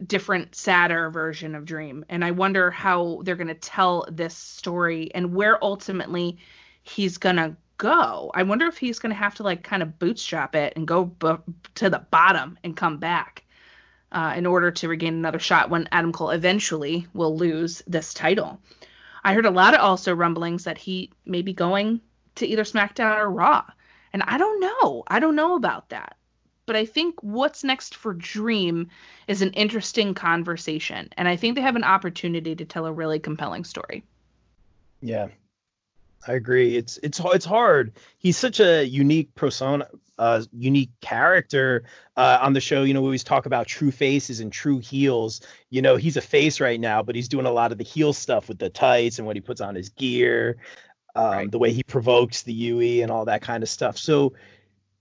different, 0.06 0.54
sadder 0.54 1.10
version 1.10 1.54
of 1.54 1.64
Dream. 1.64 2.04
And 2.08 2.24
I 2.24 2.30
wonder 2.30 2.70
how 2.70 3.20
they're 3.24 3.36
going 3.36 3.48
to 3.48 3.54
tell 3.54 4.06
this 4.10 4.36
story 4.36 5.10
and 5.14 5.34
where 5.34 5.62
ultimately 5.62 6.38
he's 6.82 7.18
going 7.18 7.36
to 7.36 7.56
go. 7.78 8.30
I 8.34 8.42
wonder 8.42 8.66
if 8.66 8.78
he's 8.78 8.98
going 8.98 9.10
to 9.10 9.18
have 9.18 9.36
to 9.36 9.42
like 9.42 9.62
kind 9.62 9.82
of 9.82 9.98
bootstrap 9.98 10.54
it 10.54 10.74
and 10.76 10.86
go 10.86 11.06
b- 11.06 11.54
to 11.76 11.90
the 11.90 12.04
bottom 12.10 12.58
and 12.62 12.76
come 12.76 12.98
back 12.98 13.44
uh, 14.12 14.34
in 14.36 14.46
order 14.46 14.70
to 14.70 14.88
regain 14.88 15.14
another 15.14 15.38
shot 15.38 15.70
when 15.70 15.88
Adam 15.92 16.12
Cole 16.12 16.30
eventually 16.30 17.06
will 17.14 17.36
lose 17.36 17.82
this 17.86 18.12
title. 18.12 18.60
I 19.24 19.34
heard 19.34 19.46
a 19.46 19.50
lot 19.50 19.74
of 19.74 19.80
also 19.80 20.14
rumblings 20.14 20.64
that 20.64 20.78
he 20.78 21.10
may 21.24 21.42
be 21.42 21.52
going 21.52 22.00
to 22.36 22.46
either 22.46 22.64
SmackDown 22.64 23.18
or 23.18 23.30
Raw. 23.30 23.64
And 24.12 24.22
I 24.22 24.38
don't 24.38 24.60
know. 24.60 25.04
I 25.06 25.20
don't 25.20 25.36
know 25.36 25.54
about 25.54 25.90
that. 25.90 26.16
But 26.70 26.76
I 26.76 26.84
think 26.84 27.20
what's 27.20 27.64
next 27.64 27.96
for 27.96 28.14
Dream 28.14 28.90
is 29.26 29.42
an 29.42 29.50
interesting 29.54 30.14
conversation. 30.14 31.08
And 31.16 31.26
I 31.26 31.34
think 31.34 31.56
they 31.56 31.62
have 31.62 31.74
an 31.74 31.82
opportunity 31.82 32.54
to 32.54 32.64
tell 32.64 32.86
a 32.86 32.92
really 32.92 33.18
compelling 33.18 33.64
story. 33.64 34.04
Yeah. 35.02 35.30
I 36.28 36.34
agree. 36.34 36.76
It's 36.76 36.96
it's 37.02 37.20
it's 37.24 37.44
hard. 37.44 37.94
He's 38.18 38.36
such 38.36 38.60
a 38.60 38.84
unique 38.84 39.34
persona, 39.34 39.88
uh, 40.16 40.44
unique 40.52 40.92
character 41.00 41.82
uh, 42.16 42.38
on 42.40 42.52
the 42.52 42.60
show. 42.60 42.84
You 42.84 42.94
know, 42.94 43.00
we 43.00 43.08
always 43.08 43.24
talk 43.24 43.46
about 43.46 43.66
true 43.66 43.90
faces 43.90 44.38
and 44.38 44.52
true 44.52 44.78
heels. 44.78 45.40
You 45.70 45.82
know, 45.82 45.96
he's 45.96 46.16
a 46.16 46.20
face 46.20 46.60
right 46.60 46.78
now, 46.78 47.02
but 47.02 47.16
he's 47.16 47.26
doing 47.26 47.46
a 47.46 47.52
lot 47.52 47.72
of 47.72 47.78
the 47.78 47.84
heel 47.84 48.12
stuff 48.12 48.48
with 48.48 48.60
the 48.60 48.70
tights 48.70 49.18
and 49.18 49.26
what 49.26 49.34
he 49.34 49.40
puts 49.40 49.60
on 49.60 49.74
his 49.74 49.88
gear, 49.88 50.58
um, 51.16 51.30
right. 51.32 51.50
the 51.50 51.58
way 51.58 51.72
he 51.72 51.82
provokes 51.82 52.44
the 52.44 52.52
UE 52.52 53.02
and 53.02 53.10
all 53.10 53.24
that 53.24 53.42
kind 53.42 53.64
of 53.64 53.68
stuff. 53.68 53.98
So, 53.98 54.34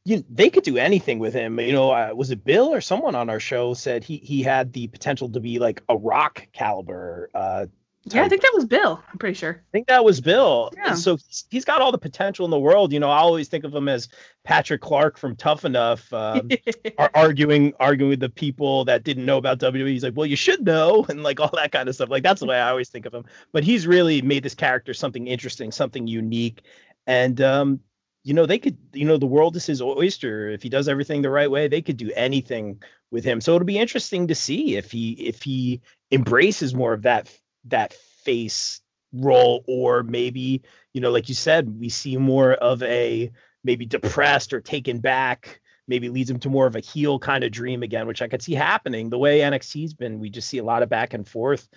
you 0.05 0.23
they 0.29 0.49
could 0.49 0.63
do 0.63 0.77
anything 0.77 1.19
with 1.19 1.33
him. 1.33 1.59
You 1.59 1.73
know, 1.73 1.91
uh, 1.91 2.11
was 2.15 2.31
it 2.31 2.43
Bill 2.43 2.73
or 2.73 2.81
someone 2.81 3.15
on 3.15 3.29
our 3.29 3.39
show 3.39 3.73
said 3.73 4.03
he 4.03 4.17
he 4.17 4.43
had 4.43 4.73
the 4.73 4.87
potential 4.87 5.29
to 5.29 5.39
be 5.39 5.59
like 5.59 5.83
a 5.89 5.97
rock 5.97 6.47
caliber 6.53 7.29
uh, 7.33 7.65
yeah, 8.05 8.23
I 8.23 8.29
think 8.29 8.41
that 8.41 8.53
was 8.53 8.65
Bill. 8.65 9.03
I'm 9.11 9.17
pretty 9.17 9.35
sure. 9.35 9.61
I 9.61 9.71
think 9.71 9.87
that 9.87 10.05
was 10.05 10.21
Bill. 10.21 10.71
Yeah. 10.75 10.93
So 10.93 11.17
he's 11.49 11.65
got 11.65 11.81
all 11.81 11.91
the 11.91 11.97
potential 11.97 12.45
in 12.45 12.51
the 12.51 12.59
world. 12.59 12.93
You 12.93 12.99
know, 12.99 13.09
I 13.09 13.17
always 13.17 13.49
think 13.49 13.65
of 13.65 13.75
him 13.75 13.89
as 13.89 14.07
Patrick 14.45 14.79
Clark 14.81 15.17
from 15.17 15.35
Tough 15.35 15.65
Enough, 15.65 16.11
um, 16.13 16.49
arguing 17.13 17.73
arguing 17.79 18.09
with 18.09 18.21
the 18.21 18.29
people 18.29 18.85
that 18.85 19.03
didn't 19.03 19.25
know 19.25 19.37
about 19.37 19.59
WWE. 19.59 19.89
He's 19.89 20.03
like, 20.03 20.15
well, 20.15 20.25
you 20.25 20.37
should 20.37 20.65
know, 20.65 21.05
and 21.09 21.23
like 21.23 21.41
all 21.41 21.51
that 21.53 21.73
kind 21.73 21.89
of 21.89 21.95
stuff. 21.95 22.09
Like 22.09 22.23
that's 22.23 22.39
the 22.39 22.47
way 22.47 22.57
I 22.57 22.69
always 22.69 22.89
think 22.89 23.05
of 23.05 23.13
him. 23.13 23.25
But 23.51 23.65
he's 23.65 23.85
really 23.85 24.21
made 24.21 24.43
this 24.43 24.55
character 24.55 24.93
something 24.93 25.27
interesting, 25.27 25.71
something 25.71 26.07
unique, 26.07 26.61
and 27.05 27.39
um, 27.41 27.81
you 28.23 28.33
know, 28.33 28.45
they 28.45 28.59
could, 28.59 28.77
you 28.93 29.05
know, 29.05 29.17
the 29.17 29.25
world 29.25 29.55
is 29.55 29.65
his 29.65 29.81
oyster. 29.81 30.49
If 30.49 30.61
he 30.61 30.69
does 30.69 30.87
everything 30.87 31.21
the 31.21 31.29
right 31.29 31.49
way, 31.49 31.67
they 31.67 31.81
could 31.81 31.97
do 31.97 32.11
anything 32.15 32.81
with 33.11 33.23
him. 33.23 33.41
So 33.41 33.55
it'll 33.55 33.65
be 33.65 33.79
interesting 33.79 34.27
to 34.27 34.35
see 34.35 34.75
if 34.75 34.91
he 34.91 35.11
if 35.13 35.41
he 35.41 35.81
embraces 36.11 36.73
more 36.73 36.93
of 36.93 37.03
that 37.03 37.29
that 37.65 37.93
face 38.23 38.81
role 39.13 39.63
or 39.67 40.03
maybe 40.03 40.61
you 40.93 41.01
know 41.01 41.09
like 41.09 41.29
you 41.29 41.35
said 41.35 41.79
we 41.79 41.89
see 41.89 42.15
more 42.17 42.53
of 42.53 42.83
a 42.83 43.31
maybe 43.63 43.85
depressed 43.85 44.53
or 44.53 44.61
taken 44.61 44.99
back 44.99 45.61
maybe 45.87 46.09
leads 46.09 46.29
him 46.29 46.39
to 46.39 46.49
more 46.49 46.67
of 46.67 46.75
a 46.75 46.79
heel 46.79 47.17
kind 47.17 47.43
of 47.43 47.51
dream 47.51 47.81
again 47.81 48.05
which 48.05 48.21
i 48.21 48.27
could 48.27 48.41
see 48.41 48.53
happening 48.53 49.09
the 49.09 49.17
way 49.17 49.39
nxt's 49.39 49.93
been 49.93 50.19
we 50.19 50.29
just 50.29 50.47
see 50.47 50.59
a 50.59 50.63
lot 50.63 50.83
of 50.83 50.89
back 50.89 51.15
and 51.15 51.27
forth 51.27 51.67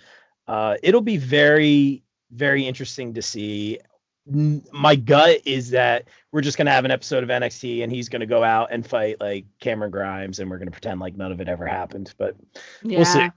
uh, 0.47 0.75
it'll 0.83 1.01
be 1.01 1.17
very 1.17 2.03
very 2.31 2.67
interesting 2.67 3.15
to 3.15 3.21
see 3.21 3.79
my 4.25 4.95
gut 4.95 5.41
is 5.45 5.71
that 5.71 6.07
we're 6.31 6.41
just 6.41 6.57
going 6.57 6.65
to 6.65 6.71
have 6.71 6.85
an 6.85 6.91
episode 6.91 7.23
of 7.23 7.29
NXT 7.29 7.83
and 7.83 7.91
he's 7.91 8.07
going 8.09 8.21
to 8.21 8.25
go 8.25 8.43
out 8.43 8.69
and 8.71 8.85
fight 8.85 9.19
like 9.19 9.45
Cameron 9.59 9.91
Grimes 9.91 10.39
and 10.39 10.49
we're 10.49 10.57
going 10.57 10.67
to 10.67 10.71
pretend 10.71 10.99
like 10.99 11.17
none 11.17 11.31
of 11.31 11.41
it 11.41 11.49
ever 11.49 11.65
happened. 11.65 12.13
But 12.17 12.35
yeah. 12.83 12.97
we'll 12.97 13.05
see. 13.05 13.29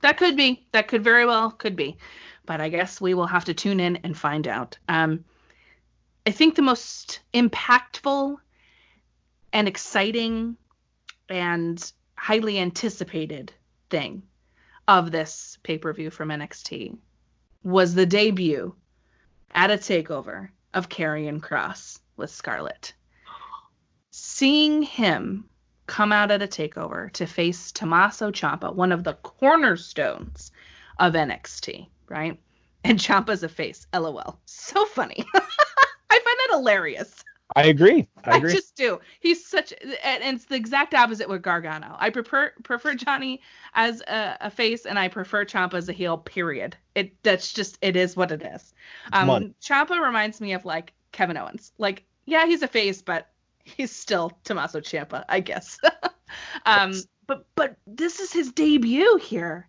That 0.00 0.16
could 0.16 0.36
be. 0.36 0.66
That 0.72 0.88
could 0.88 1.04
very 1.04 1.26
well 1.26 1.50
could 1.50 1.76
be. 1.76 1.98
But 2.46 2.60
I 2.60 2.70
guess 2.70 3.00
we 3.00 3.14
will 3.14 3.26
have 3.26 3.44
to 3.46 3.54
tune 3.54 3.78
in 3.78 3.96
and 3.96 4.16
find 4.16 4.48
out. 4.48 4.78
Um, 4.88 5.24
I 6.26 6.30
think 6.30 6.54
the 6.54 6.62
most 6.62 7.20
impactful 7.34 8.36
and 9.52 9.68
exciting 9.68 10.56
and 11.28 11.92
highly 12.16 12.58
anticipated 12.58 13.52
thing 13.90 14.22
of 14.88 15.10
this 15.10 15.58
pay 15.62 15.78
per 15.78 15.92
view 15.92 16.10
from 16.10 16.30
NXT 16.30 16.96
was 17.62 17.94
the 17.94 18.06
debut 18.06 18.74
at 19.54 19.70
a 19.70 19.74
takeover 19.76 20.48
of 20.74 20.88
Karrion 20.88 21.40
Kross 21.40 21.98
with 22.16 22.30
Scarlett. 22.30 22.94
seeing 24.10 24.82
him 24.82 25.48
come 25.86 26.12
out 26.12 26.30
at 26.30 26.42
a 26.42 26.46
takeover 26.46 27.10
to 27.12 27.26
face 27.26 27.72
Tommaso 27.72 28.30
Ciampa, 28.30 28.74
one 28.74 28.92
of 28.92 29.04
the 29.04 29.14
cornerstones 29.14 30.52
of 30.98 31.14
NXT, 31.14 31.88
right? 32.08 32.38
And 32.84 32.98
Ciampa's 32.98 33.42
a 33.42 33.48
face. 33.48 33.86
LOL. 33.94 34.38
So 34.46 34.84
funny. 34.86 35.24
I 35.34 35.40
find 36.10 36.24
that 36.24 36.48
hilarious. 36.50 37.24
I 37.54 37.64
agree. 37.64 38.08
I 38.24 38.36
agree. 38.36 38.50
I 38.50 38.54
just 38.54 38.76
do. 38.76 39.00
He's 39.20 39.44
such, 39.44 39.72
and 40.04 40.22
it's 40.22 40.46
the 40.46 40.54
exact 40.54 40.94
opposite 40.94 41.28
with 41.28 41.42
Gargano. 41.42 41.96
I 41.98 42.10
prefer 42.10 42.52
prefer 42.62 42.94
Johnny 42.94 43.40
as 43.74 44.00
a, 44.02 44.36
a 44.40 44.50
face, 44.50 44.86
and 44.86 44.98
I 44.98 45.08
prefer 45.08 45.44
Ciampa 45.44 45.74
as 45.74 45.88
a 45.88 45.92
heel. 45.92 46.18
Period. 46.18 46.76
It 46.94 47.14
that's 47.22 47.52
just 47.52 47.78
it 47.82 47.96
is 47.96 48.16
what 48.16 48.32
it 48.32 48.42
is. 48.42 48.74
Um, 49.12 49.54
Ciampa 49.60 50.00
reminds 50.00 50.40
me 50.40 50.52
of 50.52 50.64
like 50.64 50.92
Kevin 51.12 51.36
Owens. 51.36 51.72
Like, 51.78 52.04
yeah, 52.24 52.46
he's 52.46 52.62
a 52.62 52.68
face, 52.68 53.02
but 53.02 53.30
he's 53.64 53.90
still 53.90 54.32
Tommaso 54.44 54.80
Ciampa, 54.80 55.24
I 55.28 55.40
guess. 55.40 55.78
um, 56.66 56.92
yes. 56.92 57.06
but 57.26 57.46
but 57.54 57.76
this 57.86 58.20
is 58.20 58.32
his 58.32 58.52
debut 58.52 59.16
here. 59.16 59.68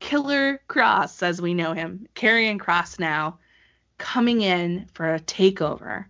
Killer 0.00 0.60
Kross, 0.68 1.22
as 1.22 1.40
we 1.40 1.54
know 1.54 1.72
him, 1.72 2.06
Karrion 2.14 2.58
Kross 2.58 2.98
now, 2.98 3.38
coming 3.98 4.42
in 4.42 4.86
for 4.92 5.14
a 5.14 5.20
takeover. 5.20 6.06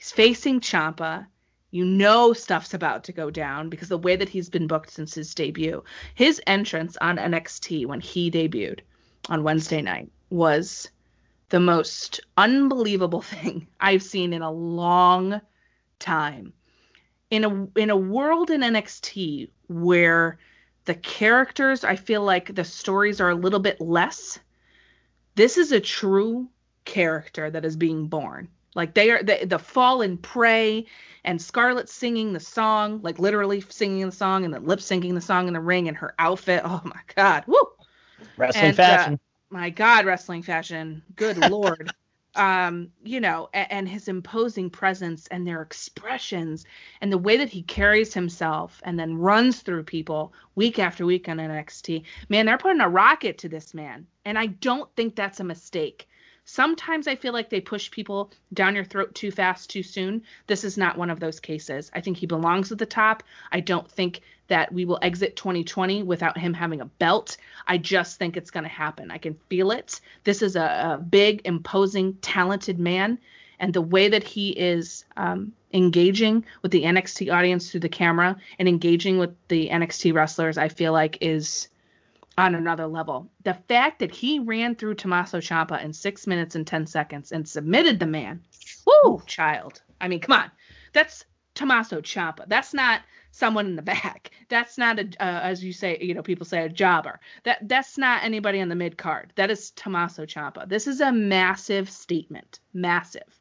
He's 0.00 0.12
facing 0.12 0.60
Ciampa. 0.60 1.26
You 1.70 1.84
know 1.84 2.32
stuff's 2.32 2.72
about 2.72 3.04
to 3.04 3.12
go 3.12 3.30
down 3.30 3.68
because 3.68 3.90
the 3.90 3.98
way 3.98 4.16
that 4.16 4.30
he's 4.30 4.48
been 4.48 4.66
booked 4.66 4.90
since 4.90 5.12
his 5.12 5.34
debut. 5.34 5.84
His 6.14 6.40
entrance 6.46 6.96
on 7.02 7.18
NXT 7.18 7.84
when 7.84 8.00
he 8.00 8.30
debuted 8.30 8.80
on 9.28 9.44
Wednesday 9.44 9.82
night 9.82 10.10
was 10.30 10.88
the 11.50 11.60
most 11.60 12.18
unbelievable 12.38 13.20
thing 13.34 13.66
I've 13.78 14.02
seen 14.02 14.32
in 14.32 14.40
a 14.40 14.50
long 14.50 15.42
time. 15.98 16.54
In 17.28 17.44
a 17.44 17.78
in 17.78 17.90
a 17.90 17.96
world 17.96 18.48
in 18.48 18.62
NXT 18.62 19.50
where 19.68 20.38
the 20.86 20.94
characters, 20.94 21.84
I 21.84 21.96
feel 21.96 22.22
like 22.22 22.54
the 22.54 22.64
stories 22.64 23.20
are 23.20 23.28
a 23.28 23.34
little 23.34 23.60
bit 23.60 23.82
less. 23.82 24.38
This 25.34 25.58
is 25.58 25.72
a 25.72 25.78
true 25.78 26.48
character 26.86 27.50
that 27.50 27.66
is 27.66 27.76
being 27.76 28.06
born. 28.06 28.48
Like 28.74 28.94
they 28.94 29.10
are 29.10 29.22
the, 29.22 29.44
the 29.46 29.58
fallen 29.58 30.16
prey 30.16 30.86
and 31.24 31.40
Scarlett 31.40 31.88
singing 31.88 32.32
the 32.32 32.40
song, 32.40 33.00
like 33.02 33.18
literally 33.18 33.60
singing 33.68 34.06
the 34.06 34.12
song 34.12 34.44
and 34.44 34.54
then 34.54 34.64
lip 34.64 34.80
syncing 34.80 35.14
the 35.14 35.20
song 35.20 35.48
in 35.48 35.54
the 35.54 35.60
ring 35.60 35.88
and 35.88 35.96
her 35.96 36.14
outfit. 36.18 36.62
Oh 36.64 36.80
my 36.84 37.00
god. 37.14 37.44
Woo! 37.46 37.58
Wrestling 38.36 38.64
and, 38.64 38.80
uh, 38.80 38.82
fashion. 38.82 39.14
Uh, 39.14 39.54
my 39.54 39.70
god, 39.70 40.06
wrestling 40.06 40.42
fashion. 40.42 41.02
Good 41.16 41.36
lord 41.50 41.92
um, 42.36 42.90
you 43.02 43.20
know, 43.20 43.48
and, 43.52 43.72
and, 43.72 43.88
his 43.88 44.06
imposing 44.06 44.70
presence 44.70 45.26
and 45.28 45.46
their 45.46 45.62
expressions 45.62 46.64
and 47.00 47.12
the 47.12 47.18
way 47.18 47.36
that 47.36 47.48
he 47.48 47.62
carries 47.62 48.14
himself 48.14 48.80
and 48.84 48.98
then 48.98 49.18
runs 49.18 49.60
through 49.60 49.82
people 49.82 50.32
week 50.54 50.78
after 50.78 51.04
week 51.04 51.28
on 51.28 51.38
NXT. 51.38 52.04
Man, 52.28 52.46
they're 52.46 52.58
putting 52.58 52.80
a 52.80 52.88
rocket 52.88 53.38
to 53.38 53.48
this 53.48 53.74
man. 53.74 54.06
And 54.24 54.38
I 54.38 54.46
don't 54.46 54.94
think 54.94 55.16
that's 55.16 55.40
a 55.40 55.44
mistake. 55.44 56.08
Sometimes 56.52 57.06
I 57.06 57.14
feel 57.14 57.32
like 57.32 57.48
they 57.48 57.60
push 57.60 57.92
people 57.92 58.32
down 58.52 58.74
your 58.74 58.84
throat 58.84 59.14
too 59.14 59.30
fast, 59.30 59.70
too 59.70 59.84
soon. 59.84 60.24
This 60.48 60.64
is 60.64 60.76
not 60.76 60.98
one 60.98 61.08
of 61.08 61.20
those 61.20 61.38
cases. 61.38 61.92
I 61.94 62.00
think 62.00 62.16
he 62.16 62.26
belongs 62.26 62.72
at 62.72 62.78
the 62.78 62.86
top. 62.86 63.22
I 63.52 63.60
don't 63.60 63.88
think 63.88 64.22
that 64.48 64.72
we 64.72 64.84
will 64.84 64.98
exit 65.00 65.36
2020 65.36 66.02
without 66.02 66.36
him 66.36 66.52
having 66.52 66.80
a 66.80 66.86
belt. 66.86 67.36
I 67.68 67.78
just 67.78 68.18
think 68.18 68.36
it's 68.36 68.50
going 68.50 68.64
to 68.64 68.68
happen. 68.68 69.12
I 69.12 69.18
can 69.18 69.38
feel 69.48 69.70
it. 69.70 70.00
This 70.24 70.42
is 70.42 70.56
a, 70.56 70.98
a, 70.98 70.98
big, 70.98 71.42
imposing, 71.44 72.14
talented 72.14 72.80
man. 72.80 73.20
And 73.60 73.72
the 73.72 73.80
way 73.80 74.08
that 74.08 74.24
he 74.24 74.50
is 74.50 75.04
um, 75.16 75.52
engaging 75.72 76.44
with 76.62 76.72
the 76.72 76.82
NXT 76.82 77.32
audience 77.32 77.70
through 77.70 77.80
the 77.80 77.88
camera 77.88 78.36
and 78.58 78.68
engaging 78.68 79.18
with 79.18 79.36
the 79.46 79.68
NXT 79.68 80.12
wrestlers, 80.14 80.58
I 80.58 80.66
feel 80.66 80.92
like 80.92 81.18
is 81.20 81.68
on 82.40 82.54
another 82.54 82.86
level. 82.86 83.30
The 83.44 83.54
fact 83.54 84.00
that 84.00 84.10
he 84.10 84.38
ran 84.38 84.74
through 84.74 84.94
Tommaso 84.94 85.38
Ciampa 85.38 85.82
in 85.84 85.92
six 85.92 86.26
minutes 86.26 86.54
and 86.54 86.66
10 86.66 86.86
seconds 86.86 87.32
and 87.32 87.48
submitted 87.48 88.00
the 88.00 88.06
man, 88.06 88.42
whoo, 88.86 89.22
child. 89.26 89.82
I 90.00 90.08
mean, 90.08 90.20
come 90.20 90.40
on. 90.40 90.50
That's 90.92 91.24
Tommaso 91.54 92.00
Ciampa. 92.00 92.48
That's 92.48 92.72
not 92.74 93.02
someone 93.30 93.66
in 93.66 93.76
the 93.76 93.82
back. 93.82 94.30
That's 94.48 94.78
not 94.78 94.98
a, 94.98 95.04
uh, 95.20 95.40
as 95.42 95.62
you 95.62 95.72
say, 95.72 95.98
you 96.00 96.14
know, 96.14 96.22
people 96.22 96.46
say 96.46 96.64
a 96.64 96.68
jobber. 96.68 97.20
That 97.44 97.68
that's 97.68 97.98
not 97.98 98.24
anybody 98.24 98.60
on 98.60 98.68
the 98.68 98.74
mid 98.74 98.96
card. 98.98 99.32
That 99.36 99.50
is 99.50 99.70
Tommaso 99.70 100.26
Ciampa. 100.26 100.68
This 100.68 100.86
is 100.86 101.00
a 101.00 101.12
massive 101.12 101.90
statement, 101.90 102.60
massive. 102.72 103.40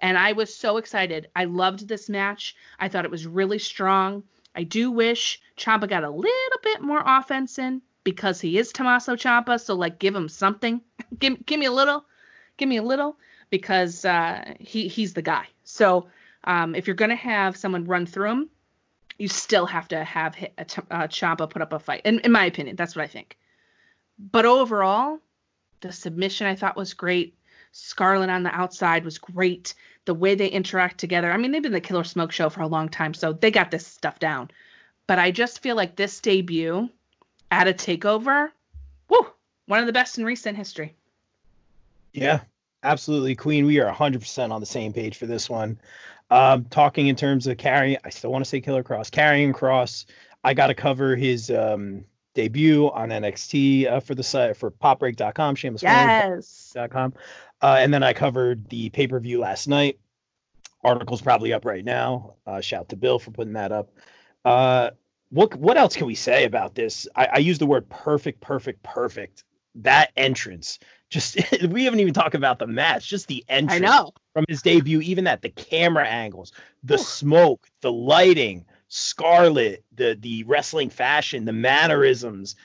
And 0.00 0.16
I 0.16 0.32
was 0.32 0.54
so 0.54 0.76
excited. 0.76 1.28
I 1.34 1.44
loved 1.44 1.88
this 1.88 2.08
match. 2.08 2.54
I 2.78 2.88
thought 2.88 3.04
it 3.04 3.10
was 3.10 3.26
really 3.26 3.58
strong. 3.58 4.22
I 4.54 4.62
do 4.62 4.90
wish 4.90 5.40
Ciampa 5.56 5.88
got 5.88 6.04
a 6.04 6.10
little 6.10 6.60
bit 6.62 6.80
more 6.80 7.02
offense 7.04 7.58
in 7.58 7.82
because 8.04 8.40
he 8.40 8.58
is 8.58 8.72
Tommaso 8.72 9.16
Ciampa. 9.16 9.60
So 9.60 9.74
like, 9.74 9.98
give 9.98 10.14
him 10.14 10.28
something. 10.28 10.80
give 11.18 11.44
give 11.46 11.60
me 11.60 11.66
a 11.66 11.72
little, 11.72 12.04
give 12.56 12.68
me 12.68 12.76
a 12.76 12.82
little 12.82 13.16
because 13.50 14.04
uh, 14.04 14.54
he 14.58 14.88
he's 14.88 15.14
the 15.14 15.22
guy. 15.22 15.46
So 15.64 16.08
um, 16.44 16.74
if 16.74 16.86
you're 16.86 16.96
gonna 16.96 17.16
have 17.16 17.56
someone 17.56 17.84
run 17.84 18.06
through 18.06 18.30
him, 18.30 18.50
you 19.18 19.28
still 19.28 19.66
have 19.66 19.88
to 19.88 20.04
have 20.04 20.36
a, 20.36 20.52
a, 20.58 20.62
a 20.90 21.08
Ciampa 21.08 21.50
put 21.50 21.62
up 21.62 21.72
a 21.72 21.78
fight. 21.78 22.02
In 22.04 22.20
in 22.20 22.32
my 22.32 22.44
opinion, 22.44 22.76
that's 22.76 22.96
what 22.96 23.04
I 23.04 23.08
think. 23.08 23.36
But 24.18 24.46
overall, 24.46 25.20
the 25.80 25.92
submission 25.92 26.46
I 26.46 26.56
thought 26.56 26.76
was 26.76 26.94
great. 26.94 27.36
Scarlett 27.72 28.30
on 28.30 28.42
the 28.42 28.54
outside 28.54 29.04
was 29.04 29.18
great. 29.18 29.74
The 30.06 30.14
way 30.14 30.34
they 30.34 30.48
interact 30.48 30.98
together. 30.98 31.30
I 31.30 31.36
mean, 31.36 31.52
they've 31.52 31.62
been 31.62 31.72
the 31.72 31.80
Killer 31.80 32.04
Smoke 32.04 32.32
show 32.32 32.48
for 32.48 32.62
a 32.62 32.66
long 32.66 32.88
time, 32.88 33.14
so 33.14 33.32
they 33.32 33.50
got 33.50 33.70
this 33.70 33.86
stuff 33.86 34.18
down. 34.18 34.50
But 35.06 35.18
I 35.18 35.30
just 35.30 35.60
feel 35.60 35.76
like 35.76 35.94
this 35.94 36.20
debut 36.20 36.88
at 37.50 37.68
a 37.68 37.72
takeover, 37.72 38.50
whoo, 39.08 39.26
one 39.66 39.80
of 39.80 39.86
the 39.86 39.92
best 39.92 40.18
in 40.18 40.24
recent 40.24 40.56
history. 40.56 40.94
Yeah, 42.12 42.40
absolutely, 42.82 43.34
Queen. 43.34 43.66
We 43.66 43.80
are 43.80 43.92
100% 43.92 44.50
on 44.50 44.60
the 44.60 44.66
same 44.66 44.92
page 44.92 45.16
for 45.16 45.26
this 45.26 45.48
one. 45.48 45.78
Um, 46.30 46.64
talking 46.64 47.06
in 47.06 47.16
terms 47.16 47.46
of 47.46 47.56
carrying, 47.56 47.98
I 48.04 48.10
still 48.10 48.30
want 48.30 48.44
to 48.44 48.48
say 48.48 48.60
Killer 48.60 48.82
Kross, 48.82 49.10
Karrion 49.10 49.52
Kross. 49.52 50.04
I 50.44 50.54
got 50.54 50.68
to 50.68 50.74
cover 50.74 51.16
his 51.16 51.50
um, 51.50 52.04
debut 52.34 52.90
on 52.90 53.08
NXT 53.08 53.90
uh, 53.90 54.00
for 54.00 54.14
the 54.14 54.22
site 54.22 54.56
for 54.56 54.70
popbreak.com, 54.70 55.54
shameless 55.54 55.82
yes. 55.82 56.72
Uh, 57.60 57.76
and 57.80 57.92
then 57.92 58.02
I 58.02 58.12
covered 58.12 58.68
the 58.68 58.90
pay 58.90 59.08
per 59.08 59.18
view 59.18 59.40
last 59.40 59.68
night. 59.68 59.98
Article's 60.84 61.20
probably 61.20 61.52
up 61.52 61.64
right 61.64 61.84
now. 61.84 62.34
Uh, 62.46 62.60
shout 62.60 62.90
to 62.90 62.96
Bill 62.96 63.18
for 63.18 63.30
putting 63.32 63.54
that 63.54 63.72
up. 63.72 63.90
Uh, 64.44 64.90
what 65.30 65.54
what 65.56 65.76
else 65.76 65.96
can 65.96 66.06
we 66.06 66.14
say 66.14 66.44
about 66.44 66.74
this? 66.74 67.06
I, 67.14 67.28
I 67.34 67.38
use 67.38 67.58
the 67.58 67.66
word 67.66 67.88
perfect, 67.88 68.40
perfect, 68.40 68.82
perfect. 68.82 69.44
That 69.74 70.10
entrance, 70.16 70.78
just 71.10 71.36
we 71.68 71.84
haven't 71.84 72.00
even 72.00 72.14
talked 72.14 72.34
about 72.34 72.58
the 72.58 72.66
match, 72.66 73.08
just 73.08 73.28
the 73.28 73.44
entrance. 73.48 73.82
I 73.82 73.84
know 73.84 74.12
from 74.32 74.44
his 74.48 74.62
debut, 74.62 75.00
even 75.00 75.24
that 75.24 75.42
the 75.42 75.50
camera 75.50 76.06
angles, 76.06 76.52
the 76.82 76.94
Ooh. 76.94 76.98
smoke, 76.98 77.66
the 77.80 77.92
lighting, 77.92 78.64
Scarlett, 78.88 79.84
the 79.94 80.16
the 80.18 80.44
wrestling 80.44 80.90
fashion, 80.90 81.44
the 81.44 81.52
mannerisms. 81.52 82.56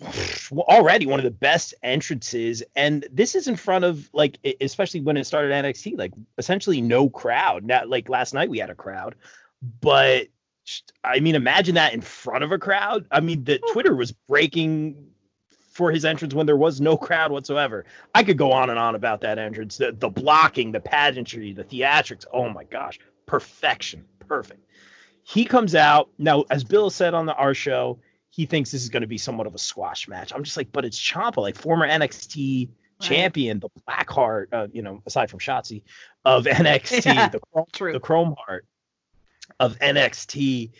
Already 0.52 1.06
one 1.06 1.18
of 1.18 1.24
the 1.24 1.30
best 1.30 1.74
entrances, 1.82 2.62
and 2.76 3.04
this 3.10 3.34
is 3.34 3.48
in 3.48 3.56
front 3.56 3.84
of 3.84 4.08
like, 4.12 4.38
especially 4.60 5.00
when 5.00 5.16
it 5.16 5.24
started 5.24 5.50
NXT, 5.50 5.98
like 5.98 6.12
essentially 6.38 6.80
no 6.80 7.10
crowd. 7.10 7.64
Now, 7.64 7.84
like 7.84 8.08
last 8.08 8.32
night 8.32 8.48
we 8.48 8.58
had 8.58 8.70
a 8.70 8.76
crowd, 8.76 9.16
but 9.80 10.28
I 11.04 11.20
mean, 11.20 11.34
imagine 11.34 11.74
that 11.76 11.94
in 11.94 12.00
front 12.00 12.44
of 12.44 12.52
a 12.52 12.58
crowd. 12.58 13.06
I 13.10 13.20
mean, 13.20 13.44
the 13.44 13.58
Twitter 13.72 13.94
was 13.94 14.12
breaking 14.12 15.08
for 15.72 15.92
his 15.92 16.04
entrance 16.04 16.34
when 16.34 16.46
there 16.46 16.56
was 16.56 16.80
no 16.80 16.96
crowd 16.96 17.30
whatsoever. 17.30 17.84
I 18.14 18.24
could 18.24 18.36
go 18.36 18.52
on 18.52 18.68
and 18.68 18.78
on 18.78 18.94
about 18.94 19.20
that 19.20 19.38
entrance, 19.38 19.76
the 19.76 19.92
the 19.92 20.08
blocking, 20.08 20.72
the 20.72 20.80
pageantry, 20.80 21.52
the 21.52 21.64
theatrics. 21.64 22.26
Oh 22.32 22.48
my 22.48 22.64
gosh, 22.64 22.98
perfection, 23.26 24.04
perfect. 24.26 24.64
He 25.22 25.44
comes 25.44 25.74
out 25.74 26.10
now, 26.18 26.44
as 26.50 26.64
Bill 26.64 26.90
said 26.90 27.14
on 27.14 27.26
the 27.26 27.34
our 27.34 27.54
show, 27.54 28.00
he 28.30 28.46
thinks 28.46 28.70
this 28.70 28.82
is 28.82 28.88
going 28.88 29.02
to 29.02 29.06
be 29.06 29.18
somewhat 29.18 29.46
of 29.46 29.54
a 29.54 29.58
squash 29.58 30.08
match. 30.08 30.32
I'm 30.34 30.42
just 30.42 30.56
like, 30.56 30.72
but 30.72 30.84
it's 30.84 30.98
Ciampa, 30.98 31.36
like 31.36 31.56
former 31.56 31.88
NXT 31.88 32.68
champion, 33.00 33.60
the 33.60 33.68
Blackheart, 33.88 34.46
uh, 34.52 34.66
you 34.72 34.82
know, 34.82 35.02
aside 35.06 35.30
from 35.30 35.38
Shotzi 35.38 35.82
of 36.24 36.44
NXT, 36.46 37.14
yeah, 37.14 37.28
the, 37.28 37.40
Chrome, 37.52 37.92
the 37.92 38.00
Chrome 38.00 38.34
Heart 38.38 38.66
of 39.60 39.78
NXT. 39.78 40.72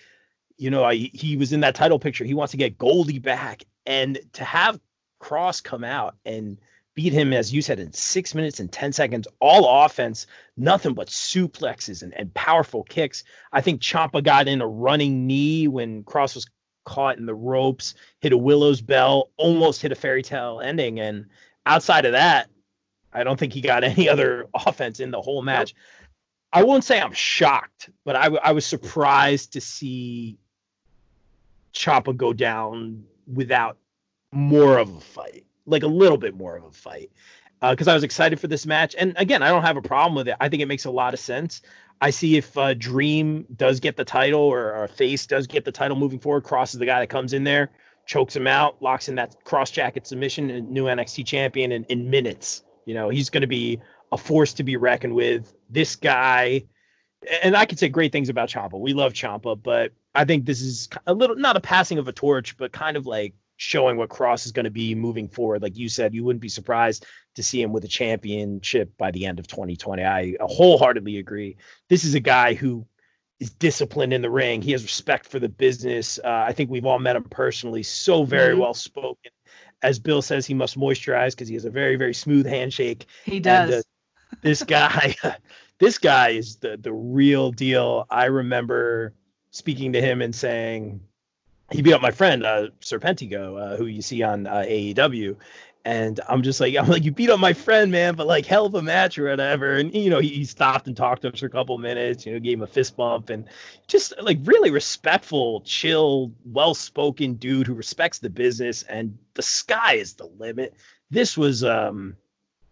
You 0.56 0.70
know, 0.70 0.84
I, 0.84 0.94
he 0.94 1.36
was 1.36 1.52
in 1.52 1.60
that 1.60 1.74
title 1.74 1.98
picture. 1.98 2.24
He 2.24 2.34
wants 2.34 2.50
to 2.52 2.56
get 2.56 2.78
Goldie 2.78 3.18
back, 3.18 3.64
and 3.86 4.18
to 4.34 4.44
have 4.44 4.80
Kross 5.20 5.62
come 5.62 5.84
out 5.84 6.16
and 6.24 6.58
beat 6.98 7.12
him, 7.12 7.32
as 7.32 7.52
you 7.52 7.62
said, 7.62 7.78
in 7.78 7.92
six 7.92 8.34
minutes 8.34 8.58
and 8.58 8.72
10 8.72 8.92
seconds, 8.92 9.28
all 9.38 9.84
offense, 9.84 10.26
nothing 10.56 10.94
but 10.94 11.06
suplexes 11.06 12.02
and, 12.02 12.12
and 12.14 12.34
powerful 12.34 12.82
kicks. 12.82 13.22
I 13.52 13.60
think 13.60 13.80
Ciampa 13.80 14.24
got 14.24 14.48
in 14.48 14.60
a 14.60 14.66
running 14.66 15.26
knee 15.26 15.68
when 15.68 16.02
Kross 16.02 16.34
was 16.34 16.48
caught 16.84 17.18
in 17.18 17.26
the 17.26 17.36
ropes, 17.36 17.94
hit 18.20 18.32
a 18.32 18.36
Willow's 18.36 18.80
bell, 18.80 19.30
almost 19.36 19.80
hit 19.80 19.92
a 19.92 19.94
fairy 19.94 20.22
tale 20.22 20.60
ending. 20.60 20.98
And 20.98 21.26
outside 21.64 22.04
of 22.04 22.12
that, 22.12 22.50
I 23.12 23.22
don't 23.22 23.38
think 23.38 23.52
he 23.52 23.60
got 23.60 23.84
any 23.84 24.08
other 24.08 24.48
offense 24.52 24.98
in 24.98 25.12
the 25.12 25.20
whole 25.20 25.42
match. 25.42 25.74
Nope 25.76 25.84
I 26.52 26.64
won't 26.64 26.84
say 26.84 27.00
I'm 27.00 27.12
shocked, 27.12 27.90
but 28.04 28.16
I, 28.16 28.26
I 28.26 28.52
was 28.52 28.64
surprised 28.64 29.52
to 29.52 29.60
see 29.60 30.38
Ciampa 31.74 32.16
go 32.16 32.32
down 32.32 33.04
without 33.32 33.76
more 34.32 34.78
of 34.78 34.94
a 34.94 35.00
fight, 35.00 35.44
like 35.66 35.82
a 35.82 35.88
little 35.88 36.16
bit 36.16 36.34
more 36.34 36.56
of 36.56 36.64
a 36.64 36.72
fight, 36.72 37.10
because 37.60 37.88
uh, 37.88 37.90
I 37.90 37.94
was 37.94 38.02
excited 38.02 38.40
for 38.40 38.46
this 38.46 38.66
match. 38.66 38.94
And 38.98 39.14
again, 39.16 39.42
I 39.42 39.48
don't 39.48 39.62
have 39.62 39.76
a 39.76 39.82
problem 39.82 40.14
with 40.14 40.28
it. 40.28 40.36
I 40.40 40.48
think 40.48 40.62
it 40.62 40.66
makes 40.66 40.86
a 40.86 40.90
lot 40.90 41.12
of 41.12 41.20
sense. 41.20 41.60
I 42.00 42.10
see 42.10 42.36
if 42.36 42.56
uh, 42.56 42.74
Dream 42.74 43.44
does 43.56 43.80
get 43.80 43.96
the 43.96 44.04
title 44.04 44.40
or, 44.40 44.74
or 44.74 44.88
Face 44.88 45.26
does 45.26 45.46
get 45.46 45.64
the 45.64 45.72
title 45.72 45.96
moving 45.96 46.20
forward, 46.20 46.44
crosses 46.44 46.78
the 46.78 46.86
guy 46.86 47.00
that 47.00 47.08
comes 47.08 47.32
in 47.32 47.44
there, 47.44 47.70
chokes 48.06 48.34
him 48.34 48.46
out, 48.46 48.80
locks 48.80 49.08
in 49.08 49.16
that 49.16 49.44
cross 49.44 49.70
jacket 49.70 50.06
submission, 50.06 50.50
and 50.50 50.70
new 50.70 50.84
NXT 50.84 51.26
champion 51.26 51.72
in, 51.72 51.84
in 51.84 52.08
minutes. 52.08 52.62
You 52.84 52.94
know, 52.94 53.08
he's 53.10 53.30
going 53.30 53.42
to 53.42 53.48
be 53.48 53.80
a 54.12 54.18
force 54.18 54.54
to 54.54 54.62
be 54.62 54.76
reckoned 54.76 55.14
with. 55.14 55.52
This 55.70 55.96
guy, 55.96 56.64
and 57.42 57.56
I 57.56 57.66
could 57.66 57.78
say 57.78 57.88
great 57.88 58.12
things 58.12 58.28
about 58.28 58.48
Ciampa. 58.48 58.78
We 58.78 58.94
love 58.94 59.12
Ciampa, 59.12 59.60
but 59.60 59.92
I 60.14 60.24
think 60.24 60.46
this 60.46 60.60
is 60.60 60.88
a 61.06 61.14
little 61.14 61.36
not 61.36 61.56
a 61.56 61.60
passing 61.60 61.98
of 61.98 62.08
a 62.08 62.12
torch, 62.12 62.56
but 62.56 62.72
kind 62.72 62.96
of 62.96 63.06
like 63.06 63.34
showing 63.56 63.96
what 63.96 64.08
Kross 64.08 64.46
is 64.46 64.52
going 64.52 64.64
to 64.64 64.70
be 64.70 64.94
moving 64.94 65.28
forward. 65.28 65.62
Like 65.62 65.76
you 65.76 65.88
said, 65.88 66.14
you 66.14 66.24
wouldn't 66.24 66.40
be 66.40 66.48
surprised 66.48 67.04
to 67.34 67.42
see 67.42 67.60
him 67.60 67.72
with 67.72 67.84
a 67.84 67.88
championship 67.88 68.96
by 68.96 69.10
the 69.10 69.26
end 69.26 69.38
of 69.38 69.46
2020. 69.46 70.04
I 70.04 70.34
wholeheartedly 70.40 71.18
agree. 71.18 71.56
This 71.88 72.04
is 72.04 72.14
a 72.14 72.20
guy 72.20 72.54
who 72.54 72.86
is 73.40 73.50
disciplined 73.50 74.12
in 74.12 74.22
the 74.22 74.30
ring. 74.30 74.62
He 74.62 74.72
has 74.72 74.82
respect 74.82 75.26
for 75.28 75.38
the 75.38 75.48
business. 75.48 76.18
Uh, 76.22 76.44
I 76.46 76.52
think 76.52 76.70
we've 76.70 76.86
all 76.86 76.98
met 76.98 77.16
him 77.16 77.24
personally. 77.24 77.82
So 77.82 78.24
very 78.24 78.52
mm-hmm. 78.52 78.62
well 78.62 78.74
spoken. 78.74 79.32
As 79.82 79.98
Bill 79.98 80.22
says, 80.22 80.46
he 80.46 80.54
must 80.54 80.78
moisturize 80.78 81.32
because 81.32 81.48
he 81.48 81.54
has 81.54 81.64
a 81.64 81.70
very 81.70 81.96
very 81.96 82.14
smooth 82.14 82.46
handshake. 82.46 83.06
He 83.24 83.38
does. 83.40 83.70
And, 83.70 83.78
uh, 83.80 83.82
this 84.42 84.62
guy, 84.62 85.16
this 85.78 85.98
guy 85.98 86.30
is 86.30 86.56
the 86.56 86.76
the 86.76 86.92
real 86.92 87.50
deal. 87.52 88.06
I 88.10 88.26
remember 88.26 89.14
speaking 89.50 89.92
to 89.94 90.00
him 90.00 90.22
and 90.22 90.34
saying 90.34 91.00
he 91.70 91.82
beat 91.82 91.92
up 91.92 92.00
my 92.00 92.10
friend 92.10 92.44
uh, 92.44 92.68
Serpentico, 92.80 93.60
uh, 93.60 93.76
who 93.76 93.86
you 93.86 94.02
see 94.02 94.22
on 94.22 94.46
uh, 94.46 94.64
AEW, 94.66 95.36
and 95.88 96.20
I'm 96.28 96.42
just 96.42 96.60
like, 96.60 96.76
I'm 96.76 96.86
like, 96.86 97.04
you 97.04 97.12
beat 97.12 97.30
up 97.30 97.40
my 97.40 97.54
friend, 97.54 97.90
man, 97.90 98.14
but 98.14 98.26
like 98.26 98.44
hell 98.44 98.66
of 98.66 98.74
a 98.74 98.82
match 98.82 99.18
or 99.18 99.30
whatever. 99.30 99.76
And 99.76 99.94
you 99.94 100.10
know, 100.10 100.18
he, 100.18 100.28
he 100.28 100.44
stopped 100.44 100.86
and 100.86 100.94
talked 100.94 101.22
to 101.22 101.32
us 101.32 101.40
for 101.40 101.46
a 101.46 101.50
couple 101.50 101.78
minutes, 101.78 102.26
you 102.26 102.32
know, 102.32 102.40
gave 102.40 102.58
him 102.58 102.62
a 102.62 102.66
fist 102.66 102.94
bump 102.94 103.30
and 103.30 103.46
just 103.86 104.12
like 104.20 104.38
really 104.44 104.70
respectful, 104.70 105.62
chill, 105.62 106.32
well-spoken 106.44 107.34
dude 107.34 107.66
who 107.66 107.72
respects 107.72 108.18
the 108.18 108.28
business. 108.28 108.82
And 108.82 109.16
the 109.32 109.42
sky 109.42 109.94
is 109.94 110.12
the 110.14 110.26
limit. 110.26 110.74
This 111.10 111.38
was 111.38 111.64
um 111.64 112.16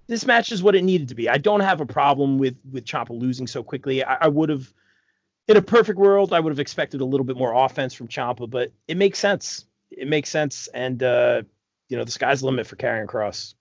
this 0.06 0.24
match 0.24 0.52
is 0.52 0.62
what 0.62 0.74
it 0.74 0.84
needed 0.84 1.08
to 1.08 1.14
be. 1.14 1.28
I 1.28 1.38
don't 1.38 1.60
have 1.60 1.80
a 1.80 1.86
problem 1.86 2.38
with 2.38 2.56
with 2.70 2.84
Ciampa 2.84 3.10
losing 3.10 3.46
so 3.46 3.62
quickly. 3.62 4.04
I, 4.04 4.14
I 4.22 4.28
would 4.28 4.48
have, 4.48 4.72
in 5.48 5.56
a 5.56 5.62
perfect 5.62 5.98
world, 5.98 6.32
I 6.32 6.40
would 6.40 6.50
have 6.50 6.60
expected 6.60 7.00
a 7.00 7.04
little 7.04 7.24
bit 7.24 7.36
more 7.36 7.52
offense 7.52 7.94
from 7.94 8.08
Ciampa, 8.08 8.48
but 8.48 8.72
it 8.86 8.96
makes 8.96 9.18
sense. 9.18 9.66
It 9.90 10.08
makes 10.08 10.30
sense, 10.30 10.68
and 10.72 11.02
uh, 11.02 11.42
you 11.88 11.96
know 11.96 12.04
the 12.04 12.10
sky's 12.10 12.40
the 12.40 12.46
limit 12.46 12.66
for 12.66 12.76
Karrion 12.76 13.06
Kross. 13.06 13.54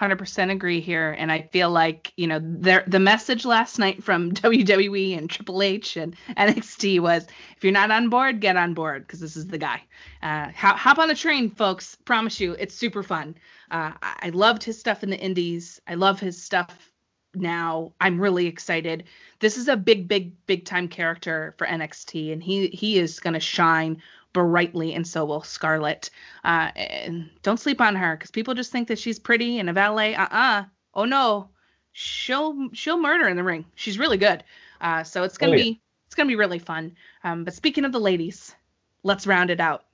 100% 0.00 0.50
agree 0.50 0.80
here 0.80 1.16
and 1.18 1.32
i 1.32 1.42
feel 1.52 1.70
like 1.70 2.12
you 2.16 2.26
know 2.26 2.38
the 2.38 2.84
the 2.86 3.00
message 3.00 3.44
last 3.44 3.78
night 3.78 4.02
from 4.02 4.32
wwe 4.32 5.18
and 5.18 5.28
triple 5.28 5.62
h 5.62 5.96
and 5.96 6.14
nxt 6.36 7.00
was 7.00 7.26
if 7.56 7.64
you're 7.64 7.72
not 7.72 7.90
on 7.90 8.08
board 8.08 8.40
get 8.40 8.56
on 8.56 8.74
board 8.74 9.06
because 9.06 9.20
this 9.20 9.36
is 9.36 9.46
the 9.48 9.58
guy 9.58 9.82
uh, 10.22 10.48
hop 10.54 10.98
on 10.98 11.08
the 11.08 11.14
train 11.14 11.50
folks 11.50 11.96
promise 12.04 12.38
you 12.38 12.52
it's 12.52 12.74
super 12.74 13.02
fun 13.02 13.34
uh, 13.70 13.92
I 14.00 14.30
loved 14.30 14.62
his 14.62 14.78
stuff 14.78 15.02
in 15.02 15.10
the 15.10 15.18
indies. 15.18 15.80
I 15.86 15.94
love 15.94 16.20
his 16.20 16.42
stuff 16.42 16.92
now. 17.34 17.92
I'm 18.00 18.20
really 18.20 18.46
excited. 18.46 19.04
This 19.40 19.56
is 19.56 19.68
a 19.68 19.76
big, 19.76 20.08
big, 20.08 20.32
big 20.46 20.64
time 20.64 20.88
character 20.88 21.54
for 21.58 21.66
NXT, 21.66 22.32
and 22.32 22.42
he 22.42 22.68
he 22.68 22.98
is 22.98 23.20
gonna 23.20 23.40
shine 23.40 24.02
brightly, 24.32 24.94
and 24.94 25.06
so 25.06 25.24
will 25.24 25.42
Scarlett. 25.42 26.10
Uh, 26.44 26.70
and 26.76 27.30
don't 27.42 27.60
sleep 27.60 27.80
on 27.80 27.96
her 27.96 28.16
because 28.16 28.30
people 28.30 28.54
just 28.54 28.72
think 28.72 28.88
that 28.88 28.98
she's 28.98 29.18
pretty 29.18 29.58
and 29.58 29.70
a 29.70 29.72
valet. 29.72 30.14
Uh-uh. 30.14 30.64
Oh 30.94 31.04
no, 31.04 31.48
she'll 31.92 32.68
she'll 32.72 33.00
murder 33.00 33.28
in 33.28 33.36
the 33.36 33.44
ring. 33.44 33.64
She's 33.74 33.98
really 33.98 34.18
good. 34.18 34.44
Uh, 34.80 35.04
so 35.04 35.22
it's 35.22 35.38
gonna 35.38 35.52
oh, 35.52 35.56
yeah. 35.56 35.64
be 35.64 35.80
it's 36.06 36.14
gonna 36.14 36.28
be 36.28 36.36
really 36.36 36.58
fun. 36.58 36.96
Um, 37.24 37.44
but 37.44 37.54
speaking 37.54 37.84
of 37.84 37.92
the 37.92 38.00
ladies, 38.00 38.54
let's 39.02 39.26
round 39.26 39.50
it 39.50 39.60
out. 39.60 39.84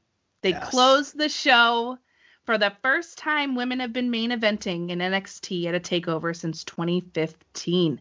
They 0.42 0.50
yes. 0.50 0.70
close 0.70 1.12
the 1.12 1.28
show 1.28 1.98
for 2.44 2.58
the 2.58 2.72
first 2.82 3.16
time, 3.16 3.54
women 3.54 3.80
have 3.80 3.94
been 3.94 4.10
main 4.10 4.30
eventing 4.30 4.90
in 4.90 4.98
NXT 4.98 5.64
at 5.64 5.74
a 5.74 5.80
takeover 5.80 6.36
since 6.36 6.62
2015. 6.64 8.00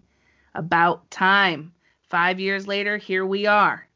About 0.54 1.10
time. 1.10 1.74
Five 2.10 2.42
years 2.42 2.68
later, 2.68 2.98
here 2.98 3.26
we 3.26 3.46
are. 3.46 3.88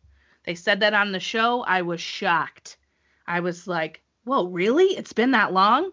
They 0.48 0.56
said 0.56 0.80
that 0.80 0.94
on 0.94 1.12
the 1.12 1.20
show. 1.20 1.64
I 1.64 1.82
was 1.82 2.00
shocked. 2.00 2.78
I 3.28 3.42
was 3.42 3.68
like, 3.68 4.02
whoa, 4.24 4.46
really? 4.46 4.86
It's 4.86 5.12
been 5.12 5.32
that 5.32 5.52
long? 5.52 5.92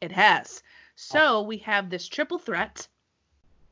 It 0.00 0.10
has. 0.10 0.60
So 0.96 1.42
we 1.42 1.58
have 1.58 1.88
this 1.88 2.08
triple 2.08 2.40
threat 2.40 2.88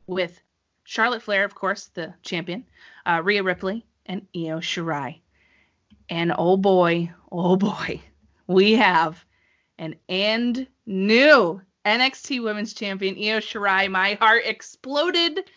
with 0.07 0.41
Charlotte 0.85 1.23
Flair, 1.23 1.43
of 1.43 1.57
course, 1.57 1.87
the 1.87 2.15
champion, 2.23 2.65
uh, 3.07 3.21
Rhea 3.25 3.43
Ripley, 3.43 3.85
and 4.07 4.25
Io 4.37 4.61
Shirai. 4.61 5.19
And 6.09 6.33
oh 6.39 6.57
boy, 6.57 7.13
oh 7.33 7.57
boy, 7.57 8.01
we 8.47 8.75
have 8.75 9.25
an 9.79 9.97
and 10.09 10.65
new 10.87 11.61
NXT 11.85 12.41
Women's 12.45 12.73
Champion 12.73 13.17
Io 13.17 13.41
Shirai. 13.41 13.91
My 13.91 14.15
heart 14.15 14.43
exploded 14.45 15.51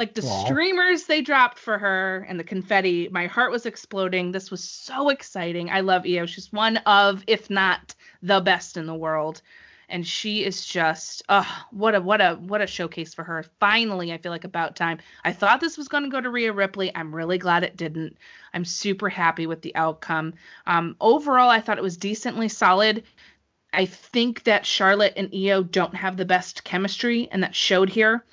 like 0.00 0.14
the 0.14 0.22
Aww. 0.22 0.46
streamers 0.46 1.04
they 1.04 1.20
dropped 1.20 1.58
for 1.58 1.76
her 1.76 2.26
and 2.26 2.40
the 2.40 2.44
confetti. 2.44 3.10
My 3.10 3.26
heart 3.26 3.52
was 3.52 3.66
exploding. 3.66 4.32
This 4.32 4.50
was 4.50 4.64
so 4.64 5.10
exciting. 5.10 5.68
I 5.68 5.80
love 5.80 6.06
Io. 6.06 6.24
She's 6.24 6.50
one 6.50 6.78
of, 6.78 7.22
if 7.26 7.50
not 7.50 7.94
the 8.22 8.40
best 8.40 8.78
in 8.78 8.86
the 8.86 8.94
world. 8.94 9.42
And 9.90 10.06
she 10.06 10.42
is 10.42 10.64
just, 10.64 11.22
oh, 11.28 11.46
what 11.70 11.94
a 11.94 12.00
what 12.00 12.20
a 12.22 12.36
what 12.36 12.62
a 12.62 12.66
showcase 12.66 13.12
for 13.12 13.24
her. 13.24 13.44
Finally, 13.58 14.12
I 14.12 14.18
feel 14.18 14.32
like 14.32 14.44
about 14.44 14.74
time. 14.74 15.00
I 15.22 15.32
thought 15.32 15.60
this 15.60 15.76
was 15.76 15.88
going 15.88 16.04
to 16.04 16.08
go 16.08 16.20
to 16.20 16.30
Rhea 16.30 16.52
Ripley. 16.52 16.90
I'm 16.94 17.14
really 17.14 17.38
glad 17.38 17.62
it 17.62 17.76
didn't. 17.76 18.16
I'm 18.54 18.64
super 18.64 19.10
happy 19.10 19.46
with 19.46 19.60
the 19.60 19.74
outcome. 19.76 20.34
Um, 20.66 20.96
overall, 21.00 21.50
I 21.50 21.60
thought 21.60 21.76
it 21.76 21.82
was 21.84 21.96
decently 21.98 22.48
solid. 22.48 23.02
I 23.72 23.84
think 23.84 24.44
that 24.44 24.64
Charlotte 24.64 25.14
and 25.16 25.34
Io 25.34 25.62
don't 25.62 25.94
have 25.94 26.16
the 26.16 26.24
best 26.24 26.64
chemistry, 26.64 27.28
and 27.30 27.42
that 27.42 27.54
showed 27.54 27.90
here. 27.90 28.24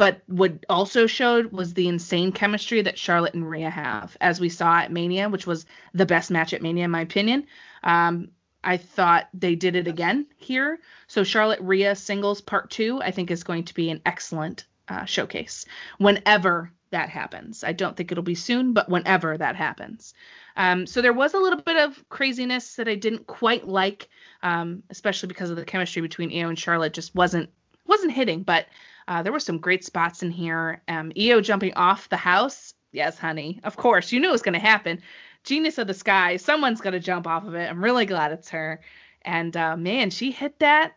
But 0.00 0.22
what 0.28 0.64
also 0.70 1.06
showed 1.06 1.52
was 1.52 1.74
the 1.74 1.86
insane 1.86 2.32
chemistry 2.32 2.80
that 2.80 2.96
Charlotte 2.96 3.34
and 3.34 3.46
Rhea 3.46 3.68
have, 3.68 4.16
as 4.18 4.40
we 4.40 4.48
saw 4.48 4.78
at 4.78 4.90
Mania, 4.90 5.28
which 5.28 5.46
was 5.46 5.66
the 5.92 6.06
best 6.06 6.30
match 6.30 6.54
at 6.54 6.62
Mania, 6.62 6.86
in 6.86 6.90
my 6.90 7.02
opinion. 7.02 7.46
Um, 7.84 8.30
I 8.64 8.78
thought 8.78 9.28
they 9.34 9.56
did 9.56 9.76
it 9.76 9.86
again 9.86 10.24
here. 10.38 10.78
So 11.06 11.22
Charlotte 11.22 11.60
Rhea 11.60 11.94
singles 11.94 12.40
part 12.40 12.70
two, 12.70 13.02
I 13.02 13.10
think, 13.10 13.30
is 13.30 13.44
going 13.44 13.64
to 13.64 13.74
be 13.74 13.90
an 13.90 14.00
excellent 14.06 14.64
uh, 14.88 15.04
showcase 15.04 15.66
whenever 15.98 16.72
that 16.92 17.10
happens. 17.10 17.62
I 17.62 17.74
don't 17.74 17.94
think 17.94 18.10
it'll 18.10 18.24
be 18.24 18.34
soon, 18.34 18.72
but 18.72 18.88
whenever 18.88 19.36
that 19.36 19.54
happens. 19.54 20.14
Um, 20.56 20.86
so 20.86 21.02
there 21.02 21.12
was 21.12 21.34
a 21.34 21.38
little 21.38 21.60
bit 21.60 21.76
of 21.76 22.08
craziness 22.08 22.76
that 22.76 22.88
I 22.88 22.94
didn't 22.94 23.26
quite 23.26 23.68
like, 23.68 24.08
um, 24.42 24.82
especially 24.88 25.26
because 25.26 25.50
of 25.50 25.56
the 25.56 25.64
chemistry 25.66 26.00
between 26.00 26.34
Io 26.34 26.48
and 26.48 26.58
Charlotte 26.58 26.94
just 26.94 27.14
wasn't 27.14 27.50
wasn't 27.86 28.12
hitting. 28.12 28.44
But 28.44 28.66
uh, 29.10 29.22
there 29.24 29.32
were 29.32 29.40
some 29.40 29.58
great 29.58 29.84
spots 29.84 30.22
in 30.22 30.30
here. 30.30 30.82
Um, 30.86 31.12
Io 31.18 31.40
jumping 31.40 31.74
off 31.74 32.08
the 32.08 32.16
house, 32.16 32.74
yes, 32.92 33.18
honey, 33.18 33.58
of 33.64 33.76
course, 33.76 34.12
you 34.12 34.20
knew 34.20 34.28
it 34.28 34.32
was 34.32 34.42
going 34.42 34.54
to 34.54 34.60
happen. 34.60 35.02
Genius 35.42 35.78
of 35.78 35.88
the 35.88 35.94
sky, 35.94 36.36
someone's 36.36 36.80
going 36.80 36.92
to 36.92 37.00
jump 37.00 37.26
off 37.26 37.44
of 37.44 37.56
it. 37.56 37.68
I'm 37.68 37.82
really 37.82 38.06
glad 38.06 38.30
it's 38.30 38.50
her. 38.50 38.80
And 39.22 39.56
uh, 39.56 39.76
man, 39.76 40.10
she 40.10 40.30
hit 40.30 40.60
that 40.60 40.92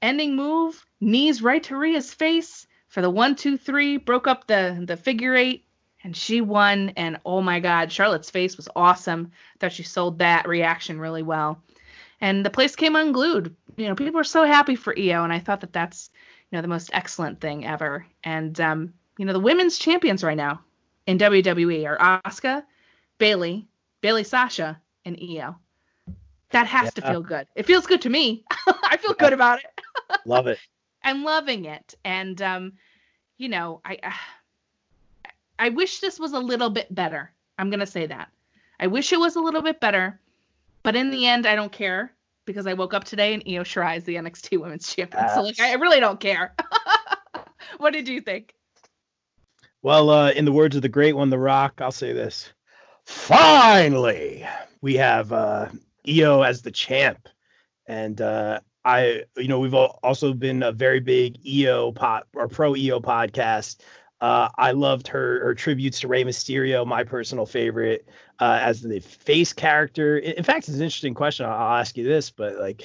ending 0.00 0.34
move, 0.34 0.82
knees 1.00 1.42
right 1.42 1.62
to 1.64 1.76
Rhea's 1.76 2.14
face 2.14 2.66
for 2.86 3.02
the 3.02 3.10
one, 3.10 3.36
two, 3.36 3.58
three, 3.58 3.98
broke 3.98 4.26
up 4.26 4.46
the 4.46 4.82
the 4.86 4.96
figure 4.96 5.34
eight 5.34 5.66
and 6.02 6.16
she 6.16 6.40
won. 6.40 6.90
And 6.96 7.18
oh 7.26 7.42
my 7.42 7.60
God, 7.60 7.92
Charlotte's 7.92 8.30
face 8.30 8.56
was 8.56 8.68
awesome. 8.74 9.30
I 9.34 9.58
thought 9.60 9.72
she 9.72 9.82
sold 9.82 10.20
that 10.20 10.48
reaction 10.48 10.98
really 10.98 11.22
well. 11.22 11.62
And 12.20 12.46
the 12.46 12.50
place 12.50 12.76
came 12.76 12.96
unglued. 12.96 13.54
You 13.76 13.88
know, 13.88 13.94
people 13.94 14.14
were 14.14 14.24
so 14.24 14.44
happy 14.44 14.74
for 14.74 14.98
Io, 14.98 15.22
and 15.22 15.32
I 15.32 15.38
thought 15.38 15.60
that 15.60 15.72
that's 15.72 16.10
you 16.50 16.56
know 16.56 16.62
the 16.62 16.68
most 16.68 16.90
excellent 16.92 17.40
thing 17.40 17.66
ever. 17.66 18.06
And 18.24 18.58
um, 18.60 18.94
you 19.18 19.24
know, 19.24 19.32
the 19.32 19.40
women's 19.40 19.78
champions 19.78 20.24
right 20.24 20.36
now 20.36 20.60
in 21.06 21.18
WWE 21.18 21.86
are 21.86 22.20
Asuka, 22.22 22.64
Bayley, 23.18 23.66
Bayley 24.00 24.24
Sasha, 24.24 24.80
and 25.04 25.18
Io. 25.20 25.56
That 26.50 26.66
has 26.66 26.84
yeah. 26.84 26.90
to 26.90 27.02
feel 27.02 27.22
good. 27.22 27.46
It 27.54 27.66
feels 27.66 27.86
good 27.86 28.02
to 28.02 28.10
me. 28.10 28.44
I 28.66 28.96
feel 28.96 29.14
yeah. 29.18 29.24
good 29.24 29.32
about 29.34 29.58
it. 29.58 30.18
Love 30.24 30.46
it. 30.46 30.58
I'm 31.02 31.22
loving 31.22 31.66
it. 31.66 31.94
And 32.04 32.40
um, 32.40 32.72
you 33.36 33.48
know, 33.48 33.80
I 33.84 33.98
uh, 34.02 35.30
I 35.58 35.68
wish 35.70 36.00
this 36.00 36.18
was 36.18 36.32
a 36.32 36.38
little 36.38 36.70
bit 36.70 36.94
better. 36.94 37.30
I'm 37.58 37.70
gonna 37.70 37.86
say 37.86 38.06
that. 38.06 38.28
I 38.80 38.86
wish 38.86 39.12
it 39.12 39.20
was 39.20 39.36
a 39.36 39.40
little 39.40 39.62
bit 39.62 39.80
better, 39.80 40.18
but 40.82 40.96
in 40.96 41.10
the 41.10 41.26
end, 41.26 41.46
I 41.46 41.56
don't 41.56 41.72
care 41.72 42.12
because 42.48 42.66
I 42.66 42.72
woke 42.72 42.94
up 42.94 43.04
today 43.04 43.34
and 43.34 43.42
Io 43.46 43.62
Shirai 43.62 43.98
is 43.98 44.04
the 44.04 44.16
NXT 44.16 44.60
Women's 44.60 44.92
Champion. 44.92 45.28
So 45.34 45.42
like, 45.42 45.60
I 45.60 45.74
really 45.74 46.00
don't 46.00 46.18
care. 46.18 46.54
what 47.78 47.92
did 47.92 48.08
you 48.08 48.20
think? 48.20 48.54
Well, 49.82 50.10
uh, 50.10 50.30
in 50.32 50.44
the 50.44 50.52
words 50.52 50.74
of 50.74 50.82
the 50.82 50.88
great 50.88 51.14
one, 51.14 51.30
The 51.30 51.38
Rock, 51.38 51.80
I'll 51.80 51.92
say 51.92 52.12
this. 52.12 52.52
Finally, 53.04 54.44
we 54.80 54.96
have 54.96 55.32
uh, 55.32 55.68
Io 56.08 56.42
as 56.42 56.62
the 56.62 56.72
champ. 56.72 57.28
And 57.86 58.20
uh, 58.20 58.60
I, 58.84 59.24
you 59.36 59.48
know, 59.48 59.60
we've 59.60 59.74
also 59.74 60.32
been 60.32 60.62
a 60.62 60.72
very 60.72 61.00
big 61.00 61.38
Io 61.46 61.92
pod 61.92 62.24
or 62.34 62.48
pro 62.48 62.72
Io 62.72 63.00
podcast. 63.00 63.76
Uh, 64.20 64.48
I 64.56 64.72
loved 64.72 65.08
her 65.08 65.44
her 65.44 65.54
tributes 65.54 66.00
to 66.00 66.08
Rey 66.08 66.24
Mysterio, 66.24 66.84
my 66.84 67.04
personal 67.04 67.46
favorite, 67.46 68.08
uh, 68.40 68.58
as 68.62 68.82
the 68.82 69.00
face 69.00 69.52
character. 69.52 70.18
In 70.18 70.44
fact, 70.44 70.68
it's 70.68 70.76
an 70.76 70.82
interesting 70.82 71.14
question. 71.14 71.46
I'll, 71.46 71.78
ask 71.78 71.96
you 71.96 72.04
this, 72.04 72.30
but 72.30 72.56
like, 72.56 72.82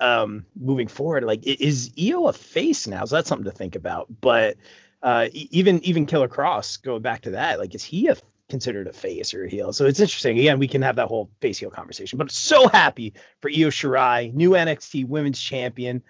um, 0.00 0.44
moving 0.58 0.88
forward, 0.88 1.24
like, 1.24 1.46
is 1.46 1.92
Io 1.98 2.26
a 2.26 2.32
face 2.32 2.86
now? 2.86 3.04
So 3.04 3.16
that's 3.16 3.28
something 3.28 3.44
to 3.44 3.56
think 3.56 3.76
about. 3.76 4.08
But 4.20 4.56
uh, 5.02 5.28
even 5.32 5.82
even 5.84 6.06
Killer 6.06 6.28
Kross, 6.28 6.80
going 6.82 7.02
back 7.02 7.22
to 7.22 7.30
that, 7.30 7.58
like, 7.58 7.74
is 7.74 7.84
he 7.84 8.08
a 8.08 8.16
considered 8.48 8.86
a 8.86 8.92
face 8.92 9.34
or 9.34 9.44
a 9.44 9.48
heel? 9.48 9.72
So 9.72 9.86
it's 9.86 10.00
interesting. 10.00 10.38
Again, 10.38 10.58
we 10.58 10.68
can 10.68 10.82
have 10.82 10.96
that 10.96 11.08
whole 11.08 11.30
face 11.40 11.58
heel 11.58 11.70
conversation. 11.70 12.18
But 12.18 12.30
so 12.30 12.68
happy 12.68 13.14
for 13.40 13.50
Io 13.50 13.68
Shirai, 13.68 14.32
new 14.34 14.50
NXT 14.50 15.06
Women's 15.06 15.40
Champion. 15.40 16.02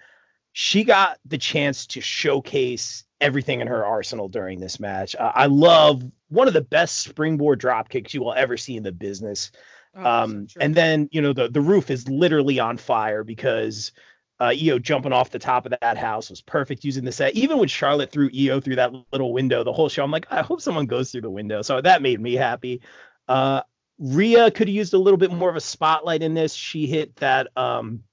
She 0.53 0.83
got 0.83 1.19
the 1.25 1.37
chance 1.37 1.85
to 1.87 2.01
showcase 2.01 3.03
everything 3.19 3.61
in 3.61 3.67
her 3.67 3.85
arsenal 3.85 4.27
during 4.27 4.59
this 4.59 4.79
match. 4.79 5.15
Uh, 5.15 5.31
I 5.33 5.47
love 5.47 6.03
one 6.29 6.47
of 6.47 6.53
the 6.53 6.61
best 6.61 6.99
springboard 6.99 7.59
drop 7.59 7.89
kicks 7.89 8.13
you 8.13 8.21
will 8.21 8.33
ever 8.33 8.57
see 8.57 8.77
in 8.77 8.83
the 8.83 8.91
business. 8.91 9.51
Oh, 9.95 10.05
um, 10.05 10.47
and 10.59 10.75
then 10.75 11.09
you 11.11 11.21
know 11.21 11.33
the 11.33 11.49
the 11.49 11.61
roof 11.61 11.89
is 11.89 12.07
literally 12.07 12.59
on 12.59 12.77
fire 12.77 13.23
because 13.23 13.91
uh, 14.39 14.53
Io 14.61 14.77
jumping 14.77 15.13
off 15.13 15.31
the 15.31 15.39
top 15.39 15.65
of 15.65 15.73
that 15.81 15.97
house 15.97 16.29
was 16.29 16.41
perfect 16.41 16.83
using 16.83 17.03
the 17.03 17.11
set. 17.11 17.33
Even 17.35 17.57
when 17.57 17.67
Charlotte 17.67 18.11
threw 18.11 18.29
Io 18.37 18.59
through 18.59 18.75
that 18.75 18.93
little 19.11 19.33
window, 19.33 19.63
the 19.63 19.73
whole 19.73 19.89
show, 19.89 20.03
I'm 20.03 20.11
like, 20.11 20.27
I 20.29 20.41
hope 20.41 20.61
someone 20.61 20.85
goes 20.85 21.11
through 21.11 21.21
the 21.21 21.29
window. 21.29 21.63
So 21.63 21.81
that 21.81 22.03
made 22.03 22.19
me 22.19 22.35
happy. 22.35 22.81
Uh, 23.27 23.61
Rhea 23.97 24.51
could 24.51 24.67
have 24.67 24.75
used 24.75 24.93
a 24.93 24.99
little 24.99 25.17
bit 25.17 25.31
more 25.31 25.49
of 25.49 25.55
a 25.55 25.61
spotlight 25.61 26.21
in 26.21 26.35
this. 26.35 26.53
She 26.53 26.85
hit 26.85 27.15
that 27.15 27.47
um, 27.57 28.03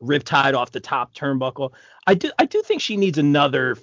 riptide 0.00 0.54
off 0.54 0.70
the 0.70 0.80
top 0.80 1.14
turnbuckle. 1.14 1.72
I 2.06 2.14
do 2.14 2.30
I 2.38 2.44
do 2.44 2.62
think 2.62 2.80
she 2.80 2.96
needs 2.96 3.18
another 3.18 3.76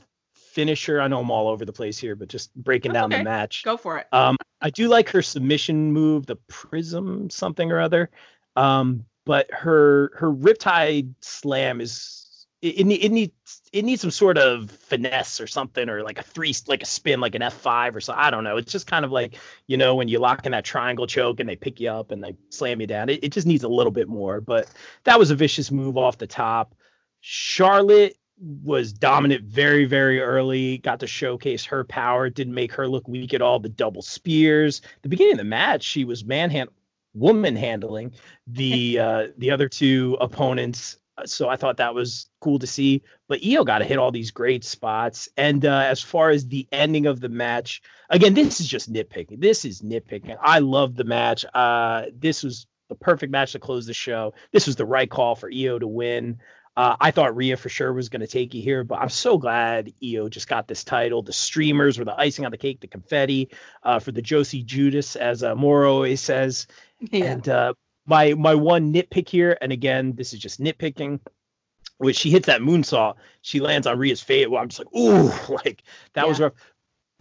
finisher. 0.54 1.02
I 1.02 1.08
know 1.08 1.20
I'm 1.20 1.32
all 1.32 1.48
over 1.48 1.66
the 1.66 1.74
place 1.74 1.98
here, 1.98 2.16
but 2.16 2.30
just 2.30 2.54
breaking 2.56 2.94
That's 2.94 3.04
down 3.04 3.14
okay. 3.14 3.20
the 3.20 3.24
match. 3.24 3.64
Go 3.64 3.78
for 3.78 3.98
it. 3.98 4.08
Um, 4.12 4.38
I 4.62 4.70
do 4.70 4.88
like 4.88 5.10
her 5.10 5.22
submission 5.22 5.92
move, 5.92 6.26
the 6.26 6.38
prism 6.48 7.30
something 7.30 7.72
or 7.72 7.82
other. 7.82 8.10
Um, 8.56 9.06
but 9.26 9.50
her 9.52 10.12
her 10.16 10.32
riptide 10.32 11.14
slam 11.22 11.82
is 11.82 12.46
it, 12.62 12.80
it, 12.80 13.06
it 13.06 13.12
needs 13.12 13.62
it 13.72 13.84
needs 13.84 14.02
some 14.02 14.12
sort 14.12 14.38
of 14.38 14.70
finesse 14.72 15.42
or 15.42 15.48
something 15.48 15.90
or 15.90 16.04
like 16.04 16.20
a 16.20 16.24
three 16.24 16.54
like 16.68 16.84
a 16.84 16.86
spin 16.86 17.20
like 17.20 17.36
an 17.36 17.42
F5 17.42 17.96
or 17.96 18.02
so 18.02 18.14
I 18.16 18.30
don't 18.30 18.44
know. 18.44 18.58
It's 18.58 18.72
just 18.72 18.88
kind 18.88 19.04
of 19.04 19.12
like 19.12 19.38
you 19.68 19.78
know 19.78 19.96
when 19.96 20.08
you 20.08 20.20
lock 20.20 20.46
in 20.46 20.52
that 20.52 20.66
triangle 20.66 21.08
choke 21.08 21.40
and 21.40 21.50
they 21.50 21.56
pick 21.56 21.80
you 21.80 21.90
up 21.90 22.12
and 22.12 22.24
they 22.24 22.36
slam 22.50 22.80
you 22.80 22.88
down. 22.88 23.10
It, 23.10 23.24
it 23.24 23.32
just 23.32 23.48
needs 23.48 23.64
a 23.64 23.70
little 23.70 23.92
bit 23.92 24.08
more. 24.08 24.40
But 24.40 24.70
that 25.04 25.18
was 25.18 25.32
a 25.32 25.36
vicious 25.36 25.72
move 25.72 25.98
off 25.98 26.18
the 26.18 26.28
top. 26.28 26.76
Charlotte 27.22 28.18
was 28.64 28.92
dominant 28.92 29.44
very 29.44 29.86
very 29.86 30.20
early 30.20 30.78
got 30.80 31.00
to 31.00 31.08
showcase 31.08 31.64
her 31.64 31.84
power 31.84 32.30
didn't 32.30 32.54
make 32.54 32.74
her 32.74 32.88
look 32.88 33.08
weak 33.08 33.34
at 33.34 33.42
all 33.42 33.60
the 33.60 33.70
double 33.70 34.02
spears 34.02 34.82
the 35.02 35.10
beginning 35.10 35.34
of 35.34 35.38
the 35.38 35.44
match 35.44 35.84
she 35.84 36.04
was 36.04 36.26
manhand 36.26 36.70
woman 37.14 37.56
handling 37.56 38.14
the 38.48 39.00
uh, 39.00 39.28
the 39.38 39.52
other 39.52 39.70
two 39.70 40.18
opponents. 40.20 40.98
So 41.26 41.48
I 41.48 41.58
thought 41.58 41.78
that 41.78 41.94
was 41.94 42.30
cool 42.42 42.58
to 42.60 42.68
see. 42.68 43.04
But 43.28 43.42
Io 43.46 43.64
got 43.64 43.80
to 43.80 43.86
hit 43.86 44.00
all 44.00 44.12
these 44.12 44.32
great 44.32 44.64
spots. 44.64 45.30
And 45.38 45.64
uh, 45.64 45.86
as 45.86 46.02
far 46.02 46.32
as 46.32 46.48
the 46.48 46.68
ending 46.72 47.06
of 47.06 47.20
the 47.20 47.30
match, 47.30 47.82
again, 48.10 48.34
this 48.34 48.60
is 48.60 48.68
just 48.68 48.92
nitpicking. 48.92 49.40
This 49.40 49.64
is 49.64 49.82
nitpicking. 49.82 50.38
I 50.42 50.60
love 50.60 50.96
the 50.96 51.04
match. 51.04 51.46
Uh, 51.54 52.06
this 52.18 52.42
was 52.42 52.66
the 52.90 52.96
perfect 52.96 53.32
match 53.32 53.52
to 53.52 53.60
close 53.60 53.86
the 53.86 53.94
show. 53.94 54.34
This 54.52 54.66
was 54.66 54.76
the 54.76 54.86
right 54.86 55.10
call 55.10 55.36
for 55.36 55.52
Io 55.54 55.78
to 55.78 55.88
win. 55.88 56.40
Uh, 56.76 56.96
I 57.00 57.12
thought 57.12 57.36
Rhea 57.36 57.56
for 57.56 57.70
sure 57.70 57.94
was 57.94 58.10
going 58.10 58.22
to 58.22 58.28
take 58.28 58.54
you 58.54 58.62
here, 58.62 58.84
but 58.84 59.00
I'm 59.00 59.10
so 59.10 59.38
glad 59.38 59.94
Io 60.04 60.28
just 60.28 60.48
got 60.48 60.68
this 60.68 60.84
title. 60.84 61.22
The 61.22 61.34
streamers 61.34 62.00
were 62.00 62.06
the 62.06 62.20
icing 62.20 62.46
on 62.46 62.52
the 62.52 62.58
cake, 62.58 62.80
the 62.82 62.88
confetti 62.88 63.50
uh, 63.84 64.00
for 64.00 64.12
the 64.12 64.24
Josie 64.24 64.64
Judas, 64.64 65.16
as 65.16 65.44
uh, 65.44 65.54
Mauro 65.56 65.94
always 65.94 66.20
says. 66.20 66.66
Yeah. 67.00 67.26
And 67.26 67.48
uh, 67.50 67.74
my 68.08 68.34
my 68.34 68.56
one 68.56 68.92
nitpick 68.92 69.30
here, 69.30 69.56
and 69.62 69.72
again, 69.72 70.14
this 70.16 70.34
is 70.34 70.40
just 70.40 70.60
nitpicking. 70.60 71.20
When 71.98 72.16
she 72.16 72.32
hits 72.32 72.48
that 72.48 72.62
moonsault, 72.62 73.16
she 73.42 73.60
lands 73.60 73.86
on 73.86 74.00
Rhea's 74.00 74.22
face. 74.22 74.48
Well, 74.48 74.62
I'm 74.62 74.70
just 74.70 74.80
like, 74.80 74.96
ooh, 74.96 75.32
like 75.54 75.84
that 76.14 76.24
yeah. 76.24 76.26
was 76.26 76.40
rough. 76.40 76.54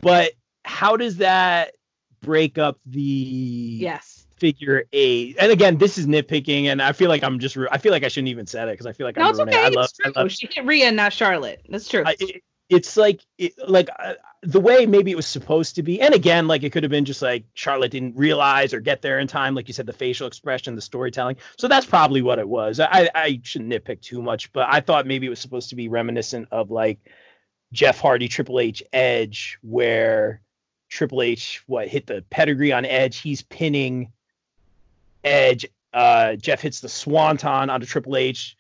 But 0.01 0.33
how 0.65 0.97
does 0.97 1.19
that 1.19 1.75
break 2.23 2.57
up 2.57 2.79
the 2.87 3.01
yes 3.01 4.27
figure 4.43 4.85
eight? 4.93 5.37
And 5.39 5.53
again, 5.53 5.79
this 5.79 5.99
is 5.99 6.09
nitpicking, 6.09 6.65
and 6.65 6.83
I 6.83 6.93
feel 6.93 7.09
like 7.09 7.23
I'm 7.23 7.39
just. 7.39 7.57
I 7.71 7.79
feel 7.79 7.93
like 7.93 8.03
I 8.03 8.09
shouldn't 8.09 8.29
even 8.29 8.47
said 8.47 8.69
it 8.69 8.73
because 8.73 8.87
I 8.87 8.93
feel 8.93 9.07
like 9.07 9.17
no, 9.17 9.23
I'm. 9.23 9.31
It's 9.31 9.39
okay. 9.39 9.65
I 9.65 9.69
love, 9.69 9.85
it's 9.85 9.93
true. 9.93 10.13
I 10.15 10.21
love, 10.21 10.33
she 10.33 10.49
hit 10.53 10.67
Rhea, 10.67 10.91
not 10.91 11.13
Charlotte. 11.13 11.65
That's 11.69 11.89
true. 11.89 12.03
I, 12.05 12.17
it, 12.19 12.43
it's 12.69 12.97
like 12.97 13.25
it, 13.39 13.53
like 13.69 13.89
uh, 13.99 14.15
the 14.43 14.61
way 14.61 14.87
maybe 14.87 15.13
it 15.13 15.17
was 15.17 15.27
supposed 15.27 15.77
to 15.77 15.83
be 15.83 16.01
and 16.01 16.15
again 16.15 16.49
like 16.49 16.63
it 16.63 16.71
could 16.71 16.83
have 16.83 16.91
been 16.91 17.05
just 17.05 17.21
like 17.21 17.45
charlotte 17.55 17.91
didn't 17.91 18.17
realize 18.17 18.73
or 18.73 18.81
get 18.81 19.03
there 19.03 19.19
in 19.19 19.27
time 19.27 19.55
like 19.55 19.69
you 19.69 19.75
said 19.75 19.87
the 19.87 19.93
facial 19.93 20.27
expression 20.27 20.75
the 20.75 20.81
storytelling 20.81 21.37
so 21.59 21.69
that's 21.69 21.87
probably 21.87 22.23
what 22.23 22.39
it 22.39 22.49
was 22.49 22.81
i 22.81 23.09
i 23.15 23.39
shouldn't 23.43 23.71
nitpick 23.71 24.01
too 24.01 24.23
much 24.23 24.53
but 24.53 24.67
i 24.71 24.81
thought 24.81 25.07
maybe 25.07 25.27
it 25.27 25.31
was 25.31 25.39
supposed 25.39 25.69
to 25.69 25.77
be 25.77 25.89
reminiscent 25.89 26.49
of 26.51 26.71
like 26.71 26.99
jeff 27.73 28.01
hardy 28.01 28.27
triple 28.27 28.59
h 28.59 28.83
edge 28.93 29.59
where 29.63 30.41
triple 30.89 31.21
h 31.21 31.63
what 31.67 31.89
hit 31.89 32.07
the 32.07 32.25
pedigree 32.31 32.73
on 32.73 32.87
edge 32.87 33.19
he's 33.19 33.43
pinning 33.43 34.13
edge 35.25 35.67
uh 35.95 36.35
jeff 36.37 36.61
hits 36.61 36.81
the 36.81 36.89
swanton 36.89 37.71
onto 37.71 37.87
triple 37.87 38.17
h 38.17 38.57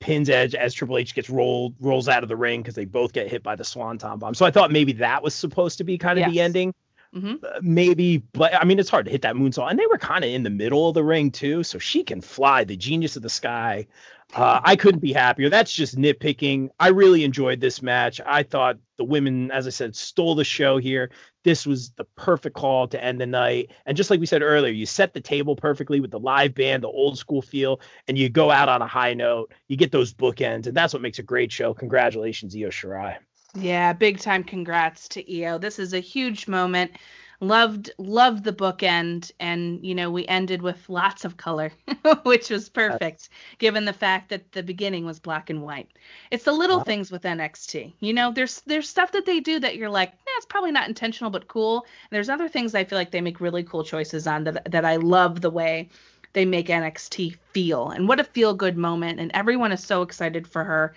pins 0.00 0.30
Edge 0.30 0.54
as 0.54 0.74
Triple 0.74 0.98
H 0.98 1.14
gets 1.14 1.30
rolled 1.30 1.74
rolls 1.78 2.08
out 2.08 2.22
of 2.22 2.28
the 2.28 2.36
ring 2.36 2.62
because 2.62 2.74
they 2.74 2.86
both 2.86 3.12
get 3.12 3.28
hit 3.28 3.42
by 3.42 3.54
the 3.54 3.64
Swanton 3.64 4.18
bomb. 4.18 4.34
So 4.34 4.44
I 4.44 4.50
thought 4.50 4.72
maybe 4.72 4.94
that 4.94 5.22
was 5.22 5.34
supposed 5.34 5.78
to 5.78 5.84
be 5.84 5.98
kind 5.98 6.18
of 6.18 6.22
yes. 6.22 6.30
the 6.32 6.40
ending. 6.40 6.74
Mm-hmm. 7.14 7.44
Uh, 7.44 7.58
maybe, 7.60 8.18
but 8.32 8.54
I 8.54 8.64
mean, 8.64 8.78
it's 8.78 8.88
hard 8.88 9.04
to 9.06 9.10
hit 9.10 9.22
that 9.22 9.34
moonsault, 9.34 9.68
and 9.68 9.78
they 9.78 9.86
were 9.86 9.98
kind 9.98 10.24
of 10.24 10.30
in 10.30 10.44
the 10.44 10.50
middle 10.50 10.88
of 10.88 10.94
the 10.94 11.02
ring 11.02 11.32
too, 11.32 11.64
so 11.64 11.78
she 11.78 12.04
can 12.04 12.20
fly, 12.20 12.62
the 12.62 12.76
genius 12.76 13.16
of 13.16 13.22
the 13.22 13.30
sky. 13.30 13.86
Uh, 14.34 14.60
I 14.62 14.76
couldn't 14.76 15.00
be 15.00 15.12
happier. 15.12 15.48
That's 15.48 15.72
just 15.72 15.96
nitpicking. 15.96 16.68
I 16.78 16.88
really 16.88 17.24
enjoyed 17.24 17.60
this 17.60 17.82
match. 17.82 18.20
I 18.24 18.44
thought 18.44 18.78
the 18.96 19.04
women, 19.04 19.50
as 19.50 19.66
I 19.66 19.70
said, 19.70 19.96
stole 19.96 20.34
the 20.34 20.44
show 20.44 20.78
here. 20.78 21.10
This 21.42 21.66
was 21.66 21.90
the 21.92 22.04
perfect 22.16 22.54
call 22.54 22.86
to 22.88 23.02
end 23.02 23.20
the 23.20 23.26
night. 23.26 23.70
And 23.86 23.96
just 23.96 24.10
like 24.10 24.20
we 24.20 24.26
said 24.26 24.42
earlier, 24.42 24.72
you 24.72 24.86
set 24.86 25.14
the 25.14 25.20
table 25.20 25.56
perfectly 25.56 26.00
with 26.00 26.12
the 26.12 26.20
live 26.20 26.54
band, 26.54 26.84
the 26.84 26.88
old 26.88 27.18
school 27.18 27.42
feel, 27.42 27.80
and 28.06 28.16
you 28.16 28.28
go 28.28 28.50
out 28.50 28.68
on 28.68 28.82
a 28.82 28.86
high 28.86 29.14
note. 29.14 29.52
You 29.66 29.76
get 29.76 29.90
those 29.90 30.14
bookends, 30.14 30.66
and 30.66 30.76
that's 30.76 30.92
what 30.92 31.02
makes 31.02 31.18
a 31.18 31.24
great 31.24 31.50
show. 31.50 31.74
Congratulations, 31.74 32.54
Io 32.54 32.68
Shirai. 32.68 33.16
Yeah, 33.54 33.92
big 33.92 34.20
time 34.20 34.44
congrats 34.44 35.08
to 35.08 35.42
Io. 35.42 35.58
This 35.58 35.80
is 35.80 35.92
a 35.92 36.00
huge 36.00 36.46
moment 36.46 36.92
loved 37.40 37.90
loved 37.96 38.44
the 38.44 38.52
bookend 38.52 39.32
and 39.40 39.84
you 39.84 39.94
know 39.94 40.10
we 40.10 40.26
ended 40.26 40.60
with 40.60 40.88
lots 40.90 41.24
of 41.24 41.38
color 41.38 41.72
which 42.22 42.50
was 42.50 42.68
perfect 42.68 43.30
given 43.58 43.86
the 43.86 43.92
fact 43.94 44.28
that 44.28 44.52
the 44.52 44.62
beginning 44.62 45.06
was 45.06 45.18
black 45.18 45.48
and 45.48 45.62
white. 45.62 45.88
It's 46.30 46.44
the 46.44 46.52
little 46.52 46.78
wow. 46.78 46.84
things 46.84 47.10
with 47.10 47.22
nxt 47.22 47.92
you 48.00 48.12
know 48.12 48.30
there's 48.30 48.60
there's 48.66 48.88
stuff 48.88 49.12
that 49.12 49.24
they 49.24 49.40
do 49.40 49.58
that 49.58 49.76
you're 49.76 49.88
like 49.88 50.10
eh, 50.10 50.36
it's 50.36 50.46
probably 50.46 50.70
not 50.70 50.88
intentional 50.88 51.30
but 51.30 51.48
cool. 51.48 51.78
And 51.78 52.16
there's 52.16 52.28
other 52.28 52.48
things 52.48 52.74
i 52.74 52.84
feel 52.84 52.98
like 52.98 53.10
they 53.10 53.22
make 53.22 53.40
really 53.40 53.62
cool 53.62 53.84
choices 53.84 54.26
on 54.26 54.44
that 54.44 54.70
that 54.70 54.84
i 54.84 54.96
love 54.96 55.40
the 55.40 55.50
way 55.50 55.88
they 56.34 56.44
make 56.44 56.68
nxt 56.68 57.36
feel. 57.52 57.88
And 57.88 58.06
what 58.06 58.20
a 58.20 58.24
feel 58.24 58.54
good 58.54 58.76
moment 58.76 59.18
and 59.18 59.30
everyone 59.32 59.72
is 59.72 59.82
so 59.82 60.02
excited 60.02 60.46
for 60.46 60.62
her. 60.62 60.94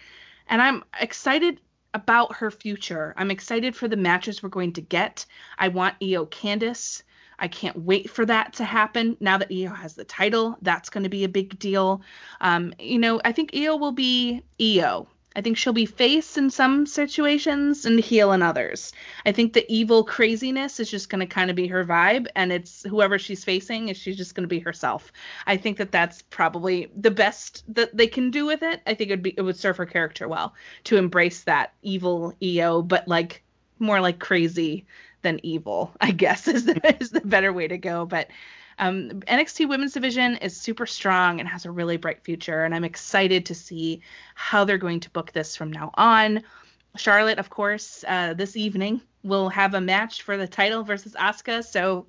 And 0.49 0.61
i'm 0.61 0.83
excited 0.99 1.61
about 1.93 2.35
her 2.35 2.51
future. 2.51 3.13
I'm 3.17 3.31
excited 3.31 3.75
for 3.75 3.87
the 3.87 3.97
matches 3.97 4.41
we're 4.41 4.49
going 4.49 4.73
to 4.73 4.81
get. 4.81 5.25
I 5.57 5.67
want 5.67 5.95
Io 6.01 6.25
Candice. 6.25 7.03
I 7.39 7.47
can't 7.47 7.77
wait 7.77 8.09
for 8.09 8.25
that 8.25 8.53
to 8.53 8.63
happen. 8.63 9.17
Now 9.19 9.37
that 9.37 9.51
Io 9.51 9.73
has 9.73 9.95
the 9.95 10.05
title, 10.05 10.57
that's 10.61 10.89
going 10.89 11.03
to 11.03 11.09
be 11.09 11.23
a 11.23 11.29
big 11.29 11.57
deal. 11.59 12.01
Um, 12.41 12.73
you 12.79 12.99
know, 12.99 13.19
I 13.25 13.31
think 13.31 13.55
Io 13.55 13.75
will 13.75 13.91
be 13.91 14.43
Io. 14.61 15.07
I 15.35 15.41
think 15.41 15.57
she'll 15.57 15.73
be 15.73 15.85
face 15.85 16.37
in 16.37 16.49
some 16.49 16.85
situations 16.85 17.85
and 17.85 17.99
heel 17.99 18.31
in 18.31 18.41
others. 18.41 18.93
I 19.25 19.31
think 19.31 19.53
the 19.53 19.65
evil 19.73 20.03
craziness 20.03 20.79
is 20.79 20.89
just 20.89 21.09
going 21.09 21.19
to 21.21 21.25
kind 21.25 21.49
of 21.49 21.55
be 21.55 21.67
her 21.67 21.83
vibe, 21.85 22.27
and 22.35 22.51
it's 22.51 22.83
whoever 22.83 23.17
she's 23.17 23.43
facing 23.43 23.89
is 23.89 23.97
she's 23.97 24.17
just 24.17 24.35
going 24.35 24.43
to 24.43 24.47
be 24.47 24.59
herself. 24.59 25.11
I 25.47 25.57
think 25.57 25.77
that 25.77 25.91
that's 25.91 26.21
probably 26.21 26.91
the 26.95 27.11
best 27.11 27.63
that 27.69 27.95
they 27.95 28.07
can 28.07 28.31
do 28.31 28.45
with 28.45 28.63
it. 28.63 28.81
I 28.85 28.93
think 28.93 29.09
it 29.09 29.13
would 29.13 29.23
be 29.23 29.33
it 29.37 29.41
would 29.41 29.57
serve 29.57 29.77
her 29.77 29.85
character 29.85 30.27
well 30.27 30.53
to 30.85 30.97
embrace 30.97 31.43
that 31.43 31.73
evil 31.81 32.33
Io, 32.43 32.81
but 32.81 33.07
like 33.07 33.43
more 33.79 34.01
like 34.01 34.19
crazy 34.19 34.85
than 35.21 35.39
evil. 35.43 35.95
I 35.99 36.11
guess 36.11 36.47
is 36.47 36.65
the 36.65 36.97
is 36.99 37.11
the 37.11 37.21
better 37.21 37.51
way 37.51 37.67
to 37.67 37.77
go. 37.77 38.05
But 38.05 38.27
um, 38.79 39.09
NXT 39.27 39.69
Women's 39.69 39.93
Division 39.93 40.37
is 40.37 40.55
super 40.55 40.85
strong 40.85 41.39
and 41.39 41.47
has 41.47 41.65
a 41.65 41.71
really 41.71 41.97
bright 41.97 42.23
future, 42.23 42.63
and 42.63 42.73
I'm 42.73 42.83
excited 42.83 43.45
to 43.47 43.55
see 43.55 44.01
how 44.35 44.65
they're 44.65 44.77
going 44.77 44.99
to 45.01 45.09
book 45.09 45.31
this 45.31 45.55
from 45.55 45.71
now 45.71 45.91
on. 45.95 46.43
Charlotte, 46.95 47.39
of 47.39 47.49
course, 47.49 48.03
uh, 48.07 48.33
this 48.33 48.55
evening 48.55 49.01
will 49.23 49.49
have 49.49 49.73
a 49.73 49.81
match 49.81 50.21
for 50.21 50.37
the 50.37 50.47
title 50.47 50.83
versus 50.83 51.13
Asuka. 51.13 51.63
So 51.63 52.05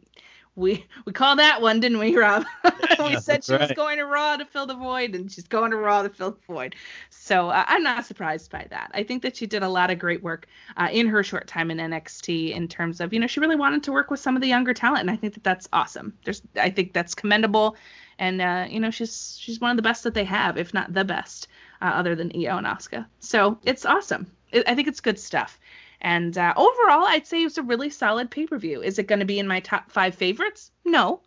we 0.57 0.87
we 1.05 1.13
called 1.13 1.39
that 1.39 1.61
one, 1.63 1.81
didn't 1.81 1.99
we, 1.99 2.17
Rob? 2.17 2.45
we 2.99 3.17
Yeah, 3.17 3.19
said 3.19 3.45
she 3.45 3.57
was 3.57 3.73
going 3.73 3.99
to 3.99 4.05
Raw 4.07 4.37
to 4.37 4.45
fill 4.45 4.67
the 4.67 4.75
void, 4.77 5.15
and 5.15 5.31
she's 5.31 5.49
going 5.49 5.71
to 5.73 5.77
Raw 5.77 6.03
to 6.03 6.11
fill 6.11 6.33
the 6.33 6.41
void. 6.47 6.75
So 7.11 7.51
uh, 7.51 7.65
I'm 7.67 7.83
not 7.83 8.05
surprised 8.07 8.51
by 8.51 8.67
that. 8.71 8.91
I 8.95 9.03
think 9.03 9.23
that 9.23 9.37
she 9.37 9.47
did 9.47 9.63
a 9.63 9.69
lot 9.69 9.91
of 9.91 9.99
great 9.99 10.23
work 10.23 10.47
uh, 10.77 10.89
in 10.93 11.07
her 11.09 11.23
short 11.23 11.47
time 11.47 11.71
in 11.71 11.81
NXT 11.81 12.53
in 12.53 12.69
terms 12.69 13.01
of 13.01 13.13
you 13.13 13.21
know 13.21 13.27
she 13.27 13.41
really 13.41 13.57
wanted 13.57 13.83
to 13.85 13.93
work 13.93 14.11
with 14.11 14.21
some 14.21 14.37
of 14.37 14.43
the 14.43 14.49
younger 14.49 14.75
talent, 14.75 15.01
and 15.01 15.11
I 15.11 15.17
think 15.17 15.35
that 15.35 15.45
that's 15.45 15.69
awesome. 15.73 16.17
There's 16.25 16.43
I 16.57 16.71
think 16.71 16.93
that's 16.93 17.15
commendable, 17.15 17.77
and 18.19 18.41
uh, 18.41 18.67
you 18.69 18.81
know 18.81 18.91
she's 18.91 19.37
she's 19.41 19.61
one 19.61 19.71
of 19.71 19.77
the 19.77 19.83
best 19.83 20.05
that 20.05 20.15
they 20.15 20.25
have, 20.25 20.57
if 20.59 20.73
not 20.75 20.93
the 20.93 21.05
best, 21.05 21.49
uh, 21.83 21.87
other 21.87 22.15
than 22.15 22.31
Io 22.35 22.57
and 22.59 22.67
Asuka. 22.67 23.07
So 23.21 23.59
it's 23.65 23.85
awesome. 23.85 24.31
I 24.67 24.75
think 24.75 24.87
it's 24.89 25.01
good 25.01 25.19
stuff. 25.19 25.59
And 26.05 26.37
uh, 26.37 26.53
overall, 26.55 27.07
I'd 27.07 27.27
say 27.27 27.41
it 27.41 27.45
was 27.45 27.57
a 27.57 27.63
really 27.63 27.89
solid 27.89 28.31
pay 28.31 28.47
per 28.47 28.59
view. 28.59 28.83
Is 28.83 28.99
it 28.99 29.07
going 29.07 29.21
to 29.21 29.25
be 29.25 29.39
in 29.39 29.49
my 29.49 29.61
top 29.61 29.91
five 29.91 30.15
favorites? 30.15 30.71
No. 30.85 31.23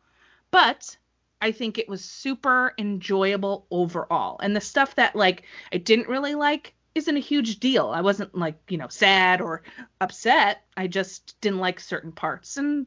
But 0.52 0.96
I 1.42 1.52
think 1.52 1.80
it 1.80 1.90
was 1.90 2.06
super 2.06 2.76
enjoyable 2.78 3.66
overall. 3.72 4.40
And 4.40 4.56
the 4.56 4.62
stuff 4.62 4.94
that, 4.96 5.16
like, 5.16 5.44
I 5.74 5.78
didn't 5.78 6.08
really 6.08 6.36
like 6.36 6.76
isn't 6.94 7.18
a 7.18 7.20
huge 7.20 7.60
deal. 7.60 7.88
I 7.88 8.02
wasn't, 8.02 8.38
like, 8.38 8.60
you 8.70 8.78
know, 8.78 8.88
sad 8.88 9.42
or 9.42 9.64
upset. 10.00 10.64
I 10.78 10.86
just 10.86 11.42
didn't 11.42 11.60
like 11.60 11.80
certain 11.80 12.12
parts. 12.12 12.58
And 12.58 12.86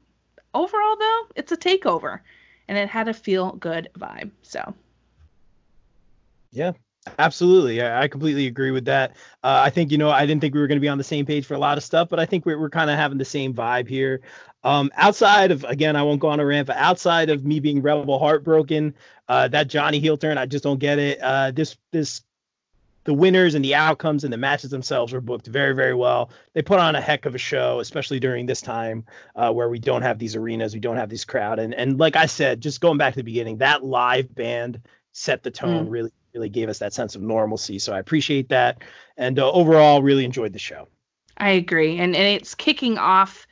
overall, 0.54 0.96
though, 0.96 1.22
it's 1.34 1.50
a 1.50 1.56
takeover. 1.56 2.20
And 2.68 2.78
it 2.78 2.88
had 2.88 3.08
a 3.08 3.14
feel 3.14 3.50
good 3.50 3.88
vibe. 3.98 4.30
So. 4.42 4.74
Yeah, 6.52 6.72
absolutely. 7.18 7.82
I, 7.82 8.02
I 8.02 8.08
completely 8.08 8.46
agree 8.46 8.70
with 8.70 8.84
that. 8.86 9.12
Uh, 9.42 9.62
I 9.64 9.70
think, 9.70 9.90
you 9.90 9.98
know, 9.98 10.10
I 10.10 10.26
didn't 10.26 10.40
think 10.40 10.54
we 10.54 10.60
were 10.60 10.66
going 10.66 10.76
to 10.76 10.80
be 10.80 10.88
on 10.88 10.98
the 10.98 11.04
same 11.04 11.26
page 11.26 11.46
for 11.46 11.54
a 11.54 11.58
lot 11.58 11.78
of 11.78 11.84
stuff, 11.84 12.08
but 12.08 12.20
I 12.20 12.26
think 12.26 12.46
we're, 12.46 12.58
we're 12.58 12.70
kind 12.70 12.90
of 12.90 12.96
having 12.96 13.18
the 13.18 13.24
same 13.24 13.54
vibe 13.54 13.88
here. 13.88 14.20
Um, 14.62 14.90
outside 14.94 15.50
of, 15.50 15.64
again, 15.64 15.96
I 15.96 16.02
won't 16.02 16.20
go 16.20 16.28
on 16.28 16.40
a 16.40 16.44
rant, 16.44 16.66
but 16.66 16.76
outside 16.76 17.30
of 17.30 17.44
me 17.44 17.60
being 17.60 17.80
rebel 17.82 18.18
heartbroken, 18.18 18.94
uh, 19.28 19.48
that 19.48 19.68
Johnny 19.68 19.98
heel 19.98 20.18
turn, 20.18 20.38
I 20.38 20.46
just 20.46 20.64
don't 20.64 20.78
get 20.78 20.98
it. 20.98 21.18
Uh, 21.22 21.50
this, 21.50 21.76
this, 21.92 22.22
the 23.04 23.14
winners 23.14 23.54
and 23.54 23.64
the 23.64 23.74
outcomes 23.74 24.24
and 24.24 24.32
the 24.32 24.36
matches 24.36 24.70
themselves 24.70 25.14
were 25.14 25.22
booked 25.22 25.46
very, 25.46 25.74
very 25.74 25.94
well. 25.94 26.30
They 26.52 26.60
put 26.60 26.78
on 26.80 26.94
a 26.94 27.00
heck 27.00 27.24
of 27.24 27.34
a 27.34 27.38
show, 27.38 27.80
especially 27.80 28.20
during 28.20 28.44
this 28.44 28.60
time 28.60 29.06
uh, 29.34 29.50
where 29.50 29.70
we 29.70 29.78
don't 29.78 30.02
have 30.02 30.18
these 30.18 30.36
arenas, 30.36 30.74
we 30.74 30.80
don't 30.80 30.98
have 30.98 31.08
this 31.08 31.24
crowd, 31.24 31.58
and 31.58 31.72
and 31.72 31.98
like 31.98 32.16
I 32.16 32.26
said, 32.26 32.60
just 32.60 32.82
going 32.82 32.98
back 32.98 33.14
to 33.14 33.20
the 33.20 33.24
beginning, 33.24 33.56
that 33.58 33.82
live 33.82 34.34
band 34.34 34.82
set 35.12 35.42
the 35.42 35.50
tone, 35.50 35.86
Mm. 35.86 35.90
really, 35.90 36.10
really 36.34 36.48
gave 36.48 36.68
us 36.68 36.78
that 36.78 36.92
sense 36.92 37.14
of 37.14 37.22
normalcy. 37.22 37.78
So 37.78 37.92
I 37.92 37.98
appreciate 37.98 38.48
that, 38.50 38.82
and 39.16 39.38
uh, 39.38 39.50
overall, 39.50 40.02
really 40.02 40.24
enjoyed 40.24 40.52
the 40.52 40.58
show. 40.58 40.88
I 41.36 41.50
agree, 41.50 41.98
and 41.98 42.14
and 42.14 42.26
it's 42.26 42.54
kicking 42.54 42.98
off 42.98 43.46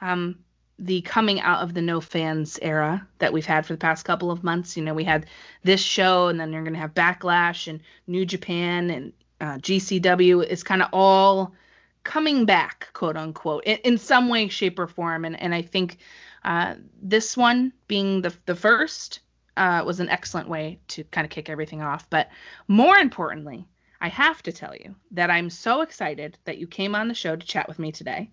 um, 0.00 0.38
the 0.78 1.02
coming 1.02 1.40
out 1.40 1.62
of 1.62 1.74
the 1.74 1.82
no 1.82 2.00
fans 2.00 2.58
era 2.60 3.06
that 3.18 3.32
we've 3.32 3.46
had 3.46 3.64
for 3.66 3.74
the 3.74 3.78
past 3.78 4.04
couple 4.04 4.30
of 4.30 4.42
months. 4.42 4.76
You 4.76 4.82
know, 4.82 4.94
we 4.94 5.04
had 5.04 5.26
this 5.62 5.80
show, 5.80 6.28
and 6.28 6.38
then 6.40 6.52
you're 6.52 6.62
going 6.62 6.74
to 6.74 6.80
have 6.80 6.94
Backlash 6.94 7.68
and 7.68 7.80
New 8.06 8.24
Japan 8.26 8.90
and 8.90 9.12
uh, 9.40 9.58
GCW. 9.58 10.44
is 10.44 10.62
kind 10.62 10.82
of 10.82 10.88
all 10.92 11.54
coming 12.02 12.44
back, 12.44 12.88
quote 12.92 13.16
unquote, 13.16 13.64
in, 13.64 13.78
in 13.84 13.98
some 13.98 14.28
way, 14.28 14.48
shape, 14.48 14.78
or 14.78 14.86
form. 14.86 15.24
And 15.24 15.38
and 15.40 15.54
I 15.54 15.62
think 15.62 15.98
uh, 16.44 16.74
this 17.00 17.36
one 17.36 17.72
being 17.86 18.22
the 18.22 18.34
the 18.46 18.56
first 18.56 19.20
uh, 19.56 19.82
was 19.84 20.00
an 20.00 20.08
excellent 20.08 20.48
way 20.48 20.78
to 20.88 21.04
kind 21.04 21.24
of 21.24 21.30
kick 21.30 21.48
everything 21.48 21.82
off. 21.82 22.08
But 22.10 22.28
more 22.68 22.96
importantly, 22.96 23.66
I 24.00 24.08
have 24.08 24.42
to 24.42 24.52
tell 24.52 24.74
you 24.74 24.94
that 25.12 25.30
I'm 25.30 25.50
so 25.50 25.80
excited 25.80 26.38
that 26.44 26.58
you 26.58 26.66
came 26.66 26.94
on 26.94 27.08
the 27.08 27.14
show 27.14 27.36
to 27.36 27.46
chat 27.46 27.68
with 27.68 27.78
me 27.78 27.92
today. 27.92 28.30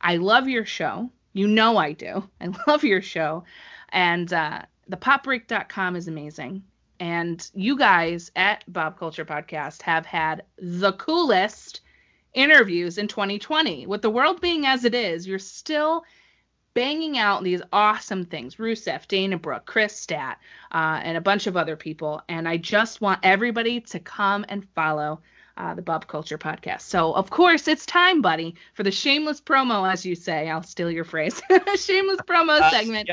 I 0.00 0.16
love 0.16 0.48
your 0.48 0.64
show. 0.64 1.10
You 1.32 1.48
know 1.48 1.76
I 1.76 1.92
do. 1.92 2.28
I 2.40 2.48
love 2.66 2.84
your 2.84 3.02
show. 3.02 3.44
And 3.90 4.32
uh, 4.32 4.62
the 4.88 4.96
popbreak.com 4.96 5.96
is 5.96 6.08
amazing. 6.08 6.62
And 6.98 7.50
you 7.54 7.78
guys 7.78 8.30
at 8.36 8.62
Bob 8.70 8.98
Culture 8.98 9.24
Podcast 9.24 9.82
have 9.82 10.04
had 10.04 10.44
the 10.58 10.92
coolest 10.92 11.80
interviews 12.34 12.98
in 12.98 13.08
2020. 13.08 13.86
With 13.86 14.02
the 14.02 14.10
world 14.10 14.40
being 14.40 14.66
as 14.66 14.84
it 14.84 14.94
is, 14.94 15.26
you're 15.26 15.38
still 15.38 16.04
banging 16.74 17.18
out 17.18 17.42
these 17.42 17.62
awesome 17.72 18.24
things. 18.24 18.56
Rusev, 18.56 19.06
Dana 19.08 19.38
Brooke, 19.38 19.66
Chris 19.66 19.96
Stat, 19.96 20.38
uh, 20.72 21.00
and 21.02 21.16
a 21.16 21.20
bunch 21.20 21.46
of 21.46 21.56
other 21.56 21.76
people. 21.76 22.22
And 22.28 22.48
I 22.48 22.56
just 22.56 23.00
want 23.00 23.20
everybody 23.22 23.80
to 23.80 23.98
come 23.98 24.44
and 24.48 24.66
follow 24.74 25.20
uh, 25.56 25.74
the 25.74 25.82
Bob 25.82 26.06
Culture 26.06 26.38
Podcast. 26.38 26.82
So, 26.82 27.12
of 27.12 27.28
course, 27.28 27.68
it's 27.68 27.84
time, 27.84 28.22
buddy, 28.22 28.54
for 28.74 28.82
the 28.82 28.90
shameless 28.90 29.40
promo, 29.40 29.90
as 29.90 30.06
you 30.06 30.14
say. 30.14 30.48
I'll 30.48 30.62
steal 30.62 30.90
your 30.90 31.04
phrase. 31.04 31.40
shameless 31.76 32.20
promo 32.22 32.60
Uh, 32.60 32.70
segment 32.70 33.10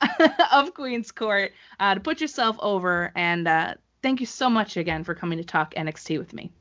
of 0.52 0.74
Queen's 0.74 1.10
Court 1.10 1.52
uh, 1.80 1.94
to 1.94 2.00
put 2.00 2.20
yourself 2.20 2.56
over. 2.60 3.12
And 3.16 3.48
uh, 3.48 3.74
thank 4.02 4.20
you 4.20 4.26
so 4.26 4.48
much 4.48 4.76
again 4.76 5.02
for 5.02 5.14
coming 5.14 5.38
to 5.38 5.44
talk 5.44 5.74
NXT 5.74 6.18
with 6.18 6.32
me. 6.32 6.52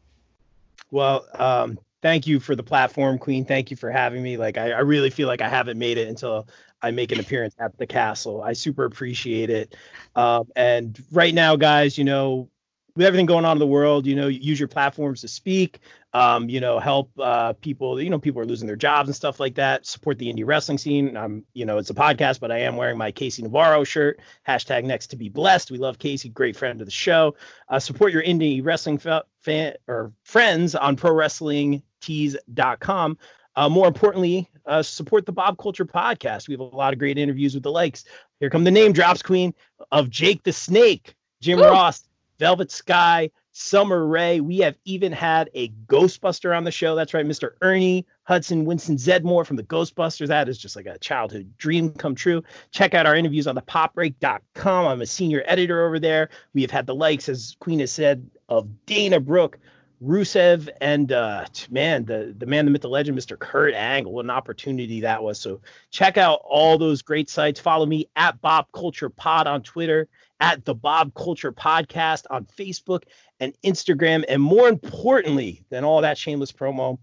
Well, 0.89 1.25
um, 1.35 1.77
thank 2.01 2.27
you 2.27 2.39
for 2.39 2.55
the 2.55 2.63
platform, 2.63 3.17
Queen. 3.17 3.45
Thank 3.45 3.71
you 3.71 3.77
for 3.77 3.91
having 3.91 4.23
me. 4.23 4.37
Like, 4.37 4.57
I, 4.57 4.71
I 4.71 4.79
really 4.79 5.09
feel 5.09 5.27
like 5.27 5.41
I 5.41 5.49
haven't 5.49 5.77
made 5.77 5.97
it 5.97 6.07
until 6.07 6.47
I 6.81 6.91
make 6.91 7.11
an 7.11 7.19
appearance 7.19 7.55
at 7.59 7.77
the 7.77 7.87
castle. 7.87 8.41
I 8.41 8.53
super 8.53 8.85
appreciate 8.85 9.49
it. 9.49 9.75
Um, 10.15 10.47
and 10.55 11.01
right 11.11 11.33
now, 11.33 11.55
guys, 11.55 11.97
you 11.97 12.03
know, 12.03 12.49
with 12.95 13.05
everything 13.05 13.25
going 13.25 13.45
on 13.45 13.57
in 13.57 13.59
the 13.59 13.67
world, 13.67 14.05
you 14.05 14.15
know, 14.15 14.27
use 14.27 14.59
your 14.59 14.67
platforms 14.67 15.21
to 15.21 15.27
speak. 15.27 15.79
Um, 16.17 16.49
you 16.49 16.59
know, 16.59 16.79
help 16.79 17.11
uh, 17.19 17.53
people. 17.53 18.01
You 18.01 18.09
know, 18.09 18.17
people 18.17 18.41
are 18.41 18.45
losing 18.45 18.65
their 18.65 18.75
jobs 18.75 19.07
and 19.07 19.15
stuff 19.15 19.39
like 19.39 19.53
that. 19.55 19.85
Support 19.85 20.17
the 20.17 20.33
indie 20.33 20.47
wrestling 20.47 20.79
scene. 20.79 21.15
I'm, 21.15 21.45
you 21.53 21.63
know, 21.63 21.77
it's 21.77 21.91
a 21.91 21.93
podcast, 21.93 22.39
but 22.39 22.51
I 22.51 22.61
am 22.61 22.75
wearing 22.75 22.97
my 22.97 23.11
Casey 23.11 23.43
Navarro 23.43 23.83
shirt. 23.83 24.19
Hashtag 24.47 24.83
next 24.83 25.07
to 25.07 25.15
be 25.15 25.29
blessed. 25.29 25.69
We 25.69 25.77
love 25.77 25.99
Casey, 25.99 26.29
great 26.29 26.55
friend 26.55 26.81
of 26.81 26.87
the 26.87 26.91
show. 26.91 27.35
Uh, 27.69 27.77
support 27.77 28.13
your 28.13 28.23
indie 28.23 28.65
wrestling 28.65 28.97
fa- 28.97 29.25
fan 29.41 29.75
or 29.87 30.11
friends 30.23 30.73
on 30.73 30.97
ProWrestlingTees.com. 30.97 33.17
Uh, 33.55 33.69
more 33.69 33.87
importantly, 33.87 34.49
uh, 34.65 34.81
support 34.81 35.27
the 35.27 35.31
Bob 35.31 35.59
Culture 35.59 35.85
Podcast. 35.85 36.47
We 36.47 36.55
have 36.55 36.61
a 36.61 36.63
lot 36.63 36.93
of 36.93 36.99
great 36.99 37.19
interviews 37.19 37.53
with 37.53 37.61
the 37.61 37.71
likes. 37.71 38.05
Here 38.39 38.49
come 38.49 38.63
the 38.63 38.71
name 38.71 38.91
drops, 38.91 39.21
Queen 39.21 39.53
of 39.91 40.09
Jake 40.09 40.41
the 40.41 40.53
Snake, 40.53 41.13
Jim 41.41 41.59
Ross, 41.59 42.05
Velvet 42.39 42.71
Sky, 42.71 43.29
Summer 43.59 44.05
Rae. 44.05 44.39
We 44.39 44.59
have 44.59 44.77
even 44.85 45.11
had 45.11 45.49
a 45.55 45.69
Ghostbuster 45.87 46.55
on 46.55 46.63
the 46.63 46.71
show. 46.71 46.95
That's 46.95 47.15
right, 47.15 47.25
Mr. 47.25 47.53
Ernie 47.61 48.05
Hudson 48.23 48.65
Winston 48.65 48.97
Zeddemore 48.97 49.47
from 49.47 49.55
the 49.55 49.63
Ghostbusters. 49.63 50.27
That 50.27 50.47
is 50.47 50.59
just 50.59 50.75
like 50.75 50.85
a 50.85 50.99
childhood 50.99 51.51
dream 51.57 51.89
come 51.89 52.13
true. 52.13 52.43
Check 52.69 52.93
out 52.93 53.07
our 53.07 53.15
interviews 53.15 53.47
on 53.47 53.55
the 53.55 53.63
popbreak.com. 53.63 54.85
I'm 54.85 55.01
a 55.01 55.07
senior 55.07 55.41
editor 55.47 55.87
over 55.87 55.99
there. 55.99 56.29
We 56.53 56.61
have 56.61 56.69
had 56.69 56.85
the 56.85 56.93
likes, 56.93 57.29
as 57.29 57.57
Queen 57.59 57.79
has 57.79 57.91
said, 57.91 58.29
of 58.47 58.85
Dana 58.85 59.19
Brooke, 59.19 59.57
Rusev, 60.03 60.69
and 60.79 61.11
uh, 61.11 61.45
man, 61.71 62.05
the 62.05 62.35
the 62.37 62.45
man, 62.45 62.65
the 62.65 62.71
myth, 62.71 62.81
the 62.81 62.89
legend, 62.89 63.17
Mr. 63.17 63.39
Kurt 63.39 63.73
Angle. 63.73 64.13
What 64.13 64.25
an 64.25 64.29
opportunity 64.29 65.01
that 65.01 65.23
was. 65.23 65.39
So 65.39 65.61
check 65.89 66.17
out 66.17 66.41
all 66.43 66.77
those 66.77 67.01
great 67.01 67.27
sites. 67.27 67.59
Follow 67.59 67.87
me 67.87 68.07
at 68.15 68.39
Bob 68.39 68.67
Culture 68.71 69.09
Pod 69.09 69.47
on 69.47 69.63
Twitter, 69.63 70.07
at 70.39 70.65
the 70.65 70.75
Bob 70.75 71.13
Culture 71.13 71.51
Podcast 71.51 72.25
on 72.29 72.45
Facebook 72.45 73.03
and 73.39 73.53
Instagram. 73.63 74.23
And 74.27 74.41
more 74.41 74.67
importantly 74.67 75.63
than 75.69 75.83
all 75.83 76.01
that 76.01 76.17
shameless 76.17 76.51
promo, 76.51 76.99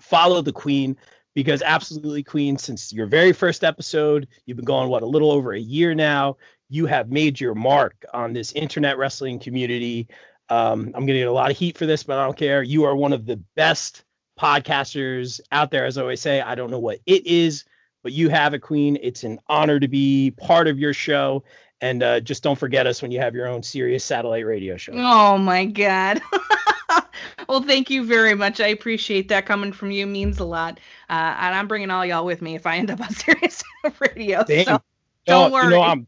follow 0.00 0.42
the 0.42 0.52
Queen 0.52 0.96
because 1.34 1.62
absolutely 1.62 2.24
Queen, 2.24 2.58
since 2.58 2.92
your 2.92 3.06
very 3.06 3.32
first 3.32 3.62
episode, 3.62 4.26
you've 4.44 4.56
been 4.56 4.64
going 4.64 4.88
what 4.88 5.04
a 5.04 5.06
little 5.06 5.30
over 5.30 5.52
a 5.52 5.60
year 5.60 5.94
now. 5.94 6.36
You 6.68 6.86
have 6.86 7.10
made 7.10 7.40
your 7.40 7.54
mark 7.54 8.04
on 8.12 8.32
this 8.32 8.52
internet 8.52 8.98
wrestling 8.98 9.38
community. 9.38 10.08
Um, 10.48 10.86
I'm 10.86 11.06
gonna 11.06 11.18
get 11.18 11.28
a 11.28 11.32
lot 11.32 11.50
of 11.50 11.56
heat 11.56 11.78
for 11.78 11.86
this, 11.86 12.02
but 12.02 12.18
I 12.18 12.24
don't 12.24 12.36
care. 12.36 12.62
You 12.62 12.84
are 12.84 12.96
one 12.96 13.12
of 13.12 13.24
the 13.24 13.40
best 13.54 14.04
podcasters 14.38 15.40
out 15.52 15.70
there, 15.70 15.86
as 15.86 15.96
I 15.96 16.02
always 16.02 16.20
say. 16.20 16.40
I 16.40 16.54
don't 16.54 16.70
know 16.70 16.78
what 16.78 16.98
it 17.06 17.26
is, 17.26 17.64
but 18.02 18.12
you 18.12 18.30
have 18.30 18.54
it, 18.54 18.60
Queen. 18.60 18.98
It's 19.00 19.24
an 19.24 19.38
honor 19.46 19.78
to 19.78 19.88
be 19.88 20.32
part 20.32 20.68
of 20.68 20.78
your 20.78 20.92
show. 20.92 21.44
And 21.80 22.02
uh, 22.02 22.20
just 22.20 22.42
don't 22.42 22.58
forget 22.58 22.86
us 22.86 23.02
when 23.02 23.10
you 23.10 23.20
have 23.20 23.34
your 23.34 23.46
own 23.46 23.62
Sirius 23.62 24.04
satellite 24.04 24.44
radio 24.44 24.76
show. 24.76 24.92
Oh 24.94 25.38
my 25.38 25.64
god. 25.64 26.20
well, 27.48 27.62
thank 27.62 27.88
you 27.88 28.04
very 28.04 28.34
much. 28.34 28.60
I 28.60 28.68
appreciate 28.68 29.28
that 29.28 29.46
coming 29.46 29.72
from 29.72 29.90
you. 29.90 30.06
Means 30.06 30.40
a 30.40 30.44
lot. 30.44 30.80
Uh, 31.08 31.12
and 31.12 31.54
I'm 31.54 31.68
bringing 31.68 31.90
all 31.90 32.04
y'all 32.04 32.24
with 32.24 32.42
me 32.42 32.56
if 32.56 32.66
I 32.66 32.78
end 32.78 32.90
up 32.90 33.00
on 33.00 33.10
Sirius 33.14 33.62
Radio. 34.00 34.44
Damn. 34.44 34.64
So 34.64 34.82
don't 35.26 35.52
worry. 35.52 35.70
No, 35.70 35.82
I'm, 35.82 36.06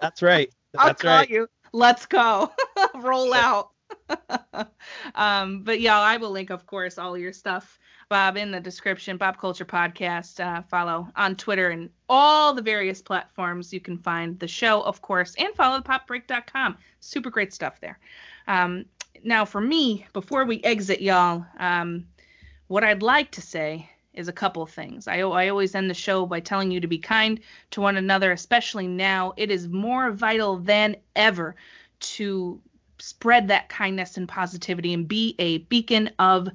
that's 0.00 0.22
right. 0.22 0.50
That's 0.72 0.84
I'll 0.84 0.94
call 0.94 1.16
right. 1.16 1.30
you. 1.30 1.48
Let's 1.72 2.06
go. 2.06 2.52
Roll 2.94 3.34
out. 3.34 3.70
um, 5.14 5.62
but 5.64 5.80
yeah, 5.80 5.98
I 5.98 6.16
will 6.18 6.30
link, 6.30 6.50
of 6.50 6.66
course, 6.66 6.98
all 6.98 7.16
your 7.16 7.32
stuff, 7.32 7.78
Bob, 8.08 8.38
in 8.38 8.50
the 8.50 8.60
description. 8.60 9.18
Bob 9.18 9.38
Culture 9.38 9.66
Podcast. 9.66 10.40
Uh, 10.40 10.62
follow 10.62 11.08
on 11.14 11.36
Twitter 11.36 11.68
and 11.68 11.90
all 12.08 12.54
the 12.54 12.62
various 12.62 13.02
platforms. 13.02 13.70
You 13.70 13.80
can 13.80 13.98
find 13.98 14.38
the 14.38 14.48
show, 14.48 14.80
of 14.80 15.02
course, 15.02 15.34
and 15.38 15.54
follow 15.54 15.80
popbreak.com. 15.80 16.78
Super 17.00 17.28
great 17.28 17.52
stuff 17.52 17.80
there. 17.80 17.98
Um, 18.46 18.86
now, 19.24 19.44
for 19.44 19.60
me, 19.60 20.06
before 20.14 20.46
we 20.46 20.62
exit, 20.62 21.02
y'all, 21.02 21.44
um, 21.58 22.06
what 22.68 22.82
I'd 22.82 23.02
like 23.02 23.30
to 23.32 23.42
say 23.42 23.90
is 24.14 24.26
a 24.26 24.32
couple 24.32 24.62
of 24.62 24.70
things. 24.70 25.06
I, 25.06 25.18
I 25.18 25.48
always 25.48 25.74
end 25.74 25.90
the 25.90 25.94
show 25.94 26.24
by 26.24 26.40
telling 26.40 26.70
you 26.70 26.80
to 26.80 26.88
be 26.88 26.98
kind 26.98 27.38
to 27.72 27.82
one 27.82 27.96
another, 27.96 28.32
especially 28.32 28.86
now. 28.86 29.34
It 29.36 29.50
is 29.50 29.68
more 29.68 30.12
vital 30.12 30.56
than 30.56 30.96
ever 31.14 31.56
to 32.00 32.58
spread 32.98 33.48
that 33.48 33.68
kindness 33.68 34.16
and 34.16 34.26
positivity 34.26 34.94
and 34.94 35.06
be 35.06 35.34
a 35.38 35.58
beacon 35.58 36.10
of 36.18 36.48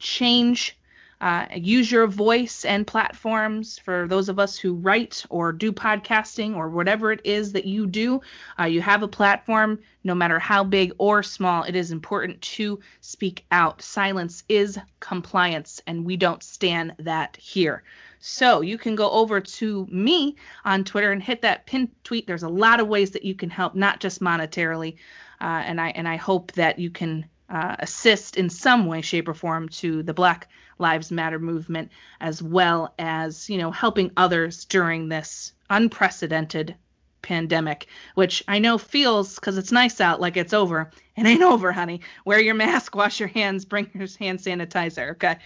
change 0.00 0.77
uh, 1.20 1.46
use 1.54 1.90
your 1.90 2.06
voice 2.06 2.64
and 2.64 2.86
platforms 2.86 3.78
for 3.78 4.06
those 4.06 4.28
of 4.28 4.38
us 4.38 4.56
who 4.56 4.74
write 4.74 5.24
or 5.30 5.52
do 5.52 5.72
podcasting 5.72 6.54
or 6.54 6.68
whatever 6.68 7.10
it 7.10 7.20
is 7.24 7.52
that 7.52 7.64
you 7.64 7.86
do. 7.86 8.20
Uh, 8.58 8.64
you 8.64 8.80
have 8.80 9.02
a 9.02 9.08
platform, 9.08 9.80
no 10.04 10.14
matter 10.14 10.38
how 10.38 10.62
big 10.62 10.92
or 10.98 11.22
small, 11.22 11.64
it 11.64 11.74
is 11.74 11.90
important 11.90 12.40
to 12.40 12.78
speak 13.00 13.44
out. 13.50 13.82
Silence 13.82 14.44
is 14.48 14.78
compliance, 15.00 15.82
and 15.86 16.04
we 16.04 16.16
don't 16.16 16.42
stand 16.42 16.94
that 17.00 17.36
here. 17.36 17.82
So 18.20 18.60
you 18.60 18.78
can 18.78 18.94
go 18.94 19.10
over 19.10 19.40
to 19.40 19.86
me 19.90 20.36
on 20.64 20.84
Twitter 20.84 21.12
and 21.12 21.22
hit 21.22 21.42
that 21.42 21.66
pin 21.66 21.90
tweet. 22.04 22.26
There's 22.26 22.42
a 22.42 22.48
lot 22.48 22.80
of 22.80 22.88
ways 22.88 23.12
that 23.12 23.24
you 23.24 23.34
can 23.34 23.50
help, 23.50 23.74
not 23.74 24.00
just 24.00 24.20
monetarily. 24.20 24.96
Uh, 25.40 25.62
and 25.64 25.80
I 25.80 25.90
and 25.90 26.08
I 26.08 26.16
hope 26.16 26.52
that 26.52 26.78
you 26.78 26.90
can 26.90 27.26
uh, 27.48 27.76
assist 27.78 28.36
in 28.36 28.50
some 28.50 28.86
way, 28.86 29.00
shape, 29.02 29.28
or 29.28 29.34
form 29.34 29.68
to 29.68 30.02
the 30.02 30.14
Black 30.14 30.48
Lives 30.78 31.10
Matter 31.10 31.38
movement, 31.38 31.90
as 32.20 32.42
well 32.42 32.94
as, 32.98 33.48
you 33.50 33.58
know, 33.58 33.70
helping 33.70 34.10
others 34.16 34.64
during 34.64 35.08
this 35.08 35.52
unprecedented 35.70 36.76
pandemic, 37.22 37.86
which 38.14 38.42
I 38.48 38.58
know 38.58 38.78
feels 38.78 39.34
because 39.34 39.58
it's 39.58 39.72
nice 39.72 40.00
out 40.00 40.20
like 40.20 40.36
it's 40.36 40.52
over. 40.54 40.90
It 41.16 41.26
ain't 41.26 41.42
over, 41.42 41.72
honey. 41.72 42.00
Wear 42.24 42.40
your 42.40 42.54
mask, 42.54 42.94
wash 42.94 43.20
your 43.20 43.28
hands, 43.28 43.64
bring 43.64 43.90
your 43.94 44.08
hand 44.18 44.38
sanitizer. 44.38 45.10
Okay. 45.12 45.36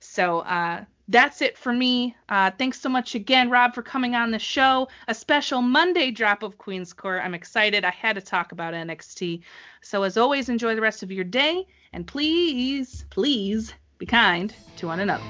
So 0.00 0.40
uh, 0.40 0.84
that's 1.08 1.42
it 1.42 1.58
for 1.58 1.72
me. 1.72 2.16
Uh, 2.28 2.50
thanks 2.56 2.80
so 2.80 2.88
much 2.88 3.14
again, 3.14 3.50
Rob, 3.50 3.74
for 3.74 3.82
coming 3.82 4.14
on 4.14 4.30
the 4.30 4.38
show. 4.38 4.88
A 5.08 5.14
special 5.14 5.60
Monday 5.60 6.10
drop 6.10 6.42
of 6.42 6.58
Queen's 6.58 6.92
Court. 6.92 7.22
I'm 7.24 7.34
excited. 7.34 7.84
I 7.84 7.90
had 7.90 8.14
to 8.14 8.22
talk 8.22 8.52
about 8.52 8.74
NXT. 8.74 9.42
So, 9.82 10.02
as 10.02 10.16
always, 10.16 10.48
enjoy 10.48 10.74
the 10.74 10.80
rest 10.80 11.02
of 11.02 11.10
your 11.10 11.24
day. 11.24 11.66
And 11.92 12.06
please, 12.06 13.04
please 13.10 13.74
be 14.00 14.06
kind 14.06 14.52
to 14.76 14.86
one 14.86 14.98
another. 14.98 15.22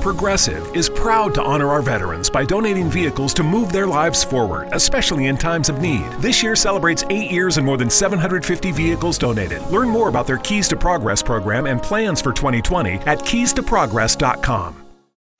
Progressive 0.00 0.76
is 0.76 0.88
proud 0.88 1.32
to 1.34 1.42
honor 1.42 1.68
our 1.68 1.80
veterans 1.80 2.28
by 2.28 2.44
donating 2.44 2.90
vehicles 2.90 3.32
to 3.34 3.42
move 3.42 3.72
their 3.72 3.86
lives 3.86 4.24
forward, 4.24 4.68
especially 4.72 5.26
in 5.26 5.36
times 5.36 5.68
of 5.68 5.80
need. 5.80 6.04
This 6.18 6.42
year 6.42 6.56
celebrates 6.56 7.04
eight 7.10 7.30
years 7.30 7.56
and 7.56 7.66
more 7.66 7.76
than 7.76 7.88
750 7.90 8.72
vehicles 8.72 9.16
donated. 9.16 9.62
Learn 9.68 9.88
more 9.88 10.08
about 10.08 10.26
their 10.26 10.38
Keys 10.38 10.68
to 10.68 10.76
Progress 10.76 11.22
program 11.22 11.66
and 11.66 11.80
plans 11.80 12.20
for 12.20 12.32
2020 12.32 12.94
at 13.06 13.20
keystoprogress.com. 13.20 14.81